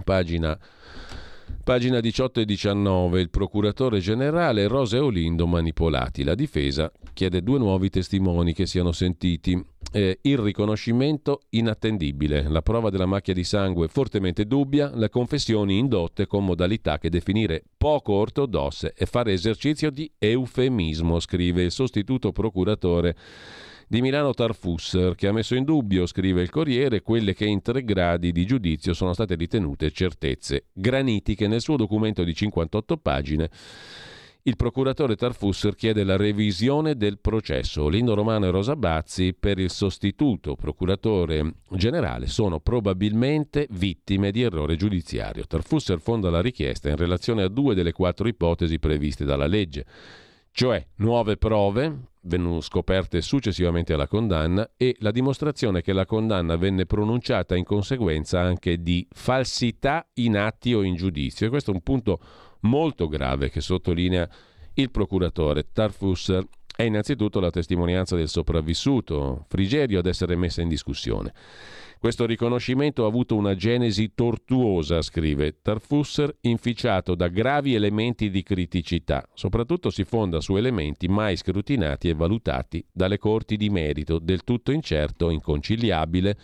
[0.03, 0.57] pagina
[1.63, 3.21] Pagina 18 e 19.
[3.21, 6.23] Il procuratore generale Rosa e Olindo manipolati.
[6.23, 9.59] La difesa chiede due nuovi testimoni che siano sentiti.
[9.91, 16.27] Eh, il riconoscimento inattendibile, la prova della macchia di sangue fortemente dubbia, le confessioni indotte
[16.27, 23.15] con modalità che definire poco ortodosse e fare esercizio di eufemismo, scrive il sostituto procuratore
[23.87, 27.83] di Milano Tarfusser, che ha messo in dubbio, scrive il Corriere, quelle che in tre
[27.83, 33.49] gradi di giudizio sono state ritenute certezze granitiche nel suo documento di 58 pagine.
[34.47, 37.87] Il procuratore Tarfusser chiede la revisione del processo.
[37.87, 44.75] Lindo Romano e Rosa Bazzi per il sostituto procuratore generale sono probabilmente vittime di errore
[44.75, 45.47] giudiziario.
[45.47, 49.83] Tarfusser fonda la richiesta in relazione a due delle quattro ipotesi previste dalla legge,
[50.51, 56.85] cioè nuove prove, vengono scoperte successivamente alla condanna e la dimostrazione che la condanna venne
[56.85, 61.47] pronunciata in conseguenza anche di falsità in atti o in giudizio.
[61.47, 62.19] E questo è un punto
[62.61, 64.27] molto grave che sottolinea
[64.75, 66.45] il procuratore Tarfusser.
[66.75, 71.33] È innanzitutto la testimonianza del sopravvissuto, Frigerio, ad essere messa in discussione.
[72.05, 79.27] Questo riconoscimento ha avuto una genesi tortuosa, scrive Tarfusser, inficiato da gravi elementi di criticità.
[79.33, 84.71] Soprattutto si fonda su elementi mai scrutinati e valutati dalle corti di merito, del tutto
[84.71, 86.37] incerto, inconciliabile.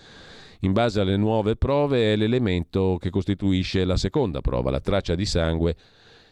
[0.62, 5.28] In base alle nuove prove è l'elemento che costituisce la seconda prova, la traccia di
[5.28, 5.76] sangue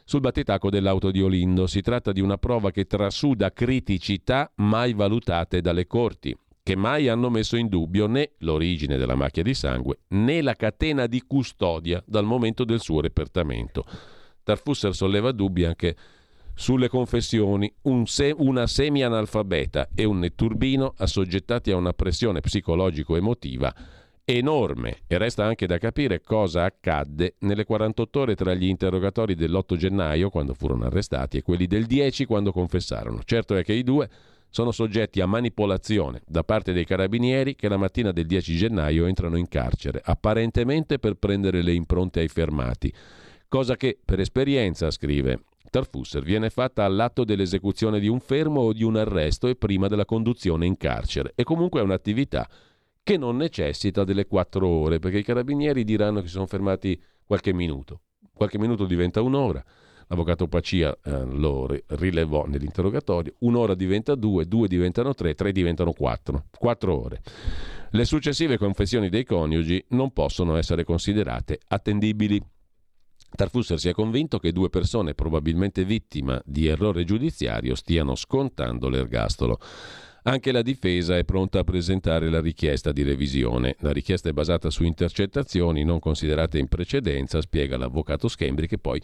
[0.06, 1.68] sul battitacco dell'auto di Olindo.
[1.68, 6.36] Si tratta di una prova che trasuda criticità mai valutate dalle corti
[6.70, 11.08] che mai hanno messo in dubbio né l'origine della macchia di sangue né la catena
[11.08, 13.84] di custodia dal momento del suo repertamento.
[14.44, 15.96] Tarfusser solleva dubbi anche
[16.54, 23.74] sulle confessioni, un se- una semi-analfabeta e un netturbino assoggettati a una pressione psicologico-emotiva
[24.26, 29.76] enorme e resta anche da capire cosa accadde nelle 48 ore tra gli interrogatori dell'8
[29.76, 33.22] gennaio, quando furono arrestati, e quelli del 10 quando confessarono.
[33.26, 34.08] Certo è che i due
[34.50, 39.38] sono soggetti a manipolazione da parte dei carabinieri che la mattina del 10 gennaio entrano
[39.38, 42.92] in carcere, apparentemente per prendere le impronte ai fermati,
[43.48, 48.84] cosa che per esperienza, scrive Tarfusser, viene fatta all'atto dell'esecuzione di un fermo o di
[48.84, 51.34] un arresto e prima della conduzione in carcere.
[51.36, 52.50] E comunque è un'attività
[53.04, 57.54] che non necessita delle quattro ore, perché i carabinieri diranno che si sono fermati qualche
[57.54, 58.02] minuto.
[58.34, 59.64] Qualche minuto diventa un'ora
[60.12, 63.36] L'avvocato Pacia eh, lo rilevò nell'interrogatorio.
[63.40, 66.46] Un'ora diventa due, due diventano tre, tre diventano quattro.
[66.58, 67.22] Quattro ore.
[67.92, 72.42] Le successive confessioni dei coniugi non possono essere considerate attendibili.
[73.36, 79.60] Tarfusser si è convinto che due persone probabilmente vittime di errore giudiziario stiano scontando l'ergastolo.
[80.24, 83.76] Anche la difesa è pronta a presentare la richiesta di revisione.
[83.80, 89.02] La richiesta è basata su intercettazioni non considerate in precedenza, spiega l'avvocato Schembri, che poi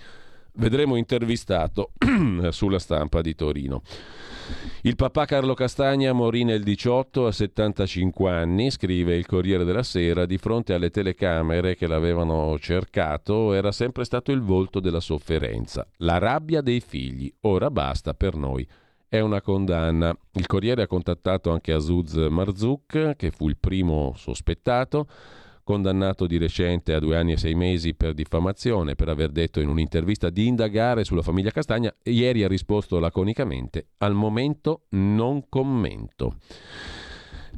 [0.55, 1.91] vedremo intervistato
[2.49, 3.81] sulla stampa di Torino.
[4.81, 10.27] Il papà Carlo Castagna morì nel 18 a 75 anni, scrive il Corriere della Sera,
[10.27, 16.19] di fronte alle telecamere che l'avevano cercato era sempre stato il volto della sofferenza, la
[16.19, 18.67] rabbia dei figli, ora basta per noi.
[19.07, 20.15] È una condanna.
[20.33, 25.07] Il Corriere ha contattato anche Azuz Marzouk, che fu il primo sospettato
[25.65, 29.67] condannato di recente a due anni e sei mesi per diffamazione per aver detto in
[29.67, 36.37] un'intervista di indagare sulla famiglia Castagna, ieri ha risposto laconicamente al momento non commento.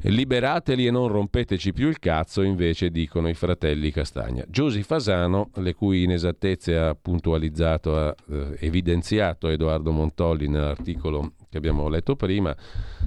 [0.02, 4.44] Liberateli e non rompeteci più il cazzo, invece dicono i fratelli Castagna.
[4.48, 11.88] Giusy Fasano, le cui inesattezze ha puntualizzato, ha eh, evidenziato Edoardo Montolli nell'articolo che abbiamo
[11.88, 12.56] letto prima,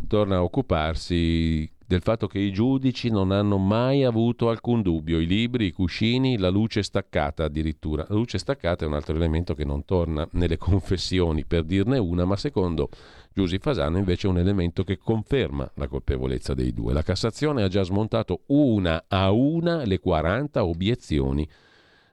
[0.07, 5.19] torna a occuparsi del fatto che i giudici non hanno mai avuto alcun dubbio.
[5.19, 8.05] I libri, i cuscini, la luce staccata addirittura.
[8.07, 12.23] La luce staccata è un altro elemento che non torna nelle confessioni, per dirne una,
[12.23, 12.87] ma secondo
[13.33, 16.93] Giusy Fasano invece è un elemento che conferma la colpevolezza dei due.
[16.93, 21.45] La Cassazione ha già smontato una a una le 40 obiezioni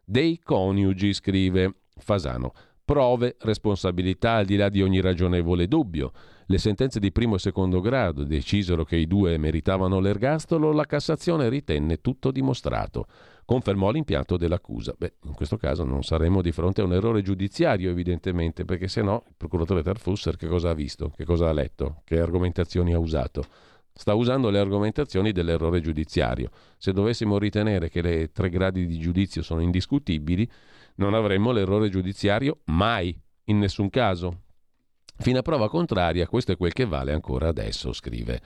[0.05, 2.53] dei coniugi, scrive Fasano.
[2.89, 6.11] Prove, responsabilità al di là di ogni ragionevole dubbio.
[6.47, 11.51] Le sentenze di primo e secondo grado decisero che i due meritavano l'ergastolo, la Cassazione
[11.51, 13.05] ritenne tutto dimostrato.
[13.45, 14.95] Confermò l'impianto dell'accusa.
[14.97, 19.03] Beh, in questo caso non saremmo di fronte a un errore giudiziario, evidentemente, perché se
[19.03, 22.99] no il procuratore Tarfusser che cosa ha visto, che cosa ha letto, che argomentazioni ha
[22.99, 23.45] usato?
[23.99, 26.51] sta usando le argomentazioni dell'errore giudiziario.
[26.77, 30.49] Se dovessimo ritenere che le tre gradi di giudizio sono indiscutibili,
[30.99, 34.43] non avremmo l'errore giudiziario mai, in nessun caso.
[35.21, 38.41] Fino a prova contraria, questo è quel che vale ancora adesso, scrive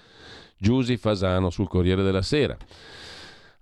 [0.56, 2.56] Giusi Fasano sul Corriere della Sera.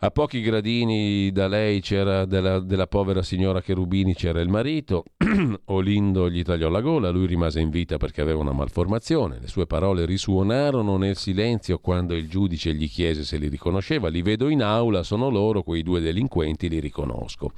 [0.03, 5.05] A pochi gradini da lei c'era della, della povera signora Cherubini c'era il marito,
[5.67, 9.67] Olindo gli tagliò la gola, lui rimase in vita perché aveva una malformazione, le sue
[9.67, 14.62] parole risuonarono nel silenzio quando il giudice gli chiese se li riconosceva, li vedo in
[14.62, 17.53] aula, sono loro, quei due delinquenti, li riconosco.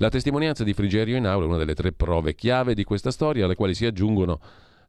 [0.00, 3.44] La testimonianza di Frigerio in aula è una delle tre prove chiave di questa storia
[3.44, 4.40] alle quali si aggiungono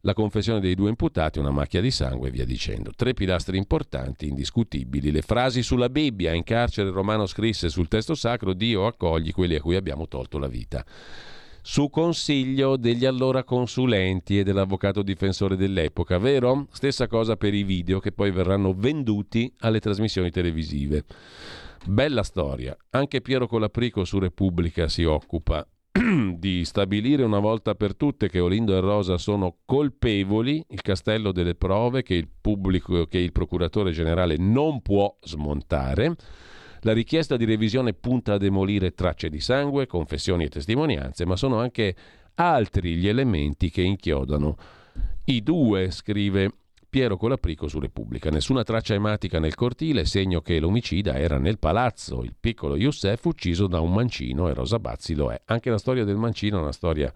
[0.04, 2.92] la confessione dei due imputati, una macchia di sangue e via dicendo.
[2.96, 5.12] Tre pilastri importanti, indiscutibili.
[5.12, 6.32] Le frasi sulla Bibbia.
[6.32, 10.48] In carcere Romano scrisse sul testo sacro Dio accogli quelli a cui abbiamo tolto la
[10.48, 10.86] vita.
[11.62, 16.68] Su consiglio degli allora consulenti e dell'avvocato difensore dell'epoca, vero?
[16.72, 21.04] Stessa cosa per i video che poi verranno venduti alle trasmissioni televisive.
[21.84, 22.78] Bella storia.
[22.92, 25.68] Anche Piero Colaprico su Repubblica si occupa
[26.38, 31.56] di stabilire una volta per tutte che Olindo e Rosa sono colpevoli, il castello delle
[31.56, 36.16] prove che il pubblico, che il procuratore generale non può smontare.
[36.82, 41.60] La richiesta di revisione punta a demolire tracce di sangue, confessioni e testimonianze, ma sono
[41.60, 41.96] anche
[42.36, 44.56] altri gli elementi che inchiodano.
[45.26, 46.52] I due, scrive
[46.92, 48.30] Piero Colaprico su Repubblica.
[48.30, 52.22] Nessuna traccia ematica nel cortile, segno che l'omicida era nel palazzo.
[52.22, 55.42] Il piccolo Youssef ucciso da un mancino e Rosa Bazzi lo è.
[55.46, 57.10] Anche la storia del mancino è una storia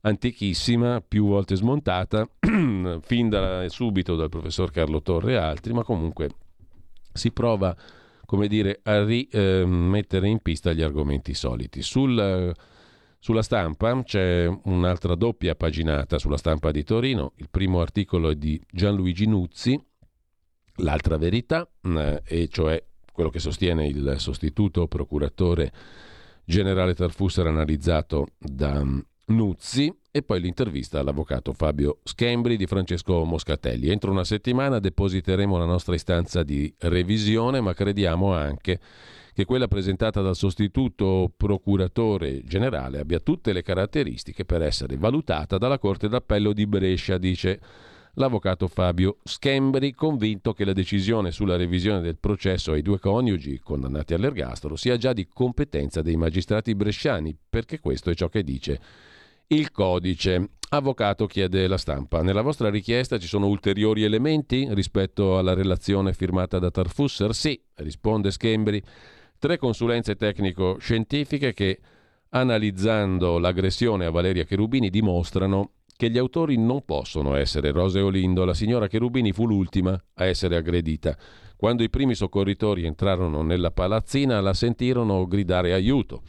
[0.00, 2.28] antichissima, più volte smontata,
[3.02, 6.30] fin da subito dal professor Carlo Torre e altri, ma comunque
[7.12, 7.72] si prova,
[8.26, 11.82] come dire, a rimettere eh, in pista gli argomenti soliti.
[11.82, 12.52] Sul
[13.24, 17.32] sulla stampa c'è un'altra doppia paginata sulla stampa di Torino.
[17.36, 19.82] Il primo articolo è di Gianluigi Nuzzi,
[20.80, 25.72] l'altra verità, eh, e cioè quello che sostiene il sostituto procuratore
[26.44, 28.98] generale Tarfusser analizzato da mm,
[29.28, 33.88] Nuzzi e poi l'intervista all'avvocato Fabio Schembri di Francesco Moscatelli.
[33.88, 38.78] Entro una settimana depositeremo la nostra istanza di revisione, ma crediamo anche
[39.34, 45.78] che quella presentata dal sostituto procuratore generale abbia tutte le caratteristiche per essere valutata dalla
[45.78, 47.60] Corte d'Appello di Brescia, dice
[48.14, 54.14] l'avvocato Fabio Schembri, convinto che la decisione sulla revisione del processo ai due coniugi condannati
[54.14, 58.80] all'ergastolo sia già di competenza dei magistrati bresciani, perché questo è ciò che dice
[59.48, 60.50] il codice.
[60.70, 62.22] Avvocato chiede la stampa.
[62.22, 67.34] Nella vostra richiesta ci sono ulteriori elementi rispetto alla relazione firmata da Tarfusser?
[67.34, 68.82] Sì, risponde Schembri
[69.44, 71.78] tre consulenze tecnico-scientifiche che,
[72.30, 78.46] analizzando l'aggressione a Valeria Cherubini, dimostrano che gli autori non possono essere Rose Olindo.
[78.46, 81.14] La signora Cherubini fu l'ultima a essere aggredita.
[81.58, 86.22] Quando i primi soccorritori entrarono nella palazzina la sentirono gridare aiuto.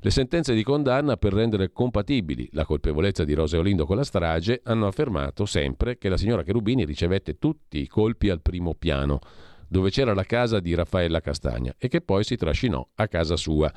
[0.00, 4.62] Le sentenze di condanna per rendere compatibili la colpevolezza di Rosa Olindo con la strage
[4.64, 9.20] hanno affermato sempre che la signora Cherubini ricevette tutti i colpi al primo piano,
[9.72, 13.72] dove c'era la casa di Raffaella Castagna, e che poi si trascinò a casa sua.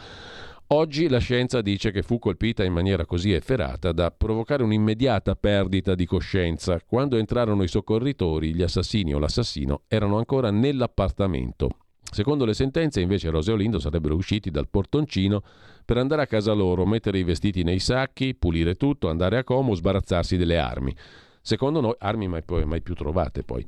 [0.68, 5.96] Oggi la scienza dice che fu colpita in maniera così efferata da provocare un'immediata perdita
[5.96, 6.82] di coscienza.
[6.86, 11.70] Quando entrarono i soccorritori, gli assassini o l'assassino erano ancora nell'appartamento.
[12.12, 15.44] Secondo le sentenze, invece, Rose e Olindo sarebbero usciti dal portoncino
[15.86, 19.76] per andare a casa loro, mettere i vestiti nei sacchi, pulire tutto, andare a Como,
[19.76, 20.96] sbarazzarsi delle armi.
[21.42, 23.64] Secondo noi, armi mai, mai più trovate poi.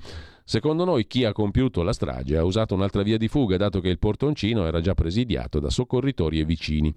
[0.49, 3.89] Secondo noi chi ha compiuto la strage ha usato un'altra via di fuga, dato che
[3.89, 6.95] il portoncino era già presidiato da soccorritori e vicini.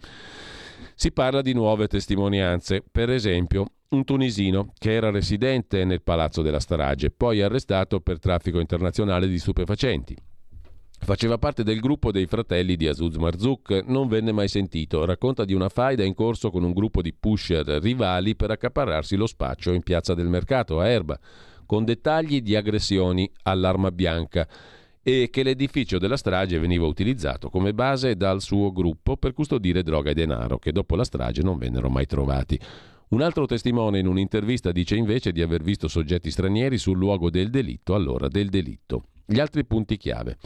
[0.95, 6.61] Si parla di nuove testimonianze, per esempio un tunisino che era residente nel palazzo della
[6.61, 10.17] strage, poi arrestato per traffico internazionale di stupefacenti.
[11.01, 15.05] Faceva parte del gruppo dei fratelli di Azuz Marzouk, non venne mai sentito.
[15.05, 19.27] Racconta di una faida in corso con un gruppo di pusher rivali per accaparrarsi lo
[19.27, 21.19] spaccio in piazza del mercato a Erba
[21.71, 24.45] con dettagli di aggressioni all'arma bianca
[25.01, 30.11] e che l'edificio della strage veniva utilizzato come base dal suo gruppo per custodire droga
[30.11, 32.59] e denaro, che dopo la strage non vennero mai trovati.
[33.11, 37.51] Un altro testimone in un'intervista dice invece di aver visto soggetti stranieri sul luogo del
[37.51, 39.05] delitto, allora del delitto.
[39.25, 40.39] Gli altri punti chiave.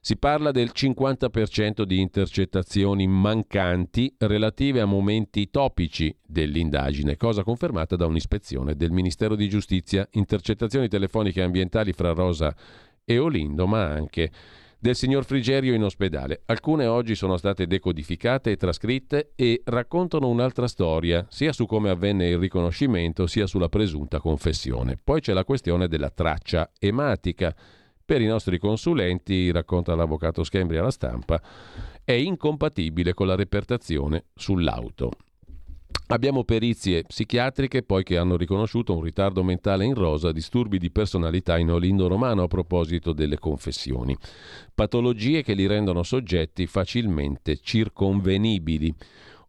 [0.00, 8.06] Si parla del 50% di intercettazioni mancanti relative a momenti topici dell'indagine, cosa confermata da
[8.06, 12.54] un'ispezione del Ministero di Giustizia, intercettazioni telefoniche ambientali fra Rosa
[13.04, 14.30] e Olindo, ma anche
[14.78, 16.42] del signor Frigerio in ospedale.
[16.46, 22.28] Alcune oggi sono state decodificate e trascritte e raccontano un'altra storia, sia su come avvenne
[22.28, 24.96] il riconoscimento, sia sulla presunta confessione.
[25.02, 27.54] Poi c'è la questione della traccia ematica
[28.08, 31.38] per i nostri consulenti, racconta l'avvocato Schembri alla stampa,
[32.02, 35.10] è incompatibile con la repertazione sull'auto.
[36.06, 41.58] Abbiamo perizie psichiatriche poi che hanno riconosciuto un ritardo mentale in rosa, disturbi di personalità
[41.58, 44.16] in Olindo Romano a proposito delle confessioni.
[44.74, 48.94] Patologie che li rendono soggetti facilmente circonvenibili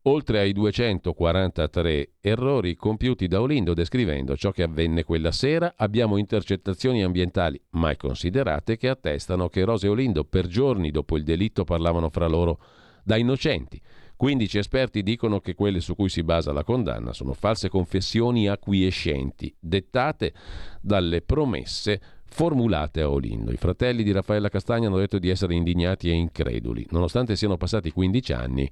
[0.04, 7.04] oltre ai 243 errori compiuti da Olindo descrivendo ciò che avvenne quella sera, abbiamo intercettazioni
[7.04, 12.10] ambientali mai considerate che attestano che Rose e Olindo per giorni dopo il delitto parlavano
[12.10, 12.60] fra loro
[13.04, 13.82] da innocenti.
[14.16, 19.54] 15 esperti dicono che quelle su cui si basa la condanna sono false confessioni acquiescenti,
[19.58, 20.34] dettate
[20.82, 23.52] dalle promesse formulate a Olindo.
[23.52, 27.92] I fratelli di Raffaella Castagna hanno detto di essere indignati e increduli, nonostante siano passati
[27.92, 28.70] 15 anni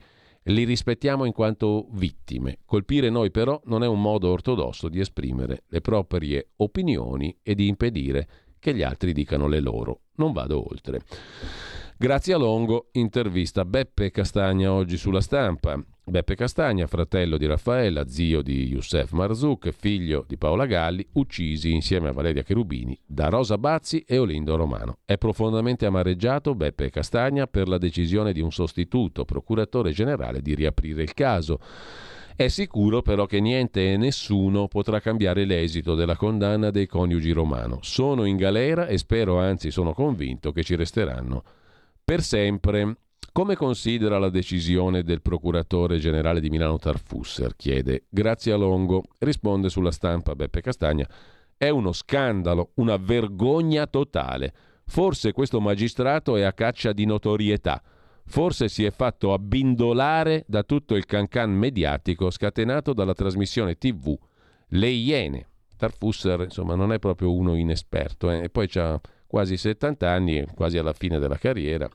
[0.47, 2.59] li rispettiamo in quanto vittime.
[2.65, 7.67] Colpire noi però non è un modo ortodosso di esprimere le proprie opinioni e di
[7.67, 8.27] impedire
[8.59, 10.01] che gli altri dicano le loro.
[10.15, 11.01] Non vado oltre.
[11.99, 15.83] Grazie a Longo, intervista Beppe Castagna oggi sulla stampa.
[16.03, 22.09] Beppe Castagna, fratello di Raffaella, zio di Youssef Marzouk, figlio di Paola Galli, uccisi insieme
[22.09, 24.99] a Valeria Cherubini da Rosa Bazzi e Olindo Romano.
[25.05, 31.01] È profondamente amareggiato Beppe Castagna per la decisione di un sostituto procuratore generale di riaprire
[31.01, 31.59] il caso.
[32.35, 37.79] È sicuro però che niente e nessuno potrà cambiare l'esito della condanna dei coniugi Romano.
[37.81, 41.43] Sono in galera e spero, anzi sono convinto, che ci resteranno
[42.07, 42.99] per sempre
[43.33, 47.53] come considera la decisione del procuratore generale di Milano Tarfusser?
[47.57, 48.05] chiede.
[48.07, 49.03] Grazie a Longo.
[49.17, 51.05] Risponde sulla stampa Beppe Castagna.
[51.57, 54.53] È uno scandalo, una vergogna totale.
[54.85, 57.83] Forse questo magistrato è a caccia di notorietà.
[58.25, 64.17] Forse si è fatto abbindolare da tutto il cancan mediatico scatenato dalla trasmissione TV
[64.69, 65.49] Le Iene.
[65.75, 68.43] Tarfusser, insomma, non è proprio uno inesperto, eh?
[68.43, 68.97] e poi ha
[69.27, 71.89] quasi 70 anni, quasi alla fine della carriera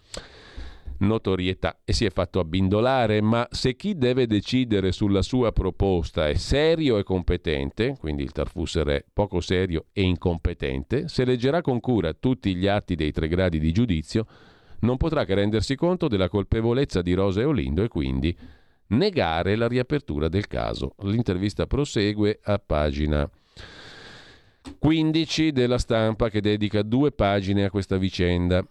[1.03, 6.35] notorietà e si è fatto abbindolare, ma se chi deve decidere sulla sua proposta è
[6.35, 12.13] serio e competente, quindi il Tarfusser è poco serio e incompetente, se leggerà con cura
[12.13, 14.27] tutti gli atti dei tre gradi di giudizio,
[14.81, 18.37] non potrà che rendersi conto della colpevolezza di Rosa e Olindo e quindi
[18.89, 20.95] negare la riapertura del caso.
[21.03, 23.29] L'intervista prosegue a pagina
[24.79, 28.65] 15 della stampa che dedica due pagine a questa vicenda.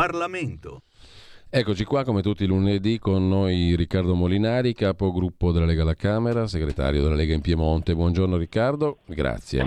[0.00, 0.84] Parlamento.
[1.50, 6.46] Eccoci qua come tutti i lunedì con noi Riccardo Molinari, capogruppo della Lega alla Camera,
[6.46, 7.94] segretario della Lega in Piemonte.
[7.94, 9.62] Buongiorno Riccardo, grazie.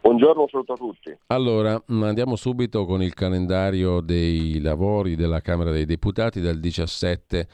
[0.00, 1.18] Buongiorno, saluto a tutti.
[1.26, 7.48] Allora, andiamo subito con il calendario dei lavori della Camera dei Deputati dal 17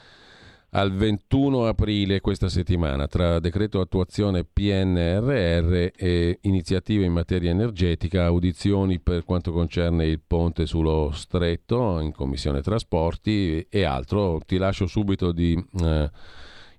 [0.77, 8.99] al 21 aprile questa settimana tra decreto attuazione PNRR e iniziative in materia energetica, audizioni
[8.99, 14.41] per quanto concerne il ponte sullo stretto in Commissione Trasporti e altro.
[14.45, 16.11] Ti lascio subito di eh,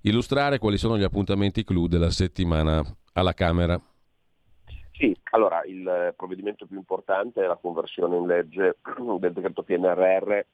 [0.02, 2.82] illustrare quali sono gli appuntamenti clou della settimana
[3.14, 3.80] alla Camera.
[4.92, 8.76] Sì, allora il provvedimento più importante è la conversione in legge
[9.20, 10.44] del decreto PNRR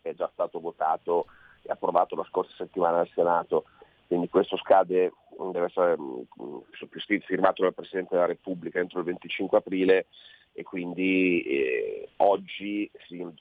[0.00, 1.26] che è già stato votato
[1.66, 3.64] approvato la scorsa settimana al Senato,
[4.06, 5.12] quindi questo scade,
[5.52, 10.06] deve essere mm, firmato dal Presidente della Repubblica entro il 25 aprile
[10.52, 12.88] e quindi eh, oggi,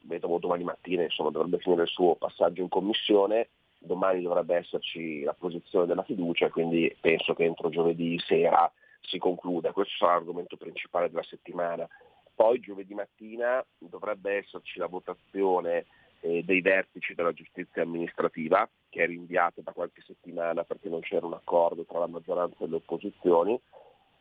[0.04, 5.34] vedo domani mattina, insomma, dovrebbe finire il suo passaggio in commissione, domani dovrebbe esserci la
[5.34, 8.72] posizione della fiducia, quindi penso che entro giovedì sera
[9.02, 9.74] si concluda.
[9.74, 11.88] Questo sarà l'argomento principale della settimana.
[12.34, 15.86] Poi giovedì mattina dovrebbe esserci la votazione
[16.24, 21.26] eh, dei vertici della giustizia amministrativa, che è rinviata da qualche settimana perché non c'era
[21.26, 23.60] un accordo tra la maggioranza e le opposizioni.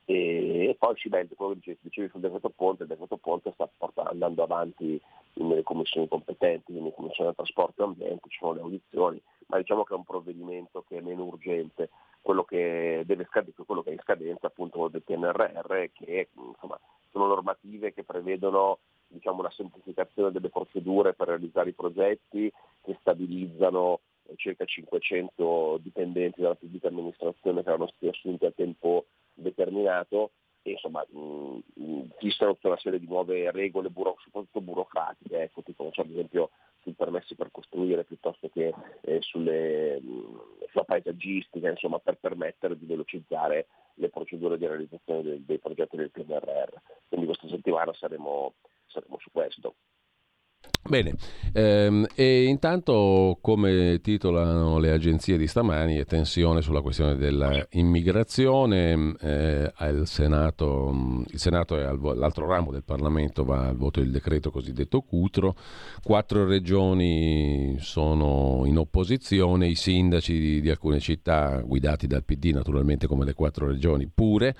[0.05, 4.11] E poi ci vende quello che dicevi sul decreto Ponte, il decreto Ponte sta portando,
[4.11, 5.01] andando avanti
[5.35, 9.85] nelle commissioni competenti, quindi in commissione trasporto e ambiente, ci sono le audizioni, ma diciamo
[9.85, 11.89] che è un provvedimento che è meno urgente,
[12.23, 16.79] quello che deve scadere, quello che è in scadenza appunto del PNRR, che insomma,
[17.11, 18.79] sono normative che prevedono
[19.09, 22.51] diciamo, una semplificazione delle procedure per realizzare i progetti
[22.83, 29.07] che stabilizzano eh, circa 500 dipendenti della pubblica amministrazione che erano stati assunti a tempo
[29.35, 30.31] determinato.
[30.65, 31.05] E insomma
[32.19, 36.51] fissano tutta una serie di nuove regole, buro, soprattutto burocratiche, ecco, tipo ad esempio
[36.83, 40.01] sui permessi per costruire piuttosto che eh, sulle,
[40.71, 46.11] sulla paesaggistica, insomma, per permettere di velocizzare le procedure di realizzazione dei, dei progetti del
[46.11, 46.75] PNRR.
[47.09, 48.55] Quindi questa settimana saremo
[48.93, 49.75] saremo su questo.
[50.85, 51.15] Bene,
[51.53, 59.73] ehm, e intanto come titolano le agenzie di stamani è tensione sulla questione dell'immigrazione, eh,
[60.03, 61.83] Senato, il Senato e
[62.17, 65.55] l'altro ramo del Parlamento va al voto il decreto cosiddetto Cutro,
[66.03, 73.07] quattro regioni sono in opposizione, i sindaci di, di alcune città guidati dal PD naturalmente
[73.07, 74.57] come le quattro regioni pure,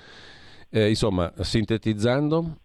[0.69, 2.59] eh, insomma sintetizzando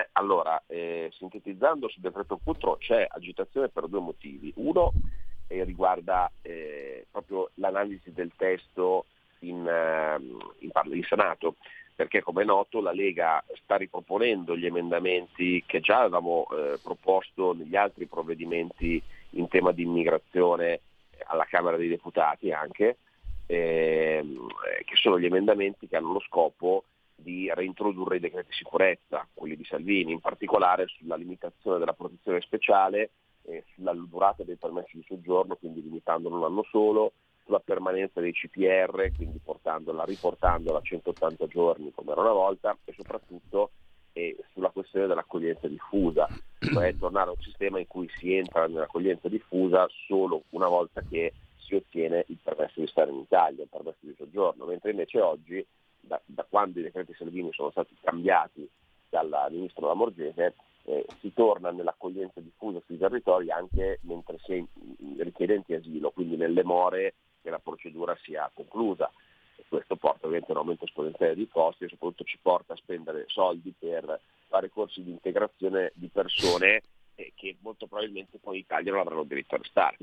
[0.00, 4.50] Beh, allora, eh, sintetizzando sul decreto Cutro c'è agitazione per due motivi.
[4.56, 4.92] Uno
[5.46, 9.04] eh, riguarda eh, proprio l'analisi del testo
[9.40, 11.56] in, ehm, in, in, Senato,
[11.94, 17.52] perché come è noto la Lega sta riproponendo gli emendamenti che già avevamo eh, proposto
[17.52, 20.80] negli altri provvedimenti in tema di immigrazione
[21.26, 22.96] alla Camera dei Deputati anche,
[23.44, 24.46] ehm,
[24.82, 26.84] che sono gli emendamenti che hanno lo scopo
[27.54, 33.10] reintrodurre i decreti sicurezza, quelli di Salvini, in particolare sulla limitazione della protezione speciale,
[33.42, 37.12] eh, sulla durata dei permessi di soggiorno, quindi limitandolo un anno solo,
[37.44, 42.92] sulla permanenza dei CPR, quindi portandola, riportandola a 180 giorni come era una volta e
[42.96, 43.70] soprattutto
[44.12, 46.28] eh, sulla questione dell'accoglienza diffusa,
[46.58, 51.32] cioè tornare a un sistema in cui si entra nell'accoglienza diffusa solo una volta che
[51.56, 55.64] si ottiene il permesso di stare in Italia, il permesso di soggiorno, mentre invece oggi
[56.00, 58.68] da, da, quando i decreti Salvini sono stati cambiati
[59.08, 60.54] dal ministro Lamorgese,
[60.84, 66.64] eh, si torna nell'accoglienza diffusa sui territori anche mentre si è richiedenti asilo, quindi nelle
[66.64, 69.10] more che la procedura sia conclusa.
[69.68, 73.24] Questo porta ovviamente a un aumento esponenziale dei costi e soprattutto ci porta a spendere
[73.28, 76.82] soldi per fare corsi di integrazione di persone
[77.14, 79.96] eh, che molto probabilmente poi in Italia non avranno diritto a restare.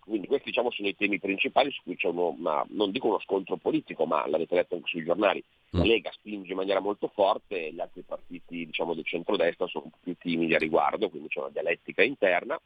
[0.00, 3.20] Quindi questi diciamo, sono i temi principali su cui c'è uno, una, non dico uno
[3.20, 5.42] scontro politico, ma l'avete letto anche sui giornali.
[5.70, 5.84] La mm.
[5.84, 10.54] Lega spinge in maniera molto forte, gli altri partiti diciamo, del centrodestra sono più timidi
[10.54, 12.58] a riguardo, quindi c'è una dialettica interna.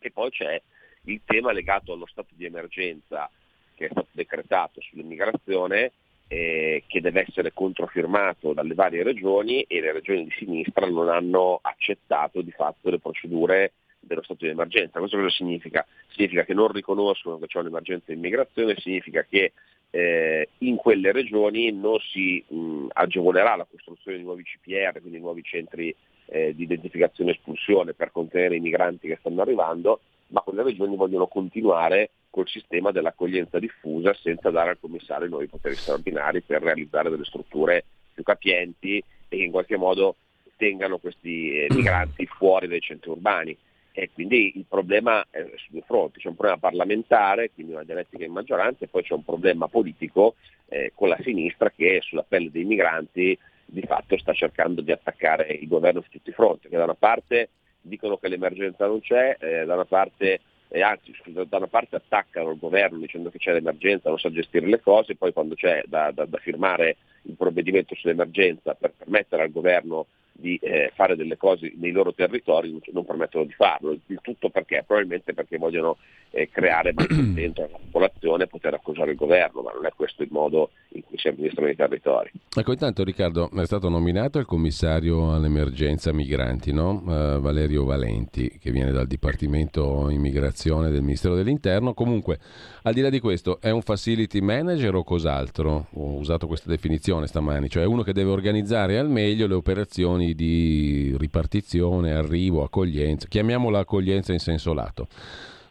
[0.00, 0.60] E poi c'è
[1.04, 3.30] il tema legato allo stato di emergenza
[3.74, 5.92] che è stato decretato sull'immigrazione
[6.28, 11.58] eh, che deve essere controfirmato dalle varie regioni e le regioni di sinistra non hanno
[11.62, 13.72] accettato di fatto le procedure
[14.08, 14.98] dello stato di emergenza.
[14.98, 15.86] Questo cosa significa?
[16.08, 19.52] Significa che non riconoscono che c'è un'emergenza di immigrazione, significa che
[19.90, 25.42] eh, in quelle regioni non si mh, agevolerà la costruzione di nuovi CPR, quindi nuovi
[25.42, 25.94] centri
[26.26, 30.96] eh, di identificazione e espulsione per contenere i migranti che stanno arrivando, ma quelle regioni
[30.96, 37.08] vogliono continuare col sistema dell'accoglienza diffusa senza dare al commissario nuovi poteri straordinari per realizzare
[37.08, 40.16] delle strutture più capienti e che in qualche modo
[40.56, 43.56] tengano questi eh, migranti fuori dai centri urbani.
[43.98, 48.24] E quindi il problema è su due fronti, c'è un problema parlamentare, quindi una dialettica
[48.24, 50.36] in maggioranza, e poi c'è un problema politico
[50.68, 55.48] eh, con la sinistra che sulla pelle dei migranti di fatto sta cercando di attaccare
[55.48, 57.48] il governo su tutti i fronti, che da una parte
[57.80, 61.96] dicono che l'emergenza non c'è, eh, da una parte e anzi scusa, da una parte
[61.96, 65.82] attaccano il governo dicendo che c'è l'emergenza, non sa gestire le cose, poi quando c'è
[65.86, 70.06] da, da, da firmare il provvedimento sull'emergenza per permettere al governo
[70.40, 73.98] di eh, fare delle cose nei loro territori non, permettono di farlo.
[74.06, 74.84] Il tutto perché?
[74.86, 75.96] Probabilmente perché vogliono
[76.30, 80.28] eh, creare malcontento alla popolazione e poter accusare il governo, ma non è questo il
[80.30, 82.30] modo in cui si amministrano i territori.
[82.56, 87.02] Ecco, intanto Riccardo è stato nominato il commissario all'emergenza migranti, no?
[87.04, 91.94] uh, Valerio Valenti, che viene dal Dipartimento Immigrazione del Ministero dell'Interno.
[91.94, 92.38] Comunque,
[92.82, 95.88] al di là di questo, è un facility manager o cos'altro?
[95.94, 101.14] Ho usato questa definizione stamani, cioè uno che deve organizzare al meglio le operazioni di
[101.18, 105.08] ripartizione, arrivo, accoglienza, chiamiamola accoglienza in senso lato.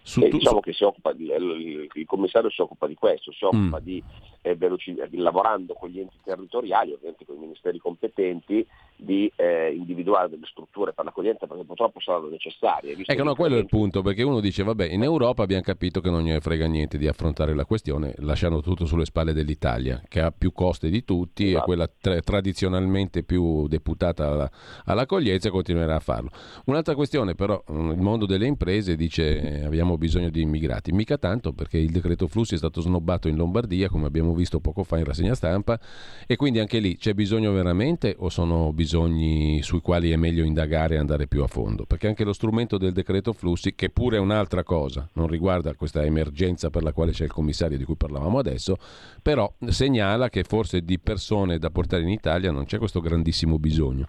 [0.07, 0.71] Su, eh, diciamo che
[1.15, 3.83] di, il, il, commissario si occupa di questo, si occupa mm.
[3.83, 4.01] di
[4.41, 8.65] eh, veloci- lavorando con gli enti territoriali, ovviamente con i ministeri competenti,
[8.95, 12.95] di eh, individuare delle strutture per l'accoglienza perché purtroppo saranno necessarie.
[13.05, 16.09] Ecco, no, quello è il punto, perché uno dice, vabbè, in Europa abbiamo capito che
[16.09, 20.31] non ne frega niente di affrontare la questione, lasciando tutto sulle spalle dell'Italia, che ha
[20.31, 21.61] più costi di tutti, esatto.
[21.61, 24.51] è quella tra- tradizionalmente più deputata alla-
[24.85, 26.29] all'accoglienza e continuerà a farlo.
[26.67, 31.17] Un'altra questione però, mm, il mondo delle imprese dice eh, abbiamo bisogno di immigrati, mica
[31.17, 34.97] tanto perché il decreto flussi è stato snobbato in Lombardia, come abbiamo visto poco fa
[34.97, 35.79] in rassegna stampa,
[36.25, 40.95] e quindi anche lì c'è bisogno veramente o sono bisogni sui quali è meglio indagare
[40.95, 44.19] e andare più a fondo, perché anche lo strumento del decreto flussi, che pure è
[44.19, 48.37] un'altra cosa, non riguarda questa emergenza per la quale c'è il commissario di cui parlavamo
[48.37, 48.77] adesso,
[49.21, 54.07] però segnala che forse di persone da portare in Italia non c'è questo grandissimo bisogno.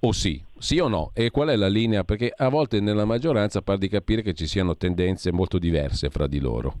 [0.00, 1.10] O sì, sì o no?
[1.14, 2.04] E qual è la linea?
[2.04, 6.26] Perché a volte nella maggioranza pare di capire che ci siano tendenze molto diverse fra
[6.26, 6.72] di loro.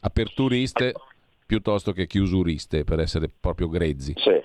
[0.00, 0.94] Aperturiste
[1.44, 4.14] piuttosto che chiusuriste, per essere proprio grezzi.
[4.16, 4.40] Sì.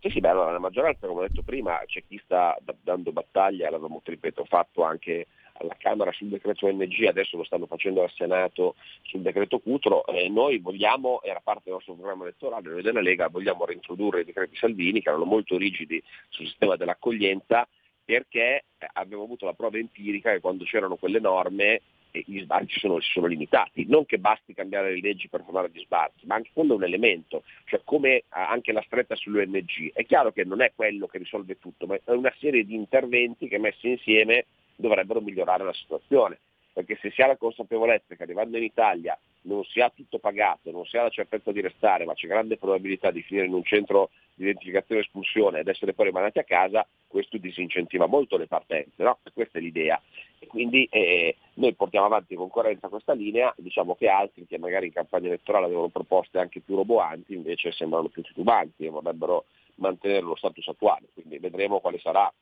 [0.00, 3.70] Sì, sì, beh, allora la maggioranza, come ho detto prima, c'è chi sta dando battaglia,
[3.70, 8.74] l'avevamo, ripeto, fatto anche alla Camera sul decreto ONG, adesso lo stanno facendo al Senato
[9.02, 13.28] sul decreto Cutro, eh, noi vogliamo, era parte del nostro programma elettorale, noi della Lega
[13.28, 17.66] vogliamo reintrodurre i decreti Salvini che erano molto rigidi sul sistema dell'accoglienza
[18.04, 18.64] perché
[18.94, 21.80] abbiamo avuto la prova empirica che quando c'erano quelle norme
[22.12, 26.26] gli sbarchi sono, sono, limitati, non che basti cambiare le leggi per fermare gli sbarchi,
[26.26, 29.92] ma anche quello è un elemento, cioè come anche la stretta sull'ONG.
[29.94, 33.48] È chiaro che non è quello che risolve tutto, ma è una serie di interventi
[33.48, 34.44] che messi insieme
[34.76, 36.38] dovrebbero migliorare la situazione,
[36.72, 40.70] perché se si ha la consapevolezza che arrivando in Italia non si ha tutto pagato,
[40.70, 43.64] non si ha la certezza di restare, ma c'è grande probabilità di finire in un
[43.64, 48.46] centro di identificazione e espulsione ed essere poi rimandati a casa, questo disincentiva molto le
[48.46, 49.18] partenze, no?
[49.34, 50.00] questa è l'idea.
[50.38, 54.86] E quindi eh, noi portiamo avanti con coerenza questa linea, diciamo che altri che magari
[54.86, 59.44] in campagna elettorale avevano proposte anche più roboanti invece sembrano più titubanti e vorrebbero
[59.76, 62.32] mantenere lo status attuale, quindi vedremo quale sarà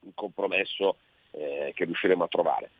[0.00, 0.96] il compromesso
[1.30, 2.70] eh, che riusciremo a trovare.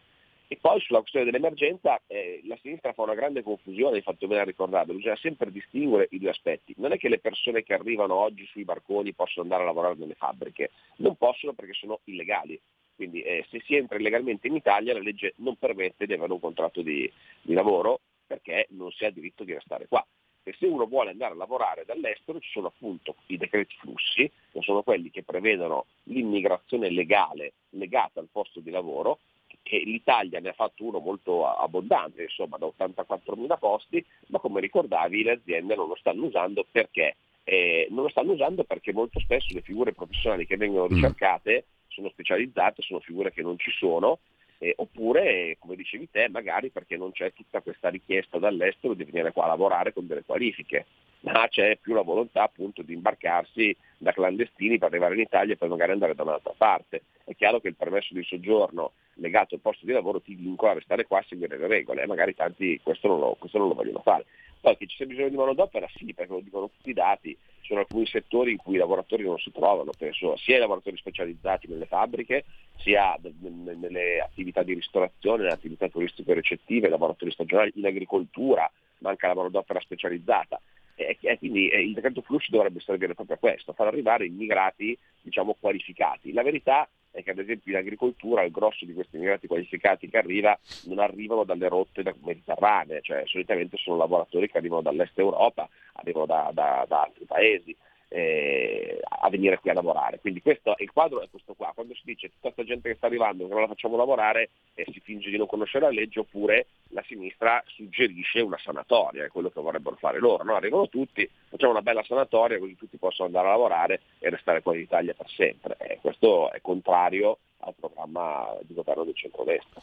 [0.46, 4.42] E poi sulla questione dell'emergenza eh, la sinistra fa una grande confusione, hai fatto bene
[4.42, 6.74] a ricordarlo, bisogna sempre distinguere i due aspetti.
[6.76, 10.14] Non è che le persone che arrivano oggi sui barconi possono andare a lavorare nelle
[10.14, 12.60] fabbriche, non possono perché sono illegali.
[12.94, 16.40] Quindi eh, se si entra illegalmente in Italia la legge non permette di avere un
[16.40, 17.10] contratto di,
[17.40, 20.04] di lavoro perché non si ha diritto di restare qua.
[20.46, 24.60] E se uno vuole andare a lavorare dall'estero ci sono appunto i decreti flussi, che
[24.60, 29.20] sono quelli che prevedono l'immigrazione legale legata al posto di lavoro,
[29.62, 35.22] che l'Italia ne ha fatto uno molto abbondante, insomma da 84.000 posti, ma come ricordavi
[35.22, 37.16] le aziende non lo stanno usando perché?
[37.44, 40.94] Eh, non lo stanno usando perché molto spesso le figure professionali che vengono mm.
[40.94, 44.18] ricercate sono specializzate, sono figure che non ci sono,
[44.58, 49.32] eh, oppure, come dicevi te, magari perché non c'è tutta questa richiesta dall'estero di venire
[49.32, 50.86] qua a lavorare con delle qualifiche,
[51.24, 55.56] ma c'è più la volontà appunto di imbarcarsi da clandestini per arrivare in Italia e
[55.56, 57.02] poi magari andare da un'altra parte.
[57.24, 60.74] È chiaro che il permesso di soggiorno legato al posto di lavoro ti vincola a
[60.74, 63.74] restare qua a seguire le regole e magari tanti questo non, lo, questo non lo
[63.74, 64.26] vogliono fare.
[64.60, 67.68] Poi che ci sia bisogno di manodopera sì, perché lo dicono tutti i dati, ci
[67.68, 71.68] sono alcuni settori in cui i lavoratori non si trovano, penso sia i lavoratori specializzati
[71.68, 72.44] nelle fabbriche,
[72.76, 79.34] sia nelle attività di ristorazione, nelle attività turistiche ricettive, lavoratori stagionali, in agricoltura, manca la
[79.34, 80.60] manodopera specializzata.
[80.96, 85.56] E, quindi eh, il decreto flussi dovrebbe servire proprio a questo, far arrivare immigrati diciamo,
[85.58, 86.32] qualificati.
[86.32, 90.18] La verità è che ad esempio in agricoltura il grosso di questi immigrati qualificati che
[90.18, 96.26] arriva non arrivano dalle rotte mediterranee, cioè solitamente sono lavoratori che arrivano dall'est Europa, arrivano
[96.26, 97.76] da, da, da altri paesi.
[98.14, 100.20] Eh, a venire qui a lavorare.
[100.20, 101.72] Quindi questo, il quadro è questo qua.
[101.74, 104.86] Quando si dice tutta questa gente che sta arrivando che non la facciamo lavorare e
[104.92, 109.50] si finge di non conoscere la legge, oppure la sinistra suggerisce una sanatoria, è quello
[109.50, 110.44] che vorrebbero fare loro.
[110.44, 110.54] No?
[110.54, 114.76] Arrivano tutti, facciamo una bella sanatoria così tutti possono andare a lavorare e restare qua
[114.76, 115.76] in Italia per sempre.
[115.80, 119.80] Eh, questo è contrario al programma di governo del centrodestra.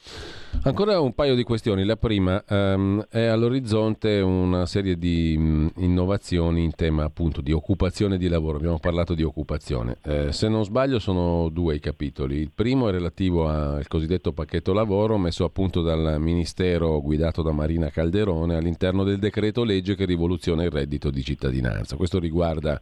[0.64, 1.84] Ancora un paio di questioni.
[1.84, 8.18] La prima um, è all'orizzonte una serie di um, innovazioni in tema appunto di occupazione
[8.18, 8.58] di lavoro.
[8.58, 9.98] Abbiamo parlato di occupazione.
[10.04, 12.38] Eh, se non sbaglio sono due i capitoli.
[12.38, 17.52] Il primo è relativo al cosiddetto pacchetto lavoro messo a punto dal Ministero guidato da
[17.52, 21.96] Marina Calderone all'interno del decreto legge che rivoluziona il reddito di cittadinanza.
[21.96, 22.80] Questo riguarda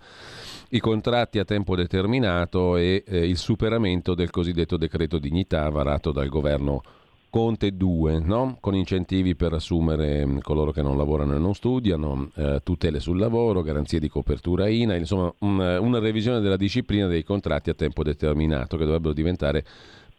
[0.70, 6.30] i contratti a tempo determinato e eh, il superamento del cosiddetto decreto dignità varato dal
[6.30, 6.82] governo
[7.30, 8.58] Conte 2, no?
[8.60, 13.20] con incentivi per assumere mm, coloro che non lavorano e non studiano, eh, tutele sul
[13.20, 18.02] lavoro, garanzie di copertura INA, insomma un, una revisione della disciplina dei contratti a tempo
[18.02, 19.64] determinato che dovrebbero diventare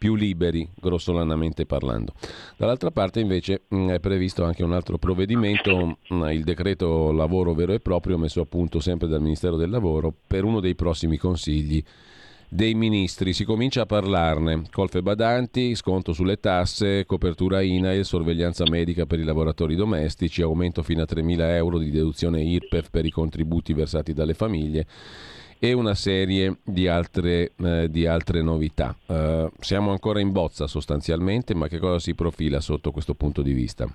[0.01, 2.13] più liberi, grossolanamente parlando.
[2.57, 7.73] Dall'altra parte invece mm, è previsto anche un altro provvedimento, mm, il decreto lavoro vero
[7.73, 11.83] e proprio messo a punto sempre dal Ministero del Lavoro per uno dei prossimi consigli
[12.49, 13.31] dei ministri.
[13.31, 14.63] Si comincia a parlarne.
[14.71, 21.03] Colfe badanti, sconto sulle tasse, copertura INAIL, sorveglianza medica per i lavoratori domestici, aumento fino
[21.03, 24.87] a 3.000 euro di deduzione IRPEF per i contributi versati dalle famiglie
[25.63, 28.95] e una serie di altre, eh, di altre novità.
[29.05, 33.53] Uh, siamo ancora in bozza sostanzialmente, ma che cosa si profila sotto questo punto di
[33.53, 33.85] vista?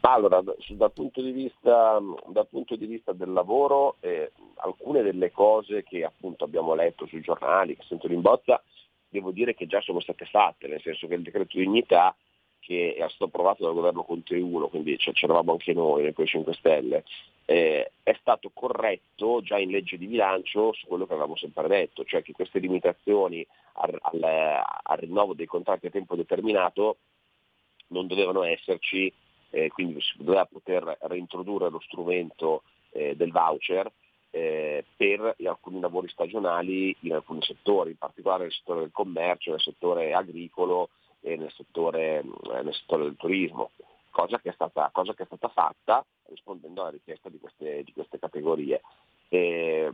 [0.00, 2.00] Allora, dal punto di vista,
[2.50, 7.76] punto di vista del lavoro, eh, alcune delle cose che appunto abbiamo letto sui giornali,
[7.76, 8.60] che sentono in bozza,
[9.08, 12.14] devo dire che già sono state fatte, nel senso che il decreto dignità
[12.66, 17.04] che è stato approvato dal governo Conte 1, quindi c'eravamo anche noi nel 5 Stelle,
[17.44, 22.04] eh, è stato corretto già in legge di bilancio su quello che avevamo sempre detto,
[22.04, 24.22] cioè che queste limitazioni al, al,
[24.82, 26.96] al rinnovo dei contratti a tempo determinato
[27.88, 29.12] non dovevano esserci,
[29.50, 33.88] eh, quindi si doveva poter reintrodurre lo strumento eh, del voucher
[34.32, 39.60] eh, per alcuni lavori stagionali in alcuni settori, in particolare nel settore del commercio, nel
[39.60, 40.88] settore agricolo
[41.26, 43.72] e nel settore, eh, nel settore del turismo
[44.10, 48.20] cosa che, stata, cosa che è stata, fatta rispondendo alla richiesta di queste, di queste
[48.20, 48.80] categorie.
[49.28, 49.92] E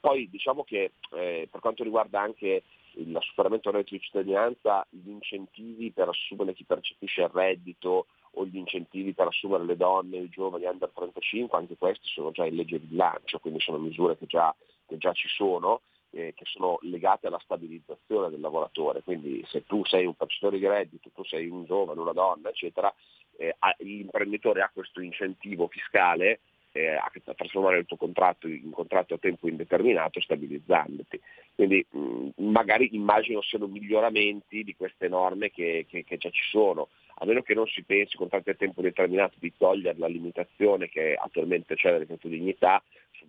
[0.00, 2.64] poi diciamo che eh, per quanto riguarda anche
[2.96, 8.44] il superamento del reddito di cittadinanza, gli incentivi per assumere chi percepisce il reddito o
[8.44, 12.56] gli incentivi per assumere le donne, i giovani under 35, anche questi sono già in
[12.56, 14.54] legge di bilancio, quindi sono misure che già,
[14.86, 15.82] che già ci sono
[16.14, 20.66] eh, che sono legate alla stabilizzazione del lavoratore, quindi se tu sei un percettore di
[20.66, 22.92] reddito, tu sei un giovane, una donna, eccetera,
[23.36, 26.40] eh, l'imprenditore ha questo incentivo fiscale
[26.72, 31.20] eh, a trasformare il tuo contratto in contratto a tempo indeterminato stabilizzandoti.
[31.54, 36.88] Quindi mh, magari immagino siano miglioramenti di queste norme che, che, che già ci sono,
[37.16, 41.14] a meno che non si pensi contratti a tempo determinato di togliere la limitazione che
[41.14, 42.82] attualmente c'è nel decreto dignità,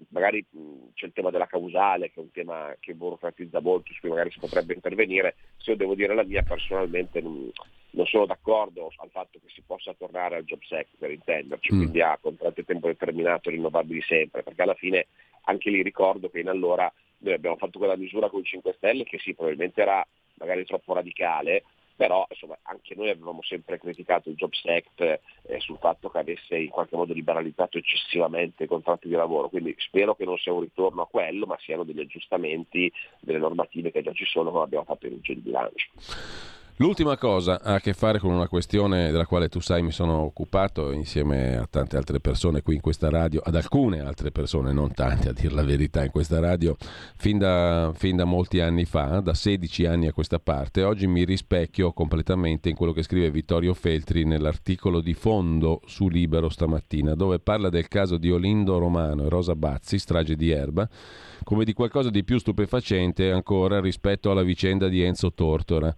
[0.10, 0.46] magari
[0.94, 4.32] c'è il tema della causale che è un tema che burocratizza molto, su cui magari
[4.32, 7.52] si potrebbe intervenire, se io devo dire la mia personalmente non,
[7.92, 11.78] non sono d'accordo al fatto che si possa tornare al job sec per intenderci, mm.
[11.78, 15.08] quindi a contratti a tempo determinato rinnovabili sempre, perché alla fine
[15.44, 19.04] anche lì ricordo che in allora noi abbiamo fatto quella misura con i 5 Stelle
[19.04, 20.06] che sì, probabilmente era
[20.38, 21.64] magari troppo radicale,
[21.96, 26.58] però insomma, anche noi avevamo sempre criticato il Jobs Act eh, sul fatto che avesse
[26.58, 30.62] in qualche modo liberalizzato eccessivamente i contratti di lavoro, quindi spero che non sia un
[30.62, 34.86] ritorno a quello, ma siano degli aggiustamenti delle normative che già ci sono come abbiamo
[34.86, 36.55] fatto in legge di bilancio.
[36.80, 40.18] L'ultima cosa ha a che fare con una questione della quale tu sai mi sono
[40.18, 44.92] occupato insieme a tante altre persone qui in questa radio, ad alcune altre persone, non
[44.92, 46.76] tante a dir la verità in questa radio,
[47.16, 50.84] fin da, fin da molti anni fa, da 16 anni a questa parte.
[50.84, 56.50] Oggi mi rispecchio completamente in quello che scrive Vittorio Feltri nell'articolo di fondo su Libero
[56.50, 60.86] stamattina, dove parla del caso di Olindo Romano e Rosa Bazzi, strage di Erba,
[61.42, 65.96] come di qualcosa di più stupefacente ancora rispetto alla vicenda di Enzo Tortora.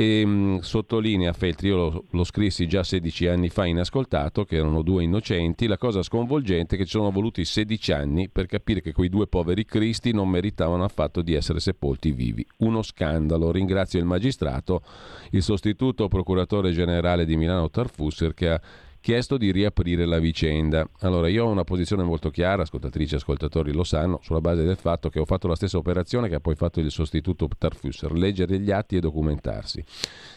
[0.00, 4.54] E mh, mm, sottolinea Feltri, io lo, lo, scrissi già 16 anni fa inascoltato, che
[4.54, 8.80] erano due innocenti, la cosa sconvolgente è che ci sono voluti 16 anni per capire
[8.80, 12.46] che quei due poveri cristi non meritavano affatto di essere sepolti vivi.
[12.58, 13.50] Uno scandalo.
[13.50, 14.82] Ringrazio il magistrato,
[15.30, 18.60] il sostituto procuratore generale di Milano Tarfusser che ha
[19.00, 20.88] chiesto di riaprire la vicenda.
[21.00, 24.76] Allora, io ho una posizione molto chiara, ascoltatrici e ascoltatori lo sanno, sulla base del
[24.76, 28.58] fatto che ho fatto la stessa operazione che ha poi fatto il sostituto Tarfusser, leggere
[28.58, 29.84] gli atti e documentarsi.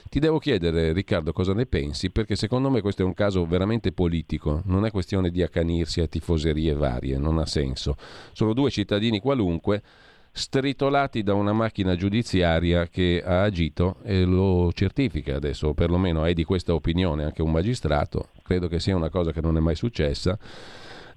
[0.10, 3.92] Ti devo chiedere, Riccardo, cosa ne pensi, perché secondo me questo è un caso veramente
[3.92, 7.96] politico, non è questione di accanirsi a tifoserie varie, non ha senso.
[8.34, 9.82] Sono due cittadini qualunque
[10.32, 16.34] stritolati da una macchina giudiziaria che ha agito e lo certifica adesso, o perlomeno è
[16.34, 19.76] di questa opinione anche un magistrato, credo che sia una cosa che non è mai
[19.76, 20.38] successa,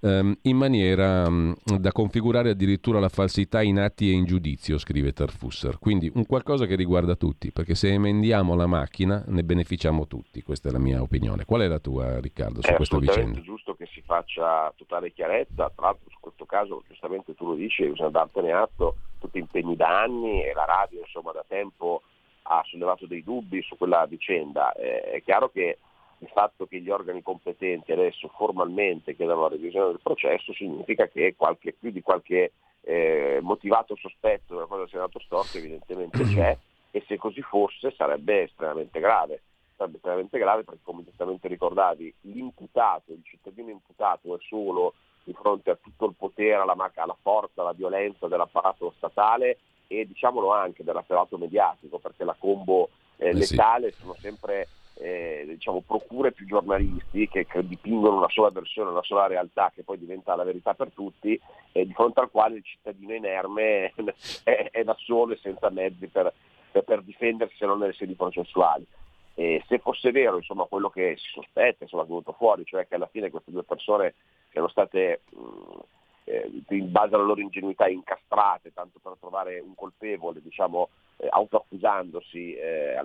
[0.01, 5.13] ehm, in maniera mh, da configurare addirittura la falsità in atti e in giudizio, scrive
[5.13, 5.79] Tarfusser.
[5.79, 10.69] Quindi un qualcosa che riguarda tutti, perché se emendiamo la macchina ne beneficiamo tutti, questa
[10.69, 11.45] è la mia opinione.
[11.45, 13.39] Qual è la tua Riccardo su è questa vicenda?
[13.39, 17.89] È giusto che faccia totale chiarezza, tra l'altro su questo caso giustamente tu lo dici,
[17.89, 22.03] bisogna dartene atto, tutti impegni da anni e la radio insomma da tempo
[22.43, 24.73] ha sollevato dei dubbi su quella vicenda.
[24.73, 25.79] Eh, è chiaro che
[26.19, 31.35] il fatto che gli organi competenti adesso formalmente chiedano la revisione del processo significa che
[31.37, 32.53] qualche, più di qualche
[32.83, 36.57] eh, motivato sospetto della cosa del Senato Storti evidentemente c'è
[36.91, 39.43] e se così fosse sarebbe estremamente grave.
[39.85, 44.95] Sarebbe estremamente grave perché come giustamente ricordavi l'imputato, il cittadino imputato è solo
[45.25, 50.53] di fronte a tutto il potere, alla, alla forza, alla violenza dell'apparato statale e diciamolo
[50.53, 54.01] anche dell'apparato mediatico perché la combo eh, letale sì.
[54.01, 59.27] sono sempre eh, diciamo, procure più giornalisti che, che, dipingono una sola versione, una sola
[59.27, 61.39] realtà che poi diventa la verità per tutti
[61.73, 63.93] e di fronte al quale il cittadino inerme
[64.45, 66.33] è, è da solo e senza mezzi per,
[66.71, 68.87] per, per, difendersi se non nelle sedi processuali.
[69.35, 72.95] E se fosse vero insomma, quello che si sospetta, insomma, è venuto fuori, cioè che
[72.95, 74.15] alla fine queste due persone
[74.51, 75.79] siano state mh,
[76.25, 80.89] eh, in base alla loro ingenuità incastrate, tanto per trovare un colpevole, diciamo,
[81.19, 82.97] eh, autoaccusandosi, eh,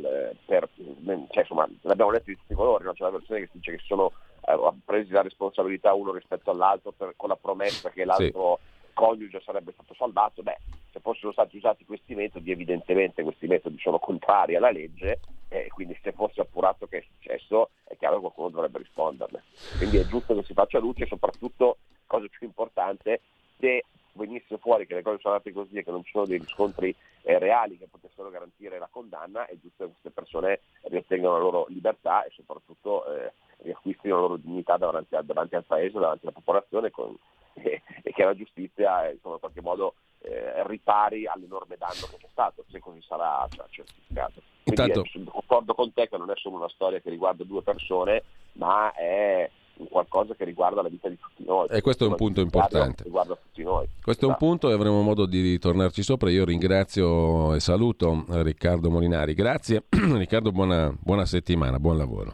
[0.45, 2.93] per, cioè, insomma, l'abbiamo letto di tutti i colori, no?
[2.93, 4.11] c'è la versione che dice che si sono
[4.47, 8.78] eh, presi la responsabilità uno rispetto all'altro per, con la promessa che l'altro sì.
[8.94, 10.57] Coniuge sarebbe stato salvato, beh,
[10.91, 15.98] se fossero stati usati questi metodi, evidentemente questi metodi sono contrari alla legge e quindi
[16.02, 19.44] se fosse appurato che è successo è chiaro che qualcuno dovrebbe risponderne.
[19.78, 23.22] Quindi è giusto che si faccia luce e soprattutto, cosa più importante,
[23.60, 23.84] se
[24.14, 26.94] venisse fuori che le cose sono andate così e che non ci sono dei riscontri
[27.22, 31.66] eh, reali che potessero garantire la condanna, è giusto che queste persone riattengano la loro
[31.70, 36.36] libertà e soprattutto eh, riacquistino la loro dignità davanti, a, davanti, al Paese, davanti alla
[36.36, 37.16] popolazione con,
[37.61, 42.27] e che la giustizia eh, insomma, in qualche modo eh, ripari all'enorme danno che c'è
[42.31, 44.41] stato, se così sarà cioè, certificato.
[44.64, 45.31] Quindi Intanto...
[45.31, 48.23] Concordo con te che non è solo una storia che riguarda due persone,
[48.53, 49.49] ma è
[49.88, 51.68] qualcosa che riguarda la vita di tutti noi.
[51.69, 53.03] E questo è un punto importante.
[53.03, 53.88] Riguarda tutti noi.
[54.02, 54.26] Questo esatto.
[54.26, 54.45] è un esatto.
[54.45, 56.30] punto e avremo modo di ritornarci sopra.
[56.30, 59.34] Io ringrazio e saluto Riccardo Molinari.
[59.34, 62.31] Grazie Riccardo, buona, buona settimana, buon lavoro.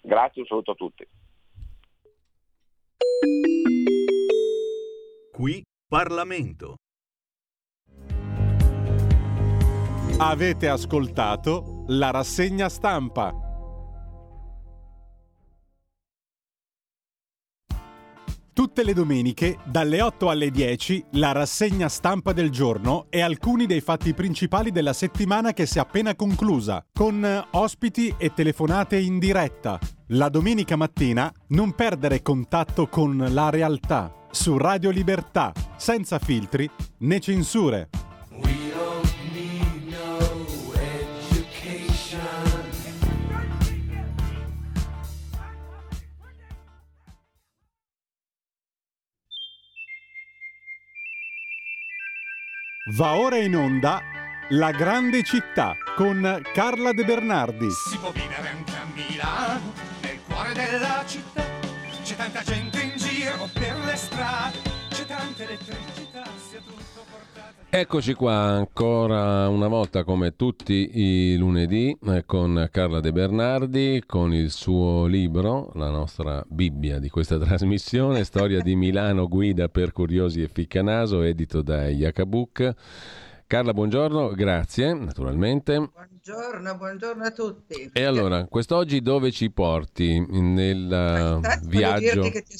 [0.00, 1.06] Grazie, un saluto a tutti.
[5.38, 6.74] Qui Parlamento.
[10.16, 13.32] Avete ascoltato la rassegna stampa.
[18.52, 23.80] Tutte le domeniche, dalle 8 alle 10, la rassegna stampa del giorno e alcuni dei
[23.80, 29.78] fatti principali della settimana che si è appena conclusa, con ospiti e telefonate in diretta.
[30.08, 36.68] La domenica mattina non perdere contatto con la realtà su Radio Libertà, senza filtri
[36.98, 37.88] né censure.
[52.96, 54.00] Va ora in onda
[54.48, 57.70] La grande città con Carla De Bernardi.
[57.70, 61.44] Si può vivere anche a Milano, nel cuore della città.
[62.02, 62.77] C'è tanta gente
[63.28, 67.66] giro per le strade, c'è tanta elettricità, sia tutto portato.
[67.68, 74.32] Eccoci qua ancora una volta come tutti i lunedì eh, con Carla De Bernardi con
[74.32, 80.42] il suo libro, la nostra Bibbia di questa trasmissione, Storia di Milano, guida per curiosi
[80.42, 82.74] e ficcanaso, edito da Iacabuc.
[83.46, 85.90] Carla, buongiorno, grazie naturalmente.
[85.92, 87.90] Buongiorno, buongiorno a tutti.
[87.92, 92.20] E allora, quest'oggi dove ci porti nel viaggio?
[92.20, 92.56] Dirti che ti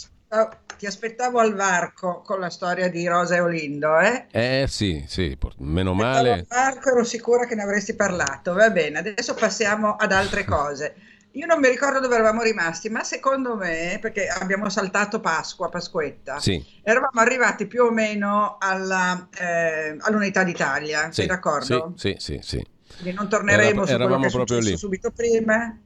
[0.76, 4.26] ti aspettavo al varco con la storia di Rosa e Olindo, eh?
[4.30, 6.32] Eh sì, sì, meno male.
[6.32, 8.52] Al varco ero sicura che ne avresti parlato.
[8.52, 10.94] Va bene, adesso passiamo ad altre cose.
[11.32, 16.40] Io non mi ricordo dove eravamo rimasti, ma secondo me, perché abbiamo saltato Pasqua, Pasquetta,
[16.40, 16.64] sì.
[16.82, 21.92] eravamo arrivati più o meno alla, eh, all'unità d'Italia, sì, sei d'accordo?
[21.96, 22.58] Sì, sì, sì.
[22.58, 22.66] sì.
[23.00, 24.76] Quindi non torneremo Era, su quello che è successo lì.
[24.76, 25.78] subito prima.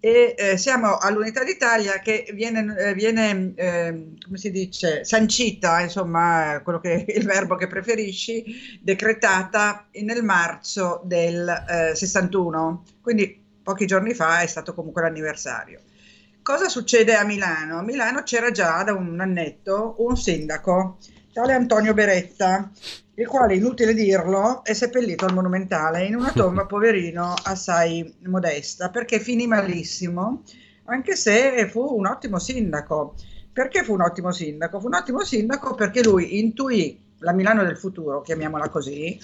[0.00, 6.60] E eh, siamo all'Unità d'Italia che viene, eh, viene eh, come si dice, sancita, insomma,
[6.64, 14.14] quello che il verbo che preferisci, decretata nel marzo del 61, eh, quindi pochi giorni
[14.14, 15.80] fa è stato comunque l'anniversario.
[16.42, 17.78] Cosa succede a Milano?
[17.78, 20.96] A Milano c'era già da un annetto un sindaco,
[21.32, 22.70] tale Antonio Beretta,
[23.20, 29.20] il quale, inutile dirlo, è seppellito al Monumentale in una tomba, poverino, assai modesta, perché
[29.20, 30.42] finì malissimo,
[30.84, 33.14] anche se fu un ottimo sindaco.
[33.52, 34.80] Perché fu un ottimo sindaco?
[34.80, 39.20] Fu un ottimo sindaco perché lui intuì la Milano del futuro, chiamiamola così,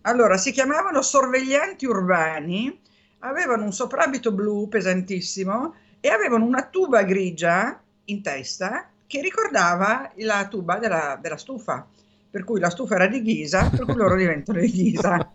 [0.00, 2.80] Allora, si chiamavano sorveglianti urbani,
[3.18, 10.48] avevano un soprabito blu pesantissimo e avevano una tuba grigia in testa che ricordava la
[10.48, 11.86] tuba della, della stufa.
[12.30, 15.32] Per cui la stufa era di Ghisa, per cui loro diventano di Ghisa.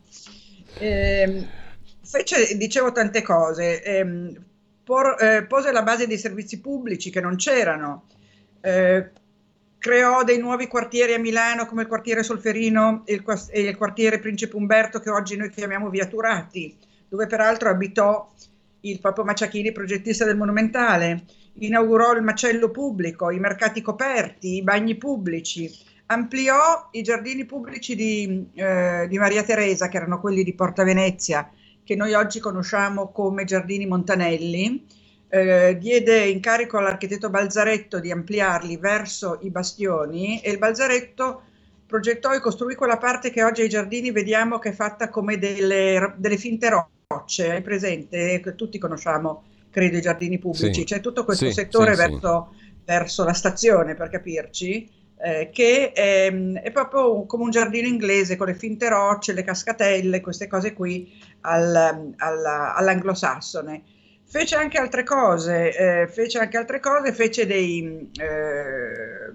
[0.80, 1.48] Eh,
[2.02, 4.34] fece, dicevo tante cose, eh,
[4.90, 8.06] por, eh, pose la base dei servizi pubblici che non c'erano,
[8.60, 9.12] eh,
[9.78, 14.18] creò dei nuovi quartieri a Milano come il quartiere Solferino e il, e il, quartiere
[14.18, 16.76] Principe Umberto che oggi noi chiamiamo Via Turati,
[17.08, 18.34] dove peraltro abitò
[18.80, 21.24] il Papo Macciachini, progettista del Monumentale,
[21.60, 25.72] inaugurò il macello pubblico, i mercati coperti, i bagni pubblici,
[26.08, 31.48] ampliò i giardini pubblici di, eh, di Maria Teresa, che erano quelli di Porta Venezia,
[31.90, 34.86] che noi oggi conosciamo come Giardini Montanelli,
[35.28, 41.42] eh, diede incarico all'architetto Balzaretto di ampliarli verso i bastioni e il Balzaretto
[41.88, 46.14] progettò e costruì quella parte che oggi ai giardini vediamo che è fatta come delle,
[46.18, 48.40] delle finte rocce, è presente?
[48.56, 50.84] Tutti conosciamo, credo, i giardini pubblici, sì.
[50.84, 52.54] c'è tutto questo sì, settore sì, verso,
[52.86, 54.88] verso la stazione, per capirci,
[55.22, 60.22] eh, che è, è, proprio come un giardino inglese con le finte rocce, le cascatelle,
[60.22, 61.12] queste cose qui
[61.42, 63.84] al, al, all'anglosassone.
[64.26, 69.34] Fece anche altre cose, eh, fece anche altre cose, fece dei, eh,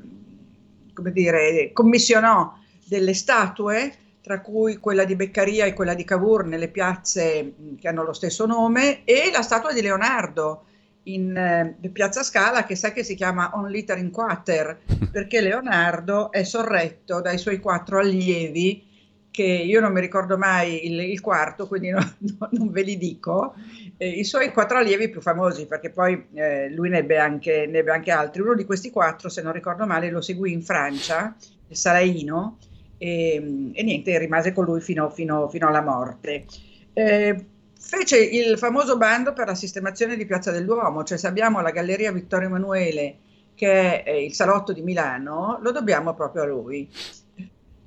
[0.92, 2.52] come dire, commissionò
[2.84, 8.04] delle statue, tra cui quella di Beccaria e quella di Cavour nelle piazze che hanno
[8.04, 10.66] lo stesso nome, e la statua di Leonardo,
[11.04, 16.30] in eh, Piazza Scala che sa che si chiama On Liter in Quater perché Leonardo
[16.30, 18.92] è sorretto dai suoi quattro allievi
[19.34, 21.98] che io non mi ricordo mai il, il quarto quindi no,
[22.38, 23.56] no, non ve li dico.
[23.96, 27.78] Eh, i suoi quattro allievi più famosi perché poi eh, lui ne ebbe, anche, ne
[27.78, 28.42] ebbe, anche, altri.
[28.42, 31.34] Uno di questi quattro se non ricordo male lo seguì in Francia
[31.66, 32.58] il Saraino
[32.96, 36.44] e, e niente rimase con lui fino, fino, fino alla morte.
[36.92, 37.46] Eh,
[37.76, 41.72] fece il famoso bando per la sistemazione di Piazza del Duomo, cioè se abbiamo la
[41.72, 43.16] Galleria Vittorio Emanuele
[43.56, 46.88] che è il salotto di Milano, lo dobbiamo proprio a lui.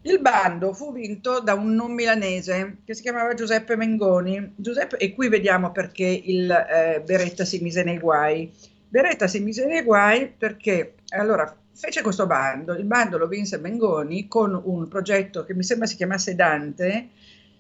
[0.07, 5.13] Il bando fu vinto da un non milanese che si chiamava Giuseppe Mengoni, Giuseppe, e
[5.13, 8.49] qui vediamo perché il eh, Beretta si mise nei guai.
[8.88, 14.29] Beretta si mise nei guai perché allora fece questo bando, il bando lo vinse Mengoni
[14.29, 17.09] con un progetto che mi sembra si chiamasse Dante,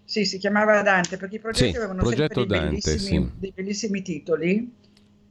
[0.05, 3.31] sì, si chiamava Dante perché i progetti sì, avevano sempre dei, Dante, bellissimi, sì.
[3.39, 4.73] dei, bellissimi, titoli.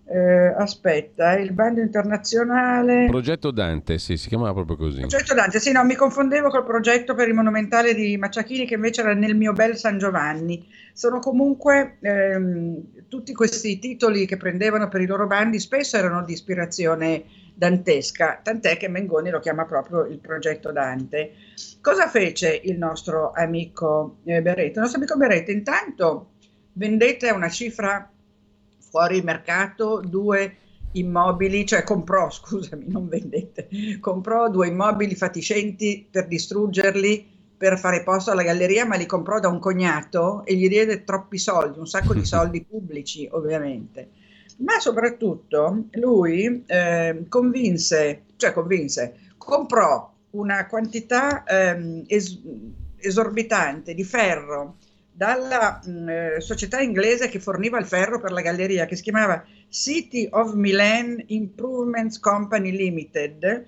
[0.09, 3.07] Eh, aspetta, il bando internazionale.
[3.09, 5.01] Progetto Dante, sì, si chiamava proprio così.
[5.01, 9.01] Progetto Dante, sì, no, mi confondevo col progetto per il monumentale di Macciachini che invece
[9.01, 10.65] era nel mio bel San Giovanni.
[10.93, 16.33] Sono comunque ehm, tutti questi titoli che prendevano per i loro bandi spesso erano di
[16.33, 21.33] ispirazione dantesca, tant'è che Mengoni lo chiama proprio il progetto Dante.
[21.81, 24.75] Cosa fece il nostro amico eh, Beretta?
[24.75, 26.31] Il nostro amico Beretta intanto
[26.75, 28.11] vendette a una cifra
[28.89, 30.57] fuori mercato due
[30.93, 33.69] immobili, cioè comprò, scusami, non vendette,
[34.01, 39.49] comprò due immobili fatiscenti per distruggerli per fare posto alla galleria, ma li comprò da
[39.49, 44.11] un cognato e gli diede troppi soldi, un sacco di soldi pubblici ovviamente.
[44.59, 52.41] Ma soprattutto lui eh, convinse, cioè convinse, comprò una quantità eh, es-
[52.97, 54.77] esorbitante di ferro
[55.17, 59.03] dalla mh, mm, eh, società inglese che forniva il ferro per la galleria, che si
[59.03, 63.67] chiamava City of Milan Improvements Company Limited.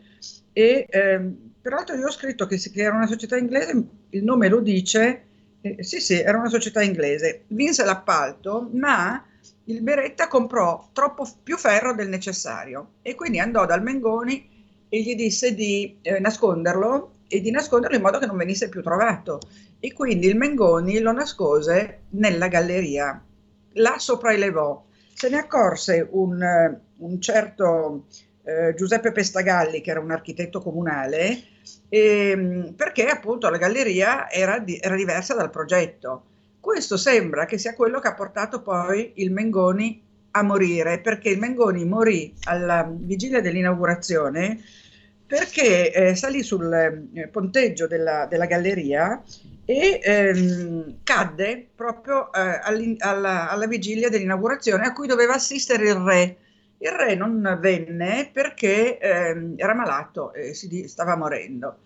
[0.52, 4.60] E ehm, peraltro io ho scritto che, che, era una società inglese, il nome lo
[4.60, 5.24] dice,
[5.62, 7.44] eh, sì sì, era una società inglese.
[7.48, 9.24] Vinse l'appalto, ma
[9.64, 14.56] il Beretta comprò troppo più ferro del necessario e quindi andò dal Mengoni
[14.88, 18.82] e gli disse di eh, nasconderlo e di nasconderlo in modo che non venisse più
[18.82, 19.38] trovato.
[19.80, 23.22] E quindi il Mengoni lo nascose nella galleria,
[23.74, 24.84] la sopraelevò.
[25.14, 28.06] Se ne accorse un, un certo
[28.42, 31.42] eh, Giuseppe Pestagalli, che era un architetto comunale,
[31.88, 36.24] e, perché appunto la galleria era, di, era diversa dal progetto.
[36.60, 40.02] Questo sembra che sia quello che ha portato poi il Mengoni
[40.32, 44.60] a morire, perché il Mengoni morì alla vigilia dell'inaugurazione
[45.28, 49.22] perché eh, salì sul eh, ponteggio della, della galleria
[49.66, 52.60] e ehm, cadde proprio eh,
[52.98, 56.36] alla, alla, vigilia dell'inaugurazione a cui doveva assistere il re.
[56.78, 61.80] Il re non venne perché ehm, era malato e si, stava morendo.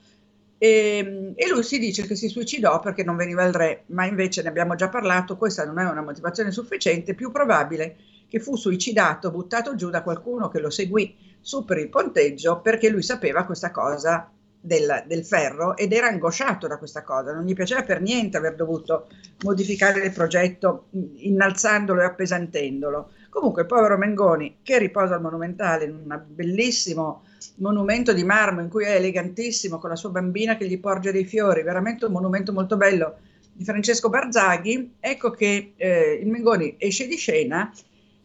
[0.56, 4.42] E, e, lui si dice che si suicidò perché non veniva il re, ma invece
[4.42, 7.96] ne abbiamo già parlato, questa non è una motivazione sufficiente, più probabile
[8.32, 12.88] che fu suicidato, buttato giù da qualcuno che lo seguì su per il ponteggio perché
[12.88, 17.52] lui sapeva questa cosa del, del, ferro ed era angosciato da questa cosa, non gli
[17.52, 19.08] piaceva per niente aver dovuto
[19.42, 23.10] modificare il progetto innalzandolo e appesantendolo.
[23.28, 27.24] Comunque il povero Mengoni che riposa al Monumentale in un bellissimo
[27.56, 31.26] monumento di marmo in cui è elegantissimo con la sua bambina che gli porge dei
[31.26, 33.16] fiori, veramente un monumento molto bello
[33.52, 37.70] di Francesco Barzaghi, ecco che eh, il Mengoni esce di scena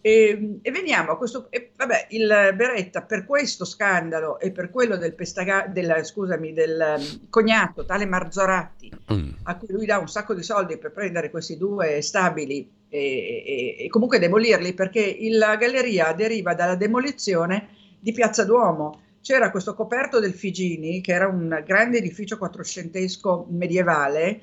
[0.07, 4.95] e, e, veniamo a questo, e, vabbè, il Beretta per questo scandalo e per quello
[4.95, 9.29] del, pestaga, del, scusami, del um, cognato, tale Marzoratti, mm.
[9.43, 13.87] a cui lui dà un sacco di soldi per prendere questi due stabili e, e
[13.89, 17.67] comunque demolirli, perché la galleria deriva dalla demolizione
[17.99, 19.01] di Piazza Duomo.
[19.19, 24.39] C'era questo coperto del Figini, che era un grande edificio quattrocentesco medievale,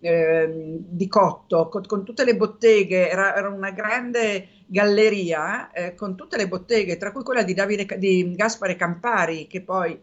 [0.00, 6.16] eh, di cotto, con, con, tutte le botteghe, era, era una grande galleria eh, con
[6.16, 10.00] tutte le botteghe, tra cui quella di, Davide, di Gaspare Campari, che poi eh,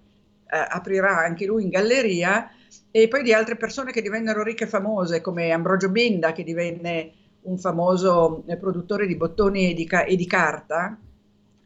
[0.47, 2.49] aprirà anche lui in galleria,
[2.89, 7.11] e poi di altre persone che divennero ricche e famose, come Ambrogio Binda, che divenne
[7.41, 10.97] un famoso eh, produttore di bottoni e di, e di, carta,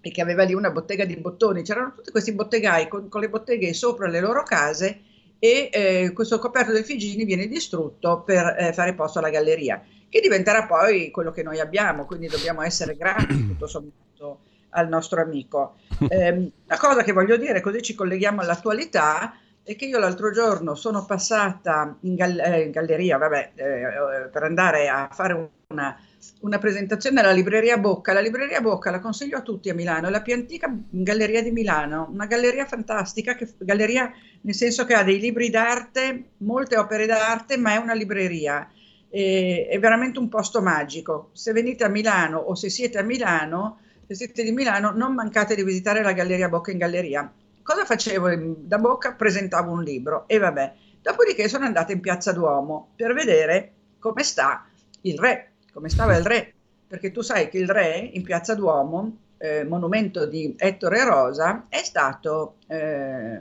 [0.02, 1.62] e che aveva lì una bottega di bottoni.
[1.62, 5.02] C'erano tutti questi bottegai con, con le botteghe sopra le loro case
[5.40, 10.22] e eh, questo coperto del Figini viene distrutto per eh, fare posto alla galleria che
[10.22, 14.40] diventerà poi quello che noi abbiamo, quindi dobbiamo essere grati tutto sommato
[14.72, 15.76] al nostro amico.
[16.10, 20.76] Eh, la cosa che voglio dire, così ci colleghiamo all'attualità, è che io l'altro giorno
[20.76, 26.00] sono passata in, gal- eh, in galleria vabbè, eh, per andare a fare una,
[26.40, 28.14] una, presentazione alla libreria Bocca.
[28.14, 31.52] La libreria Bocca la consiglio a tutti a Milano, è la più antica galleria di
[31.52, 34.10] Milano, una galleria fantastica, che, galleria
[34.42, 38.70] nel senso che ha dei libri d'arte, molte opere d'arte, ma è una libreria
[39.10, 41.30] eh, è veramente un posto magico.
[41.34, 45.56] Se venite a Milano o se siete a Milano, se siete di Milano, non mancate
[45.56, 47.32] di visitare la Galleria Bocca in Galleria.
[47.62, 48.30] Cosa facevo
[48.60, 49.14] da Bocca?
[49.14, 50.74] Presentavo un libro e vabbè.
[51.02, 54.66] Dopodiché sono andata in Piazza Duomo per vedere come sta
[55.02, 56.54] il re, come stava il re,
[56.88, 61.80] perché tu sai che il re in Piazza Duomo, eh, monumento di Ettore Rosa, è
[61.84, 63.40] stato eh,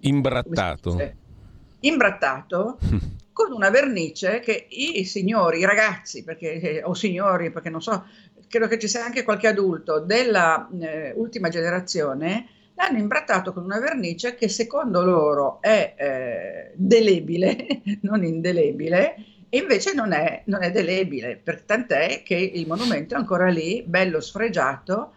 [0.00, 1.14] imbrattato.
[1.80, 2.78] Imbrattato
[3.36, 8.06] con una vernice che i signori, i ragazzi, perché, o signori, perché non so,
[8.48, 13.78] credo che ci sia anche qualche adulto della eh, ultima generazione, l'hanno imbrattato con una
[13.78, 19.16] vernice che secondo loro è eh, delebile, non indelebile,
[19.50, 23.84] e invece non è, non è delebile, per, tant'è che il monumento è ancora lì,
[23.86, 25.12] bello sfregiato,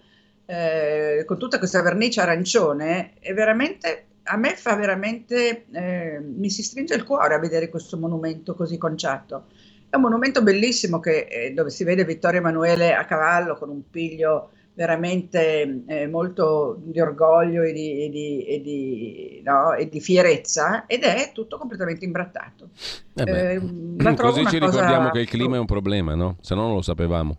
[0.46, 6.62] eh, con tutta questa vernice arancione, è veramente, a me fa veramente, eh, mi si
[6.62, 9.46] stringe il cuore a vedere questo monumento così conciato.
[9.90, 13.90] È un monumento bellissimo che, eh, dove si vede Vittorio Emanuele a cavallo con un
[13.90, 20.00] piglio veramente eh, molto di orgoglio e di, e, di, e, di, no, e di,
[20.00, 22.70] fierezza ed è tutto completamente imbrattato.
[23.16, 26.38] Eh eh, così ci ricordiamo che il clima è un problema, no?
[26.40, 27.38] Se no non lo sapevamo.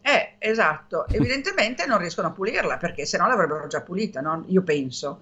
[0.00, 1.06] Eh, esatto.
[1.08, 4.44] Evidentemente non riescono a pulirla perché se no l'avrebbero già pulita, no?
[4.48, 5.20] io penso.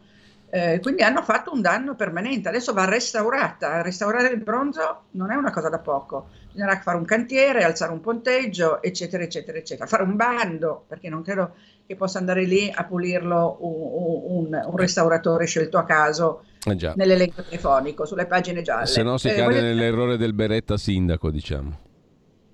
[0.57, 3.83] Eh, quindi hanno fatto un danno permanente, adesso va restaurata.
[3.83, 8.01] Restaurare il bronzo non è una cosa da poco, bisognerà fare un cantiere, alzare un
[8.01, 9.87] ponteggio, eccetera, eccetera, eccetera.
[9.87, 11.57] Fare un bando, perché non credo
[11.87, 17.43] che possa andare lì a pulirlo un, un, un restauratore scelto a caso eh nell'elenco
[17.43, 18.87] telefonico, sulle pagine gialle.
[18.87, 21.85] Se no si eh, cade nell'errore del beretta sindaco, diciamo.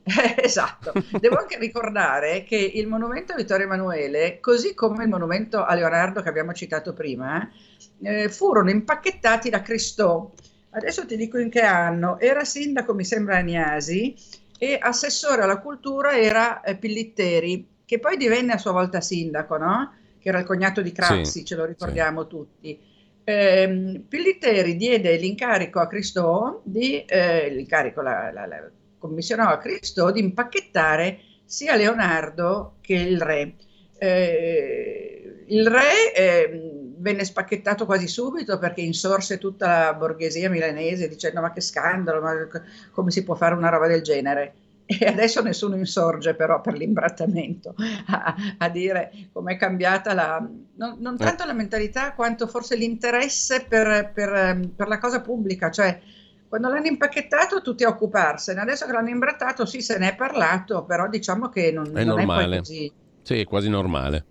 [0.36, 5.74] esatto, devo anche ricordare che il monumento a Vittorio Emanuele, così come il monumento a
[5.74, 7.48] Leonardo che abbiamo citato prima,
[8.02, 10.30] eh, furono impacchettati da Cristò.
[10.70, 12.18] Adesso ti dico in che anno.
[12.18, 14.14] Era sindaco, mi sembra, Agnasi
[14.58, 19.94] e assessore alla cultura era eh, Pillitteri, che poi divenne a sua volta sindaco, no?
[20.18, 22.28] Che era il cognato di Craxi, sì, ce lo ricordiamo sì.
[22.28, 22.80] tutti.
[23.24, 28.70] Eh, Pillitteri diede l'incarico a Cristò di eh, l'incarico, la, la, la
[29.02, 33.54] commissionò a Cristo di impacchettare sia Leonardo che il re.
[33.98, 41.40] Eh, il re eh, venne spacchettato quasi subito perché insorse tutta la borghesia milanese dicendo
[41.40, 42.48] ma che scandalo, ma
[42.92, 44.54] come si può fare una roba del genere?
[44.84, 47.74] E adesso nessuno insorge però per l'imbrattamento
[48.08, 54.10] a, a dire com'è cambiata la, non, non, tanto la mentalità quanto forse l'interesse per,
[54.12, 55.98] per, per la cosa pubblica, cioè
[56.52, 60.84] quando l'hanno impacchettato tutti a occuparsene, adesso che l'hanno imbrattato sì se ne è parlato,
[60.84, 62.56] però diciamo che non è, non normale.
[62.56, 62.92] è così.
[63.22, 64.26] Sì, è quasi normale.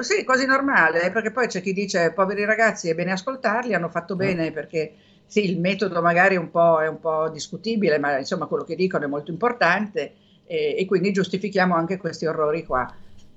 [0.00, 4.16] Sì, quasi normale, perché poi c'è chi dice poveri ragazzi è bene ascoltarli, hanno fatto
[4.16, 4.18] mm.
[4.18, 8.44] bene perché sì, il metodo magari è un po', è un po discutibile, ma insomma
[8.44, 10.12] quello che dicono è molto importante
[10.44, 12.86] e, e quindi giustifichiamo anche questi orrori qua.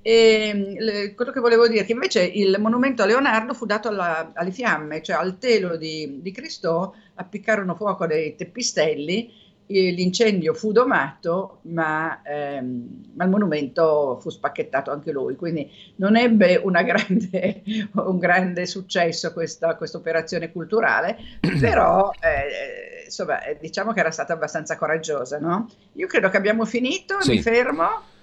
[0.02, 3.90] E le, quello che volevo dire è che invece il monumento a Leonardo fu dato
[3.90, 10.72] alla, alle fiamme, cioè al telo di, di Cristo appiccarono fuoco dei teppistelli, l'incendio fu
[10.72, 17.62] domato, ma, ehm, ma, il monumento fu spacchettato anche lui, quindi non ebbe grande,
[17.94, 21.18] un grande successo questa, questa operazione culturale,
[21.60, 25.38] però eh, insomma, diciamo che era stata abbastanza coraggiosa.
[25.38, 25.70] No?
[25.94, 27.32] Io credo che abbiamo finito, sì.
[27.32, 28.18] mi fermo.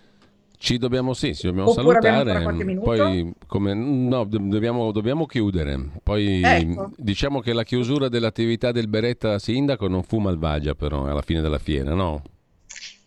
[0.59, 2.77] Ci dobbiamo, sì, ci dobbiamo Oppure salutare.
[2.83, 5.78] Poi, come, no, dobbiamo, dobbiamo, chiudere.
[6.03, 6.93] Poi ecco.
[6.97, 11.59] diciamo che la chiusura dell'attività del Beretta Sindaco non fu malvagia, però, alla fine della
[11.59, 12.23] fiera, no?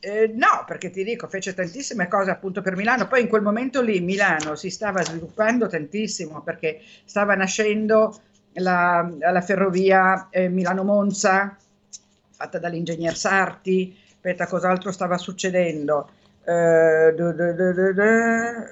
[0.02, 3.08] Eh, no, perché ti dico, fece tantissime cose appunto per Milano.
[3.08, 8.18] Poi in quel momento lì Milano si stava sviluppando tantissimo perché stava nascendo
[8.54, 11.58] la, la ferrovia eh, Milano-Monza,
[12.32, 13.96] fatta dall'ingegner Sarti.
[14.14, 16.10] Aspetta, cos'altro stava succedendo?
[16.50, 17.94] Uh, du, du, du,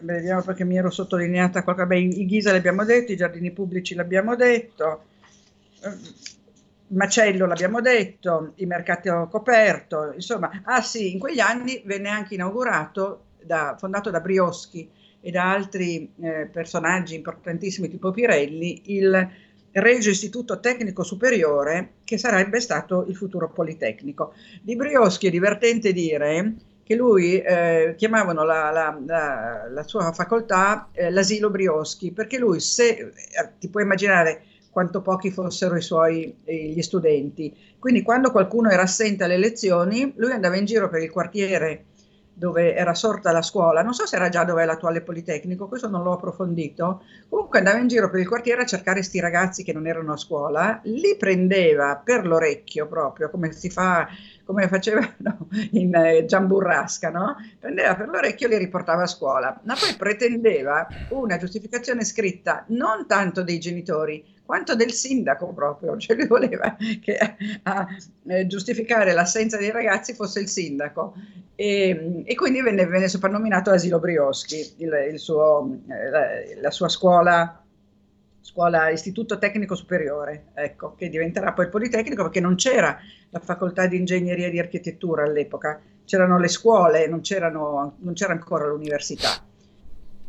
[0.01, 1.87] vediamo perché mi ero sottolineata qualcosa.
[1.87, 5.03] Beh, i Ghisa l'abbiamo detto, i giardini pubblici l'abbiamo detto,
[5.83, 5.89] uh,
[6.95, 13.25] Macello l'abbiamo detto, i mercati coperto, insomma, ah sì, in quegli anni venne anche inaugurato,
[13.43, 14.89] da, fondato da Brioschi
[15.21, 19.29] e da altri eh, personaggi importantissimi tipo Pirelli, il
[19.71, 24.33] Regio Istituto Tecnico Superiore, che sarebbe stato il futuro Politecnico.
[24.63, 26.55] Di Brioschi è divertente dire
[26.87, 32.61] che lui eh, chiamavano la, la, la, la, sua facoltà eh, l'asilo Brioschi, perché lui,
[32.61, 33.11] se eh,
[33.59, 38.83] ti puoi immaginare quanto pochi fossero i suoi eh, gli studenti, quindi quando qualcuno era
[38.83, 41.87] assente alle lezioni, lui andava in giro per il quartiere
[42.33, 45.89] dove era sorta la scuola, non so se era già dove è l'attuale Politecnico, questo
[45.89, 49.73] non l'ho approfondito, comunque andava in giro per il quartiere a cercare questi ragazzi che
[49.73, 54.07] non erano a scuola, li prendeva per l'orecchio proprio, come si fa,
[54.47, 57.35] come facevano in eh, Giamburrasca, no?
[57.59, 63.05] Prendeva per l'orecchio e li riportava a scuola, ma poi pretendeva una giustificazione scritta non
[63.05, 67.17] tanto dei genitori, quanto del sindaco proprio, cioè lui voleva che
[67.63, 67.87] a,
[68.27, 71.13] eh, giustificare l'assenza dei ragazzi fosse il sindaco.
[71.53, 76.25] E, e quindi venne, venne, soprannominato Asilo Brioschi, il, il suo, eh, la,
[76.61, 77.61] la, sua scuola,
[78.47, 82.97] scuola, istituto tecnico superiore, ecco, che diventerà poi il Politecnico perché non c'era
[83.29, 88.67] la facoltà di ingegneria e di architettura all'epoca, c'erano le scuole, non, non c'era ancora
[88.67, 89.43] l'università.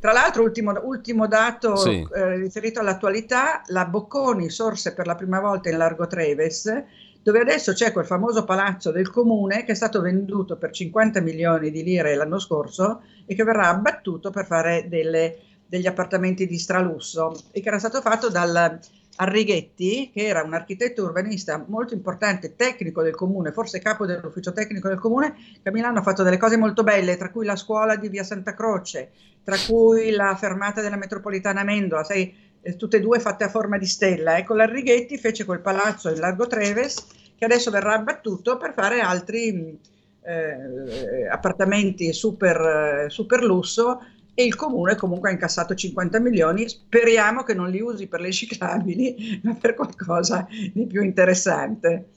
[0.00, 2.04] Tra l'altro, ultimo, ultimo dato sì.
[2.12, 6.84] eh, riferito all'attualità, la Bocconi sorse per la prima volta in Largo Treves,
[7.22, 11.70] dove adesso c'è quel famoso palazzo del comune che è stato venduto per 50 milioni
[11.70, 15.36] di lire l'anno scorso e che verrà abbattuto per fare delle
[15.68, 18.80] degli appartamenti di stralusso e che era stato fatto dal
[19.20, 24.88] Arrighetti, che era un architetto urbanista molto importante, tecnico del comune, forse capo dell'ufficio tecnico
[24.88, 27.96] del comune, che a Milano ha fatto delle cose molto belle, tra cui la scuola
[27.96, 29.10] di via Santa Croce,
[29.42, 33.76] tra cui la fermata della metropolitana Mendola, sai, eh, tutte e due fatte a forma
[33.76, 34.38] di stella.
[34.38, 39.78] Ecco, l'Arrighetti fece quel palazzo in Largo Treves, che adesso verrà abbattuto per fare altri
[40.22, 44.00] eh, appartamenti super, eh, super lusso
[44.38, 48.30] e il comune comunque ha incassato 50 milioni, speriamo che non li usi per le
[48.30, 52.10] ciclabili, ma per qualcosa di più interessante.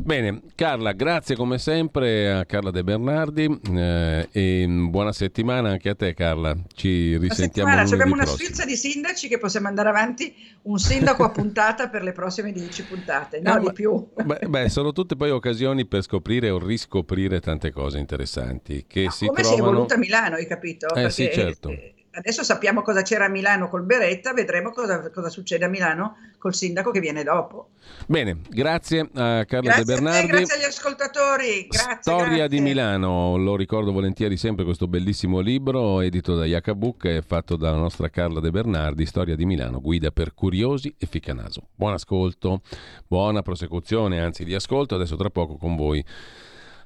[0.00, 5.94] Bene, Carla, grazie come sempre a Carla De Bernardi eh, e buona settimana anche a
[5.94, 8.44] te Carla, ci risentiamo lunedì Abbiamo una prossimo.
[8.44, 12.86] sfilza di sindaci che possiamo andare avanti un sindaco a puntata per le prossime 10
[12.86, 14.08] puntate, no Eh, di ma- più.
[14.14, 19.26] Beh, beh, sono tutte poi occasioni per scoprire o riscoprire tante cose interessanti che si
[19.26, 19.72] Come si è trovano...
[19.72, 20.94] evoluta Milano, hai capito?
[20.94, 21.68] Eh, sì, certo.
[21.70, 26.16] eh, Adesso sappiamo cosa c'era a Milano col Beretta, vedremo cosa, cosa succede a Milano
[26.36, 27.70] col sindaco che viene dopo.
[28.06, 30.26] Bene, grazie a Carla Grazie De a te, Bernardi.
[30.26, 31.66] grazie agli ascoltatori.
[31.70, 32.48] Grazie, Storia grazie.
[32.48, 37.78] di Milano, lo ricordo volentieri sempre questo bellissimo libro edito da Jacobuc e fatto dalla
[37.78, 41.68] nostra Carla De Bernardi, Storia di Milano, guida per curiosi e ficcanaso.
[41.74, 42.60] Buon ascolto,
[43.06, 46.04] buona prosecuzione, anzi di ascolto, adesso tra poco con voi.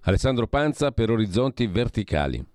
[0.02, 2.54] Alessandro Panza per Orizzonti Verticali.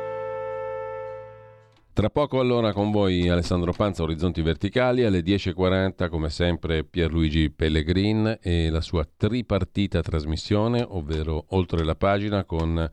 [2.01, 8.39] Tra poco allora con voi Alessandro Panza, Orizzonti Verticali, alle 10.40 come sempre Pierluigi Pellegrin
[8.41, 12.89] e la sua tripartita trasmissione, ovvero Oltre la pagina con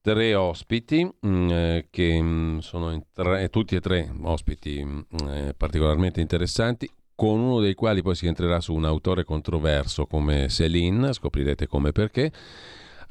[0.00, 6.20] tre ospiti mm, eh, che mm, sono tre- tutti e tre ospiti mm, eh, particolarmente
[6.20, 11.68] interessanti con uno dei quali poi si entrerà su un autore controverso come Céline, scoprirete
[11.68, 12.32] come e perché.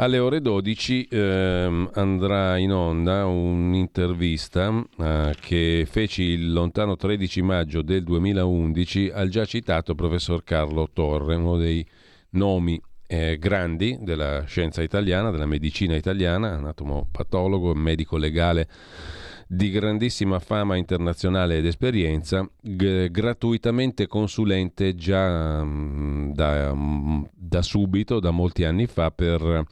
[0.02, 7.82] Alle ore 12 ehm, andrà in onda un'intervista eh, che feci il lontano 13 maggio
[7.82, 11.86] del 2011 al già citato professor Carlo Torre, uno dei
[12.32, 18.70] nomi eh, grandi della scienza italiana, della medicina italiana, anatomopatologo, medico legale
[19.52, 28.20] di grandissima fama internazionale ed esperienza, g- gratuitamente consulente già mm, da, mm, da subito,
[28.20, 29.66] da molti anni fa, per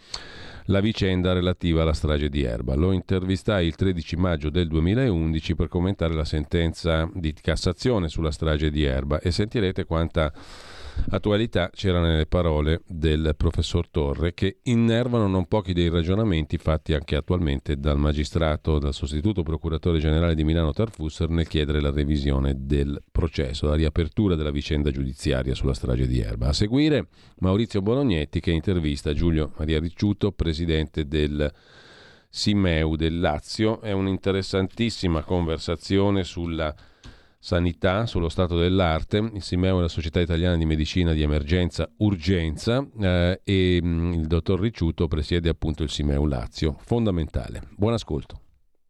[0.66, 2.74] la vicenda relativa alla strage di Erba.
[2.74, 8.72] Lo intervistai il 13 maggio del 2011 per commentare la sentenza di Cassazione sulla strage
[8.72, 10.34] di Erba e sentirete quanta
[11.10, 17.16] attualità c'era nelle parole del professor Torre che innervano non pochi dei ragionamenti fatti anche
[17.16, 23.02] attualmente dal magistrato, dal sostituto procuratore generale di Milano Tarfusser nel chiedere la revisione del
[23.12, 26.48] processo, la riapertura della vicenda giudiziaria sulla strage di Erba.
[26.48, 27.08] A seguire
[27.40, 31.52] Maurizio Bolognetti che intervista Giulio Maria Ricciuto, presidente del
[32.30, 33.82] Simeu del Lazio.
[33.82, 36.76] È un'interessantissima conversazione sulla
[37.48, 39.20] sanità, sullo stato dell'arte.
[39.34, 44.28] Il Simeu è la Società Italiana di Medicina di Emergenza Urgenza eh, e mh, il
[44.28, 46.76] dottor Ricciuto presiede appunto il Simeu Lazio.
[46.82, 47.62] Fondamentale.
[47.78, 48.47] Buon ascolto.